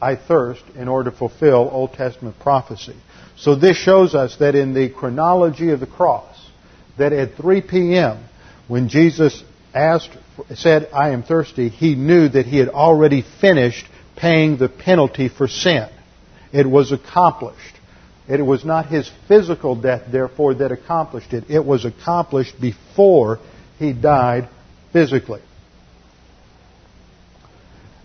I 0.00 0.16
thirst 0.16 0.62
in 0.76 0.88
order 0.88 1.10
to 1.10 1.16
fulfill 1.16 1.70
Old 1.72 1.94
Testament 1.94 2.38
prophecy. 2.38 2.96
So 3.36 3.54
this 3.54 3.76
shows 3.76 4.14
us 4.14 4.36
that 4.36 4.54
in 4.54 4.74
the 4.74 4.88
chronology 4.88 5.70
of 5.70 5.80
the 5.80 5.86
cross, 5.86 6.36
that 6.98 7.12
at 7.12 7.36
3 7.36 7.62
p.m., 7.62 8.18
when 8.68 8.88
Jesus 8.88 9.42
asked, 9.76 10.10
said, 10.54 10.88
I 10.92 11.10
am 11.10 11.22
thirsty, 11.22 11.68
he 11.68 11.94
knew 11.94 12.28
that 12.28 12.46
he 12.46 12.58
had 12.58 12.68
already 12.68 13.22
finished 13.40 13.86
paying 14.16 14.56
the 14.56 14.68
penalty 14.68 15.28
for 15.28 15.46
sin. 15.46 15.88
It 16.52 16.68
was 16.68 16.92
accomplished. 16.92 17.74
It 18.28 18.44
was 18.44 18.64
not 18.64 18.86
his 18.86 19.10
physical 19.28 19.76
death, 19.76 20.04
therefore, 20.10 20.54
that 20.54 20.72
accomplished 20.72 21.32
it. 21.32 21.44
It 21.48 21.64
was 21.64 21.84
accomplished 21.84 22.60
before 22.60 23.38
he 23.78 23.92
died 23.92 24.48
physically. 24.92 25.42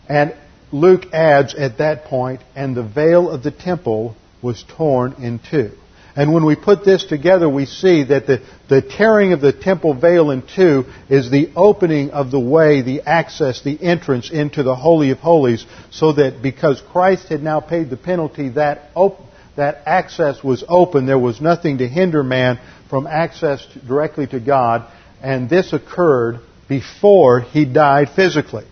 And 0.07 0.35
Luke 0.71 1.13
adds 1.13 1.55
at 1.55 1.77
that 1.77 2.05
point, 2.05 2.41
and 2.55 2.75
the 2.75 2.83
veil 2.83 3.29
of 3.29 3.43
the 3.43 3.51
temple 3.51 4.15
was 4.41 4.63
torn 4.77 5.13
in 5.19 5.39
two. 5.39 5.71
And 6.15 6.33
when 6.33 6.45
we 6.45 6.55
put 6.55 6.83
this 6.83 7.05
together, 7.05 7.47
we 7.47 7.65
see 7.65 8.03
that 8.03 8.27
the, 8.27 8.41
the 8.67 8.81
tearing 8.81 9.31
of 9.31 9.39
the 9.39 9.53
temple 9.53 9.93
veil 9.93 10.31
in 10.31 10.43
two 10.43 10.85
is 11.09 11.31
the 11.31 11.51
opening 11.55 12.11
of 12.11 12.31
the 12.31 12.39
way, 12.39 12.81
the 12.81 13.01
access, 13.01 13.61
the 13.63 13.81
entrance 13.81 14.29
into 14.29 14.63
the 14.63 14.75
Holy 14.75 15.11
of 15.11 15.19
Holies, 15.19 15.65
so 15.89 16.11
that 16.13 16.41
because 16.41 16.81
Christ 16.91 17.29
had 17.29 17.41
now 17.41 17.61
paid 17.61 17.89
the 17.89 17.97
penalty, 17.97 18.49
that, 18.49 18.89
op- 18.93 19.21
that 19.55 19.83
access 19.85 20.43
was 20.43 20.65
open. 20.67 21.05
There 21.05 21.17
was 21.17 21.39
nothing 21.39 21.77
to 21.77 21.87
hinder 21.87 22.23
man 22.23 22.59
from 22.89 23.07
access 23.07 23.65
directly 23.87 24.27
to 24.27 24.39
God, 24.39 24.85
and 25.21 25.49
this 25.49 25.71
occurred 25.71 26.39
before 26.67 27.39
he 27.39 27.63
died 27.63 28.09
physically. 28.09 28.65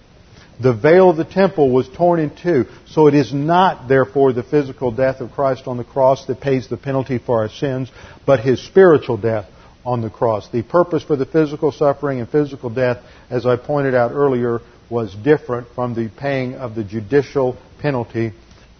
The 0.62 0.74
veil 0.74 1.10
of 1.10 1.18
the 1.18 1.26
temple 1.26 1.72
was 1.72 1.88
torn 1.88 2.20
in 2.20 2.36
two. 2.36 2.66
So 2.88 3.08
it 3.08 3.14
is 3.14 3.34
not, 3.34 3.88
therefore, 3.88 4.34
the 4.34 4.44
physical 4.44 4.92
death 4.92 5.22
of 5.22 5.32
Christ 5.32 5.68
on 5.68 5.78
the 5.78 5.86
cross 5.86 6.26
that 6.26 6.42
pays 6.42 6.68
the 6.68 6.78
penalty 6.78 7.18
for 7.18 7.42
our 7.42 7.50
sins, 7.50 7.90
but 8.26 8.42
his 8.42 8.62
spiritual 8.62 9.18
death 9.18 9.50
on 9.86 10.02
the 10.02 10.10
cross. 10.10 10.50
The 10.50 10.64
purpose 10.64 11.04
for 11.04 11.16
the 11.16 11.26
physical 11.26 11.72
suffering 11.72 12.20
and 12.20 12.30
physical 12.30 12.70
death, 12.70 12.98
as 13.30 13.46
I 13.46 13.56
pointed 13.56 13.96
out 13.96 14.12
earlier, 14.12 14.60
was 14.90 15.16
different 15.16 15.68
from 15.76 15.94
the 15.94 16.10
paying 16.10 16.56
of 16.56 16.76
the 16.76 16.84
judicial 16.84 17.58
penalty 17.80 18.34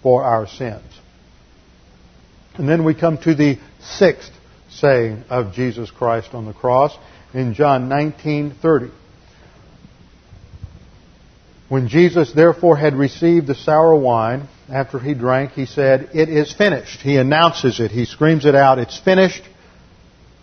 for 0.04 0.24
our 0.24 0.48
sins. 0.48 0.84
And 2.56 2.68
then 2.68 2.84
we 2.84 2.94
come 2.94 3.18
to 3.20 3.34
the 3.34 3.58
sixth 3.80 4.32
saying 4.70 5.24
of 5.30 5.54
Jesus 5.54 5.90
Christ 5.92 6.34
on 6.34 6.46
the 6.46 6.54
cross 6.54 6.96
in 7.34 7.54
John 7.54 7.88
19:30. 7.88 8.92
When 11.70 11.88
Jesus 11.88 12.34
therefore 12.34 12.78
had 12.78 12.96
received 12.96 13.46
the 13.46 13.54
sour 13.54 13.96
wine, 13.96 14.48
after 14.72 15.00
he 15.00 15.14
drank, 15.14 15.52
he 15.52 15.68
said, 15.68 16.10
It 16.14 16.28
is 16.28 16.52
finished. 16.52 17.00
He 17.02 17.18
announces 17.18 17.80
it. 17.80 17.92
He 17.92 18.06
screams 18.06 18.46
it 18.46 18.56
out. 18.56 18.80
It's 18.80 19.00
finished. 19.00 19.44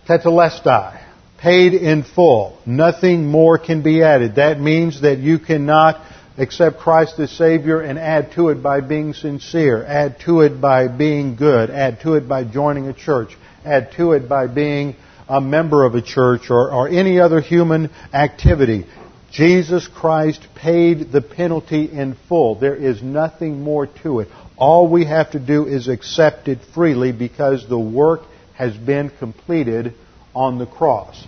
Tetelestai. 0.08 1.02
Paid 1.38 1.74
in 1.74 2.04
full. 2.04 2.58
Nothing 2.64 3.26
more 3.26 3.58
can 3.58 3.82
be 3.82 4.02
added. 4.02 4.36
That 4.36 4.60
means 4.60 5.02
that 5.02 5.18
you 5.18 5.40
cannot 5.40 6.00
accept 6.38 6.78
Christ 6.78 7.18
as 7.18 7.30
Savior 7.32 7.80
and 7.80 7.98
add 7.98 8.32
to 8.32 8.50
it 8.50 8.62
by 8.62 8.80
being 8.80 9.12
sincere. 9.12 9.84
Add 9.84 10.20
to 10.20 10.42
it 10.42 10.60
by 10.60 10.88
being 10.88 11.34
good. 11.34 11.70
Add 11.70 12.00
to 12.02 12.14
it 12.14 12.28
by 12.28 12.44
joining 12.44 12.86
a 12.86 12.94
church. 12.94 13.36
Add 13.64 13.92
to 13.96 14.12
it 14.12 14.28
by 14.28 14.46
being 14.46 14.94
a 15.28 15.40
member 15.40 15.84
of 15.84 15.94
a 15.96 16.02
church 16.02 16.50
or, 16.50 16.70
or 16.72 16.88
any 16.88 17.18
other 17.18 17.40
human 17.40 17.90
activity. 18.12 18.86
Jesus 19.32 19.88
Christ 19.88 20.46
paid 20.54 21.12
the 21.12 21.20
penalty 21.20 21.84
in 21.84 22.16
full. 22.28 22.54
There 22.54 22.76
is 22.76 23.02
nothing 23.02 23.60
more 23.62 23.86
to 24.02 24.20
it. 24.20 24.28
All 24.56 24.88
we 24.88 25.04
have 25.04 25.32
to 25.32 25.38
do 25.38 25.66
is 25.66 25.88
accept 25.88 26.48
it 26.48 26.58
freely 26.74 27.12
because 27.12 27.68
the 27.68 27.78
work 27.78 28.22
has 28.54 28.74
been 28.74 29.10
completed 29.10 29.92
on 30.34 30.58
the 30.58 30.66
cross. 30.66 31.26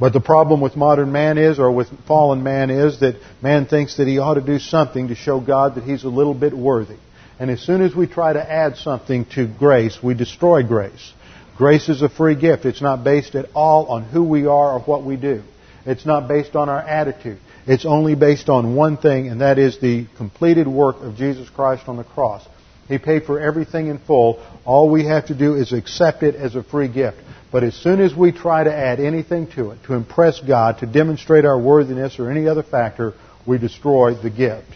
But 0.00 0.12
the 0.12 0.20
problem 0.20 0.60
with 0.60 0.76
modern 0.76 1.12
man 1.12 1.38
is, 1.38 1.58
or 1.58 1.70
with 1.70 1.88
fallen 2.06 2.42
man 2.42 2.70
is, 2.70 3.00
that 3.00 3.16
man 3.42 3.66
thinks 3.66 3.98
that 3.98 4.08
he 4.08 4.18
ought 4.18 4.34
to 4.34 4.40
do 4.40 4.58
something 4.58 5.08
to 5.08 5.14
show 5.14 5.40
God 5.40 5.76
that 5.76 5.84
he's 5.84 6.04
a 6.04 6.08
little 6.08 6.34
bit 6.34 6.52
worthy. 6.52 6.96
And 7.38 7.50
as 7.50 7.60
soon 7.60 7.82
as 7.82 7.94
we 7.94 8.06
try 8.06 8.32
to 8.32 8.52
add 8.52 8.76
something 8.76 9.26
to 9.34 9.46
grace, 9.46 9.98
we 10.02 10.14
destroy 10.14 10.62
grace. 10.62 11.12
Grace 11.56 11.88
is 11.88 12.02
a 12.02 12.08
free 12.08 12.34
gift. 12.34 12.64
It's 12.64 12.82
not 12.82 13.04
based 13.04 13.34
at 13.34 13.46
all 13.54 13.86
on 13.86 14.02
who 14.04 14.24
we 14.24 14.46
are 14.46 14.72
or 14.72 14.80
what 14.80 15.04
we 15.04 15.16
do. 15.16 15.42
It's 15.86 16.06
not 16.06 16.28
based 16.28 16.56
on 16.56 16.68
our 16.68 16.80
attitude. 16.80 17.38
It's 17.66 17.84
only 17.84 18.14
based 18.14 18.48
on 18.48 18.74
one 18.74 18.96
thing, 18.96 19.28
and 19.28 19.40
that 19.40 19.58
is 19.58 19.78
the 19.78 20.06
completed 20.16 20.66
work 20.66 20.96
of 21.00 21.16
Jesus 21.16 21.48
Christ 21.48 21.88
on 21.88 21.96
the 21.96 22.04
cross. 22.04 22.46
He 22.88 22.98
paid 22.98 23.24
for 23.24 23.40
everything 23.40 23.88
in 23.88 23.98
full. 23.98 24.44
All 24.64 24.90
we 24.90 25.06
have 25.06 25.26
to 25.26 25.34
do 25.34 25.54
is 25.54 25.72
accept 25.72 26.22
it 26.22 26.34
as 26.34 26.54
a 26.54 26.62
free 26.62 26.88
gift. 26.88 27.18
But 27.50 27.62
as 27.62 27.74
soon 27.74 28.00
as 28.00 28.14
we 28.14 28.32
try 28.32 28.64
to 28.64 28.74
add 28.74 29.00
anything 29.00 29.46
to 29.52 29.70
it, 29.70 29.78
to 29.84 29.94
impress 29.94 30.40
God, 30.40 30.78
to 30.78 30.86
demonstrate 30.86 31.44
our 31.44 31.58
worthiness 31.58 32.18
or 32.18 32.30
any 32.30 32.48
other 32.48 32.62
factor, 32.62 33.14
we 33.46 33.58
destroy 33.58 34.14
the 34.14 34.30
gift. 34.30 34.68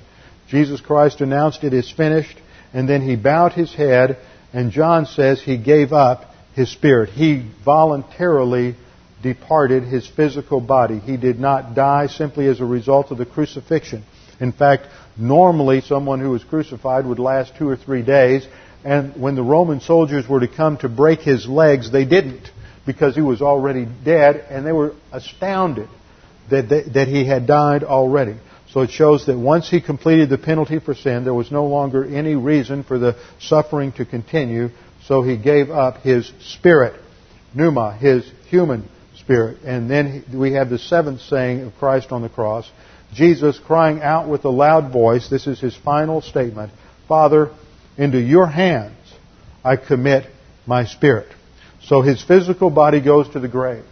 Jesus 0.48 0.80
Christ 0.80 1.20
announced 1.20 1.64
it 1.64 1.74
is 1.74 1.90
finished, 1.90 2.38
and 2.72 2.88
then 2.88 3.02
he 3.02 3.16
bowed 3.16 3.52
his 3.52 3.74
head, 3.74 4.18
and 4.52 4.72
John 4.72 5.06
says 5.06 5.42
he 5.42 5.58
gave 5.58 5.92
up 5.92 6.32
his 6.54 6.70
spirit. 6.70 7.10
He 7.10 7.50
voluntarily 7.64 8.76
departed 9.22 9.84
his 9.84 10.06
physical 10.06 10.60
body. 10.60 10.98
He 10.98 11.16
did 11.16 11.38
not 11.40 11.74
die 11.74 12.06
simply 12.06 12.46
as 12.46 12.60
a 12.60 12.64
result 12.64 13.10
of 13.10 13.18
the 13.18 13.26
crucifixion. 13.26 14.04
In 14.40 14.52
fact, 14.52 14.86
normally 15.16 15.80
someone 15.80 16.20
who 16.20 16.30
was 16.30 16.44
crucified 16.44 17.06
would 17.06 17.18
last 17.18 17.56
two 17.56 17.68
or 17.68 17.76
three 17.76 18.02
days, 18.02 18.46
and 18.84 19.20
when 19.20 19.34
the 19.34 19.42
Roman 19.42 19.80
soldiers 19.80 20.28
were 20.28 20.40
to 20.40 20.48
come 20.48 20.76
to 20.78 20.88
break 20.88 21.20
his 21.20 21.46
legs, 21.46 21.90
they 21.90 22.04
didn't 22.04 22.50
because 22.86 23.14
he 23.14 23.20
was 23.20 23.42
already 23.42 23.86
dead, 24.04 24.46
and 24.48 24.64
they 24.64 24.72
were 24.72 24.94
astounded 25.12 25.88
that, 26.50 26.68
they, 26.68 26.82
that 26.82 27.08
he 27.08 27.26
had 27.26 27.46
died 27.46 27.84
already. 27.84 28.36
So 28.70 28.82
it 28.82 28.90
shows 28.90 29.26
that 29.26 29.36
once 29.36 29.68
he 29.68 29.80
completed 29.80 30.30
the 30.30 30.38
penalty 30.38 30.78
for 30.78 30.94
sin, 30.94 31.24
there 31.24 31.34
was 31.34 31.50
no 31.50 31.66
longer 31.66 32.04
any 32.04 32.34
reason 32.34 32.84
for 32.84 32.98
the 32.98 33.16
suffering 33.40 33.92
to 33.92 34.06
continue, 34.06 34.70
so 35.04 35.22
he 35.22 35.36
gave 35.36 35.70
up 35.70 35.98
his 35.98 36.32
spirit, 36.40 36.98
pneuma, 37.54 37.96
his 37.96 38.30
human 38.48 38.88
Spirit. 39.28 39.58
And 39.62 39.90
then 39.90 40.24
we 40.32 40.54
have 40.54 40.70
the 40.70 40.78
seventh 40.78 41.20
saying 41.20 41.60
of 41.60 41.74
Christ 41.74 42.12
on 42.12 42.22
the 42.22 42.30
cross 42.30 42.66
Jesus 43.12 43.58
crying 43.58 44.00
out 44.00 44.26
with 44.26 44.44
a 44.46 44.50
loud 44.50 44.90
voice, 44.90 45.28
this 45.28 45.46
is 45.46 45.60
his 45.60 45.76
final 45.76 46.22
statement 46.22 46.72
Father, 47.06 47.50
into 47.98 48.18
your 48.18 48.46
hands 48.46 48.96
I 49.62 49.76
commit 49.76 50.24
my 50.66 50.86
spirit. 50.86 51.28
So 51.82 52.00
his 52.00 52.22
physical 52.22 52.70
body 52.70 53.02
goes 53.02 53.28
to 53.30 53.40
the 53.40 53.48
grave. 53.48 53.84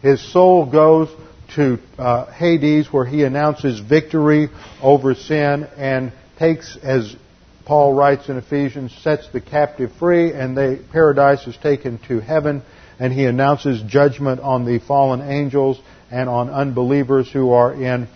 His 0.00 0.20
soul 0.32 0.70
goes 0.70 1.08
to 1.54 1.78
uh, 1.96 2.32
Hades 2.32 2.92
where 2.92 3.04
he 3.04 3.22
announces 3.22 3.78
victory 3.78 4.48
over 4.80 5.14
sin 5.14 5.64
and 5.76 6.12
takes, 6.38 6.76
as 6.82 7.14
Paul 7.64 7.94
writes 7.94 8.28
in 8.28 8.36
Ephesians, 8.36 8.92
sets 9.02 9.28
the 9.32 9.40
captive 9.40 9.92
free 10.00 10.32
and 10.32 10.56
the 10.56 10.82
paradise 10.90 11.46
is 11.46 11.56
taken 11.56 11.98
to 12.08 12.18
heaven 12.18 12.62
and 13.02 13.12
he 13.12 13.24
announces 13.24 13.82
judgment 13.82 14.38
on 14.38 14.64
the 14.64 14.78
fallen 14.78 15.22
angels 15.22 15.76
and 16.08 16.28
on 16.28 16.48
unbelievers 16.48 17.28
who 17.28 17.50
are 17.50 17.74
in 17.74 18.06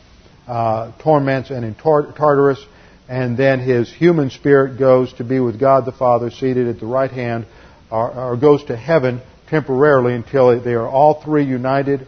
uh, 0.47 0.93
torments 1.01 1.51
and 1.51 1.65
in 1.65 1.75
tar- 1.75 2.13
Tartarus. 2.13 2.65
And 3.09 3.37
then 3.37 3.59
his 3.59 3.93
human 3.93 4.31
spirit 4.31 4.79
goes 4.79 5.13
to 5.15 5.25
be 5.25 5.41
with 5.41 5.59
God 5.59 5.87
the 5.87 5.93
Father, 5.93 6.31
seated 6.31 6.69
at 6.69 6.79
the 6.79 6.87
right 6.87 7.11
hand, 7.11 7.47
or, 7.91 8.13
or 8.13 8.37
goes 8.37 8.63
to 8.67 8.77
heaven 8.77 9.23
temporarily 9.49 10.15
until 10.15 10.61
they 10.61 10.75
are 10.75 10.89
all 10.89 11.21
three 11.21 11.45
united 11.45 12.07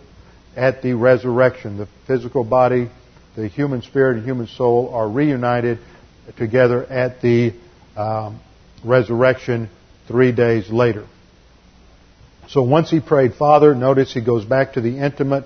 at 0.54 0.80
the 0.80 0.92
resurrection. 0.92 1.78
The 1.78 1.88
physical 2.06 2.44
body, 2.44 2.90
the 3.34 3.48
human 3.48 3.82
spirit, 3.82 4.18
and 4.18 4.24
human 4.24 4.46
soul 4.46 4.94
are 4.94 5.10
reunited 5.10 5.80
together 6.36 6.86
at 6.86 7.22
the 7.22 7.54
um, 7.96 8.38
resurrection 8.84 9.68
three 10.06 10.30
days 10.30 10.70
later. 10.70 11.08
So 12.50 12.62
once 12.62 12.90
he 12.90 13.00
prayed, 13.00 13.34
Father, 13.34 13.74
notice 13.74 14.12
he 14.12 14.22
goes 14.22 14.44
back 14.44 14.74
to 14.74 14.80
the 14.80 14.98
intimate 14.98 15.44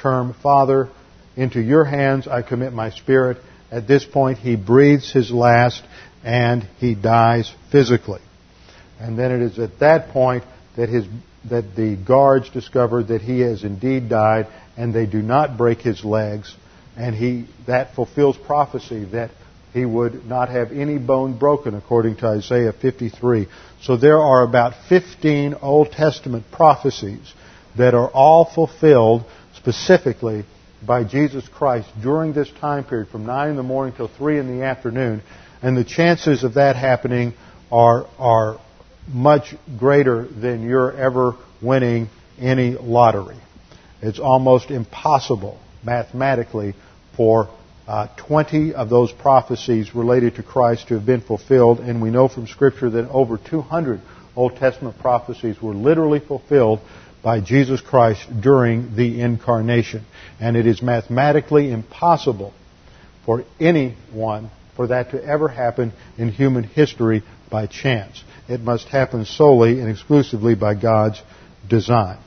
term, 0.00 0.34
Father, 0.42 0.90
into 1.34 1.60
your 1.60 1.84
hands 1.84 2.28
I 2.28 2.42
commit 2.42 2.72
my 2.72 2.90
spirit. 2.90 3.38
At 3.70 3.88
this 3.88 4.04
point, 4.04 4.38
he 4.38 4.56
breathes 4.56 5.10
his 5.10 5.30
last 5.30 5.82
and 6.22 6.62
he 6.78 6.94
dies 6.94 7.52
physically. 7.70 8.20
And 9.00 9.18
then 9.18 9.32
it 9.32 9.40
is 9.40 9.58
at 9.58 9.78
that 9.78 10.10
point 10.10 10.44
that 10.76 10.88
his 10.88 11.06
that 11.50 11.74
the 11.74 11.96
guards 11.96 12.48
discover 12.50 13.02
that 13.02 13.20
he 13.20 13.40
has 13.40 13.64
indeed 13.64 14.08
died 14.08 14.46
and 14.76 14.94
they 14.94 15.06
do 15.06 15.20
not 15.20 15.56
break 15.56 15.80
his 15.80 16.04
legs 16.04 16.54
and 16.96 17.16
he 17.16 17.46
that 17.66 17.94
fulfills 17.94 18.36
prophecy 18.36 19.04
that 19.06 19.30
he 19.72 19.84
would 19.84 20.26
not 20.26 20.50
have 20.50 20.70
any 20.72 20.98
bone 20.98 21.38
broken, 21.38 21.74
according 21.74 22.16
to 22.16 22.26
Isaiah 22.26 22.72
53. 22.72 23.48
So 23.82 23.96
there 23.96 24.20
are 24.20 24.42
about 24.42 24.74
15 24.88 25.54
Old 25.62 25.92
Testament 25.92 26.44
prophecies 26.52 27.32
that 27.76 27.94
are 27.94 28.08
all 28.08 28.44
fulfilled 28.44 29.24
specifically 29.56 30.44
by 30.86 31.04
Jesus 31.04 31.46
Christ 31.48 31.88
during 32.02 32.32
this 32.32 32.50
time 32.60 32.84
period 32.84 33.08
from 33.08 33.24
9 33.24 33.50
in 33.50 33.56
the 33.56 33.62
morning 33.62 33.94
till 33.94 34.08
3 34.08 34.38
in 34.38 34.58
the 34.58 34.64
afternoon. 34.64 35.22
And 35.62 35.76
the 35.76 35.84
chances 35.84 36.44
of 36.44 36.54
that 36.54 36.76
happening 36.76 37.34
are, 37.70 38.06
are 38.18 38.60
much 39.08 39.54
greater 39.78 40.26
than 40.26 40.68
you're 40.68 40.92
ever 40.92 41.34
winning 41.62 42.08
any 42.38 42.72
lottery. 42.72 43.36
It's 44.02 44.18
almost 44.18 44.70
impossible 44.70 45.58
mathematically 45.84 46.74
for 47.16 47.48
uh, 47.86 48.08
20 48.16 48.74
of 48.74 48.88
those 48.88 49.12
prophecies 49.12 49.94
related 49.94 50.36
to 50.36 50.42
Christ 50.42 50.88
to 50.88 50.94
have 50.94 51.06
been 51.06 51.20
fulfilled, 51.20 51.80
and 51.80 52.00
we 52.00 52.10
know 52.10 52.28
from 52.28 52.46
Scripture 52.46 52.90
that 52.90 53.08
over 53.10 53.38
200 53.38 54.00
Old 54.36 54.56
Testament 54.56 54.98
prophecies 54.98 55.60
were 55.60 55.74
literally 55.74 56.20
fulfilled 56.20 56.80
by 57.22 57.40
Jesus 57.40 57.80
Christ 57.80 58.22
during 58.40 58.96
the 58.96 59.20
incarnation. 59.20 60.04
And 60.40 60.56
it 60.56 60.66
is 60.66 60.82
mathematically 60.82 61.70
impossible 61.70 62.52
for 63.24 63.44
anyone 63.60 64.50
for 64.76 64.88
that 64.88 65.10
to 65.10 65.22
ever 65.22 65.48
happen 65.48 65.92
in 66.18 66.30
human 66.30 66.64
history 66.64 67.22
by 67.50 67.66
chance. 67.66 68.22
It 68.48 68.60
must 68.60 68.88
happen 68.88 69.24
solely 69.24 69.80
and 69.80 69.88
exclusively 69.88 70.54
by 70.54 70.74
God's 70.74 71.20
design. 71.68 72.18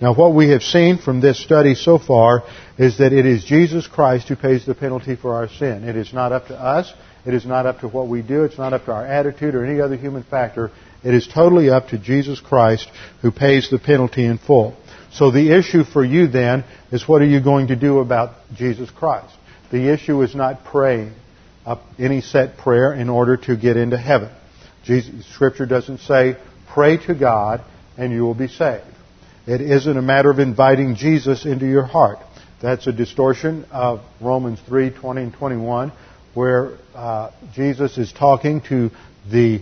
Now 0.00 0.14
what 0.14 0.34
we 0.34 0.48
have 0.50 0.62
seen 0.62 0.96
from 0.98 1.20
this 1.20 1.42
study 1.42 1.74
so 1.74 1.98
far 1.98 2.44
is 2.78 2.98
that 2.98 3.12
it 3.12 3.26
is 3.26 3.44
Jesus 3.44 3.86
Christ 3.86 4.28
who 4.28 4.36
pays 4.36 4.64
the 4.64 4.74
penalty 4.74 5.14
for 5.14 5.34
our 5.34 5.48
sin. 5.48 5.86
It 5.86 5.96
is 5.96 6.12
not 6.14 6.32
up 6.32 6.46
to 6.46 6.58
us. 6.58 6.92
It 7.26 7.34
is 7.34 7.44
not 7.44 7.66
up 7.66 7.80
to 7.80 7.88
what 7.88 8.08
we 8.08 8.22
do. 8.22 8.44
It's 8.44 8.56
not 8.56 8.72
up 8.72 8.86
to 8.86 8.92
our 8.92 9.06
attitude 9.06 9.54
or 9.54 9.64
any 9.64 9.80
other 9.80 9.96
human 9.96 10.22
factor. 10.22 10.70
It 11.04 11.12
is 11.12 11.28
totally 11.28 11.68
up 11.68 11.88
to 11.88 11.98
Jesus 11.98 12.40
Christ 12.40 12.88
who 13.20 13.30
pays 13.30 13.68
the 13.68 13.78
penalty 13.78 14.24
in 14.24 14.38
full. 14.38 14.74
So 15.12 15.30
the 15.30 15.54
issue 15.58 15.84
for 15.84 16.02
you 16.02 16.28
then 16.28 16.64
is 16.90 17.06
what 17.06 17.20
are 17.20 17.26
you 17.26 17.42
going 17.42 17.66
to 17.66 17.76
do 17.76 17.98
about 17.98 18.36
Jesus 18.54 18.90
Christ? 18.90 19.34
The 19.70 19.92
issue 19.92 20.22
is 20.22 20.34
not 20.34 20.64
praying 20.64 21.12
any 21.98 22.22
set 22.22 22.56
prayer 22.56 22.94
in 22.94 23.10
order 23.10 23.36
to 23.36 23.56
get 23.56 23.76
into 23.76 23.98
heaven. 23.98 24.30
Jesus, 24.84 25.26
scripture 25.34 25.66
doesn't 25.66 25.98
say 25.98 26.36
pray 26.72 26.96
to 27.06 27.14
God 27.14 27.60
and 27.98 28.12
you 28.12 28.22
will 28.22 28.34
be 28.34 28.48
saved. 28.48 28.84
It 29.50 29.60
isn't 29.60 29.96
a 29.96 30.02
matter 30.02 30.30
of 30.30 30.38
inviting 30.38 30.94
Jesus 30.94 31.44
into 31.44 31.66
your 31.66 31.82
heart. 31.82 32.18
That's 32.62 32.86
a 32.86 32.92
distortion 32.92 33.64
of 33.72 34.00
Romans 34.20 34.60
3, 34.68 34.90
20 34.90 35.22
and 35.22 35.32
21, 35.34 35.90
where 36.34 36.78
uh, 36.94 37.32
Jesus 37.52 37.98
is 37.98 38.12
talking 38.12 38.60
to 38.68 38.92
the 39.28 39.60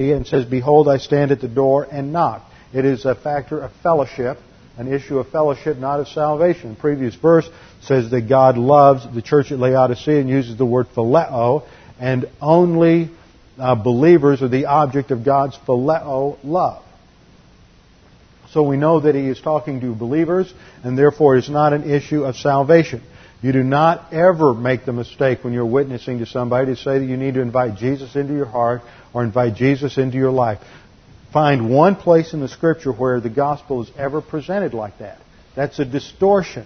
and 0.00 0.26
says, 0.26 0.44
Behold, 0.44 0.88
I 0.88 0.98
stand 0.98 1.30
at 1.30 1.40
the 1.40 1.46
door 1.46 1.86
and 1.88 2.12
knock. 2.12 2.42
It 2.72 2.84
is 2.84 3.04
a 3.04 3.14
factor 3.14 3.60
of 3.60 3.70
fellowship, 3.80 4.38
an 4.76 4.92
issue 4.92 5.18
of 5.18 5.28
fellowship, 5.30 5.78
not 5.78 6.00
of 6.00 6.08
salvation. 6.08 6.74
The 6.74 6.80
previous 6.80 7.14
verse 7.14 7.48
says 7.82 8.10
that 8.10 8.22
God 8.22 8.58
loves 8.58 9.06
the 9.14 9.22
church 9.22 9.52
at 9.52 9.58
Laodicea 9.58 10.20
and 10.20 10.28
uses 10.28 10.56
the 10.56 10.66
word 10.66 10.88
phileo, 10.96 11.66
and 12.00 12.28
only 12.40 13.10
uh, 13.58 13.74
believers 13.76 14.42
are 14.42 14.48
the 14.48 14.66
object 14.66 15.10
of 15.10 15.24
God's 15.24 15.56
phileo 15.66 16.38
love. 16.42 16.82
So 18.50 18.62
we 18.62 18.76
know 18.76 19.00
that 19.00 19.14
he 19.14 19.26
is 19.28 19.40
talking 19.40 19.80
to 19.80 19.94
believers, 19.94 20.52
and 20.82 20.96
therefore 20.96 21.36
it's 21.36 21.48
not 21.48 21.72
an 21.72 21.90
issue 21.90 22.24
of 22.24 22.36
salvation. 22.36 23.02
You 23.42 23.52
do 23.52 23.62
not 23.62 24.12
ever 24.12 24.54
make 24.54 24.86
the 24.86 24.92
mistake 24.92 25.44
when 25.44 25.52
you're 25.52 25.66
witnessing 25.66 26.20
to 26.20 26.26
somebody 26.26 26.74
to 26.74 26.76
say 26.80 26.98
that 26.98 27.04
you 27.04 27.16
need 27.16 27.34
to 27.34 27.42
invite 27.42 27.76
Jesus 27.76 28.16
into 28.16 28.32
your 28.32 28.46
heart 28.46 28.82
or 29.12 29.22
invite 29.22 29.54
Jesus 29.54 29.98
into 29.98 30.16
your 30.16 30.30
life. 30.30 30.60
Find 31.34 31.68
one 31.68 31.96
place 31.96 32.32
in 32.32 32.38
the 32.38 32.48
Scripture 32.48 32.92
where 32.92 33.20
the 33.20 33.28
gospel 33.28 33.82
is 33.82 33.90
ever 33.98 34.22
presented 34.22 34.72
like 34.72 35.00
that. 35.00 35.18
That's 35.56 35.80
a 35.80 35.84
distortion. 35.84 36.64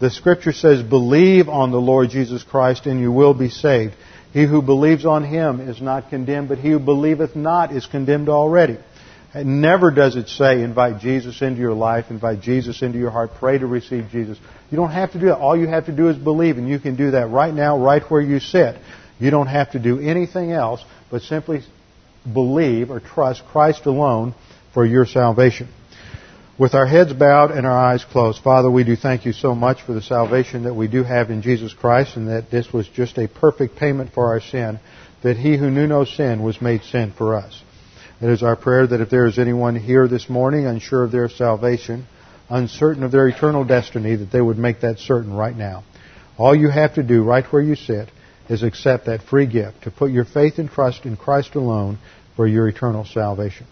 The 0.00 0.10
Scripture 0.10 0.50
says, 0.52 0.82
Believe 0.82 1.48
on 1.48 1.70
the 1.70 1.80
Lord 1.80 2.10
Jesus 2.10 2.42
Christ 2.42 2.86
and 2.86 2.98
you 2.98 3.12
will 3.12 3.32
be 3.32 3.48
saved. 3.48 3.94
He 4.32 4.44
who 4.44 4.60
believes 4.60 5.06
on 5.06 5.22
him 5.22 5.60
is 5.60 5.80
not 5.80 6.10
condemned, 6.10 6.48
but 6.48 6.58
he 6.58 6.70
who 6.70 6.80
believeth 6.80 7.36
not 7.36 7.72
is 7.72 7.86
condemned 7.86 8.28
already. 8.28 8.78
And 9.32 9.62
never 9.62 9.92
does 9.92 10.16
it 10.16 10.28
say, 10.28 10.64
invite 10.64 10.98
Jesus 11.00 11.40
into 11.40 11.60
your 11.60 11.74
life, 11.74 12.06
invite 12.10 12.40
Jesus 12.40 12.82
into 12.82 12.98
your 12.98 13.10
heart, 13.10 13.30
pray 13.38 13.58
to 13.58 13.66
receive 13.68 14.08
Jesus. 14.10 14.36
You 14.72 14.78
don't 14.78 14.90
have 14.90 15.12
to 15.12 15.20
do 15.20 15.26
that. 15.26 15.38
All 15.38 15.56
you 15.56 15.68
have 15.68 15.86
to 15.86 15.92
do 15.92 16.08
is 16.08 16.16
believe, 16.16 16.58
and 16.58 16.68
you 16.68 16.80
can 16.80 16.96
do 16.96 17.12
that 17.12 17.28
right 17.28 17.54
now, 17.54 17.78
right 17.78 18.02
where 18.10 18.20
you 18.20 18.40
sit. 18.40 18.80
You 19.20 19.30
don't 19.30 19.46
have 19.46 19.70
to 19.72 19.78
do 19.78 20.00
anything 20.00 20.50
else 20.50 20.84
but 21.08 21.22
simply 21.22 21.62
believe 22.32 22.90
or 22.90 23.00
trust 23.00 23.44
Christ 23.46 23.86
alone 23.86 24.34
for 24.74 24.84
your 24.84 25.06
salvation. 25.06 25.68
With 26.58 26.74
our 26.74 26.86
heads 26.86 27.12
bowed 27.12 27.52
and 27.52 27.66
our 27.66 27.78
eyes 27.78 28.04
closed, 28.04 28.42
Father, 28.42 28.68
we 28.68 28.82
do 28.82 28.96
thank 28.96 29.24
you 29.24 29.32
so 29.32 29.54
much 29.54 29.82
for 29.82 29.92
the 29.92 30.02
salvation 30.02 30.64
that 30.64 30.74
we 30.74 30.88
do 30.88 31.04
have 31.04 31.30
in 31.30 31.40
Jesus 31.40 31.72
Christ 31.72 32.16
and 32.16 32.28
that 32.28 32.50
this 32.50 32.72
was 32.72 32.88
just 32.88 33.16
a 33.16 33.28
perfect 33.28 33.76
payment 33.76 34.12
for 34.12 34.26
our 34.26 34.40
sin, 34.40 34.80
that 35.22 35.36
he 35.36 35.56
who 35.56 35.70
knew 35.70 35.86
no 35.86 36.04
sin 36.04 36.42
was 36.42 36.60
made 36.60 36.82
sin 36.82 37.12
for 37.16 37.36
us. 37.36 37.62
It 38.20 38.28
is 38.28 38.42
our 38.42 38.56
prayer 38.56 38.88
that 38.88 39.00
if 39.00 39.08
there 39.08 39.26
is 39.26 39.38
anyone 39.38 39.76
here 39.76 40.08
this 40.08 40.28
morning 40.28 40.66
unsure 40.66 41.04
of 41.04 41.12
their 41.12 41.28
salvation, 41.28 42.06
uncertain 42.50 43.04
of 43.04 43.12
their 43.12 43.28
eternal 43.28 43.64
destiny, 43.64 44.16
that 44.16 44.32
they 44.32 44.40
would 44.40 44.58
make 44.58 44.80
that 44.80 44.98
certain 44.98 45.32
right 45.34 45.56
now. 45.56 45.84
All 46.36 46.56
you 46.56 46.70
have 46.70 46.94
to 46.94 47.04
do 47.04 47.22
right 47.22 47.44
where 47.52 47.62
you 47.62 47.76
sit 47.76 48.10
is 48.48 48.64
accept 48.64 49.06
that 49.06 49.22
free 49.22 49.46
gift, 49.46 49.82
to 49.82 49.92
put 49.92 50.10
your 50.10 50.24
faith 50.24 50.58
and 50.58 50.68
trust 50.68 51.04
in 51.04 51.16
Christ 51.16 51.54
alone 51.54 51.98
for 52.38 52.46
your 52.46 52.68
eternal 52.68 53.04
salvation. 53.04 53.66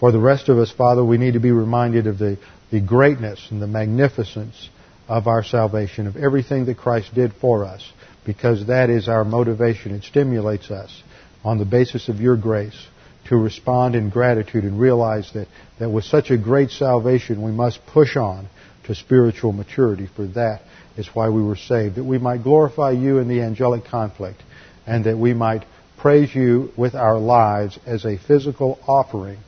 For 0.00 0.12
the 0.12 0.18
rest 0.18 0.48
of 0.48 0.56
us, 0.56 0.72
Father, 0.72 1.04
we 1.04 1.18
need 1.18 1.34
to 1.34 1.40
be 1.40 1.52
reminded 1.52 2.06
of 2.06 2.16
the, 2.16 2.38
the 2.70 2.80
greatness 2.80 3.46
and 3.50 3.60
the 3.60 3.66
magnificence 3.66 4.70
of 5.08 5.26
our 5.26 5.44
salvation, 5.44 6.06
of 6.06 6.16
everything 6.16 6.64
that 6.64 6.78
Christ 6.78 7.14
did 7.14 7.34
for 7.34 7.66
us, 7.66 7.86
because 8.24 8.68
that 8.68 8.88
is 8.88 9.08
our 9.10 9.24
motivation. 9.24 9.94
It 9.94 10.04
stimulates 10.04 10.70
us 10.70 11.02
on 11.44 11.58
the 11.58 11.66
basis 11.66 12.08
of 12.08 12.18
your 12.18 12.38
grace 12.38 12.86
to 13.28 13.36
respond 13.36 13.94
in 13.94 14.08
gratitude 14.08 14.64
and 14.64 14.80
realize 14.80 15.30
that, 15.34 15.48
that 15.78 15.90
with 15.90 16.04
such 16.04 16.30
a 16.30 16.38
great 16.38 16.70
salvation 16.70 17.42
we 17.42 17.52
must 17.52 17.84
push 17.84 18.16
on 18.16 18.48
to 18.84 18.94
spiritual 18.94 19.52
maturity, 19.52 20.08
for 20.16 20.26
that 20.28 20.62
is 20.96 21.08
why 21.08 21.28
we 21.28 21.42
were 21.42 21.56
saved, 21.56 21.96
that 21.96 22.04
we 22.04 22.16
might 22.16 22.42
glorify 22.42 22.92
you 22.92 23.18
in 23.18 23.28
the 23.28 23.42
angelic 23.42 23.84
conflict, 23.84 24.42
and 24.86 25.04
that 25.04 25.18
we 25.18 25.34
might 25.34 25.66
praise 26.02 26.34
you 26.34 26.72
with 26.76 26.96
our 26.96 27.16
lives 27.16 27.78
as 27.86 28.04
a 28.04 28.18
physical 28.18 28.76
offering 28.88 29.38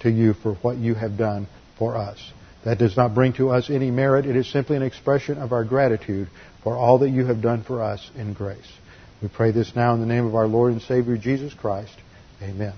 to 0.00 0.10
you 0.10 0.34
for 0.34 0.52
what 0.56 0.76
you 0.76 0.94
have 0.94 1.16
done 1.16 1.48
for 1.78 1.96
us. 1.96 2.18
That 2.62 2.78
does 2.78 2.94
not 2.94 3.14
bring 3.14 3.32
to 3.34 3.48
us 3.48 3.70
any 3.70 3.90
merit. 3.90 4.26
It 4.26 4.36
is 4.36 4.46
simply 4.52 4.76
an 4.76 4.82
expression 4.82 5.38
of 5.38 5.52
our 5.52 5.64
gratitude 5.64 6.28
for 6.62 6.76
all 6.76 6.98
that 6.98 7.08
you 7.08 7.24
have 7.24 7.40
done 7.40 7.62
for 7.62 7.82
us 7.82 8.10
in 8.16 8.34
grace. 8.34 8.70
We 9.22 9.28
pray 9.28 9.52
this 9.52 9.74
now 9.74 9.94
in 9.94 10.00
the 10.00 10.06
name 10.06 10.26
of 10.26 10.34
our 10.34 10.46
Lord 10.46 10.72
and 10.72 10.82
Savior 10.82 11.16
Jesus 11.16 11.54
Christ. 11.54 11.96
Amen. 12.42 12.74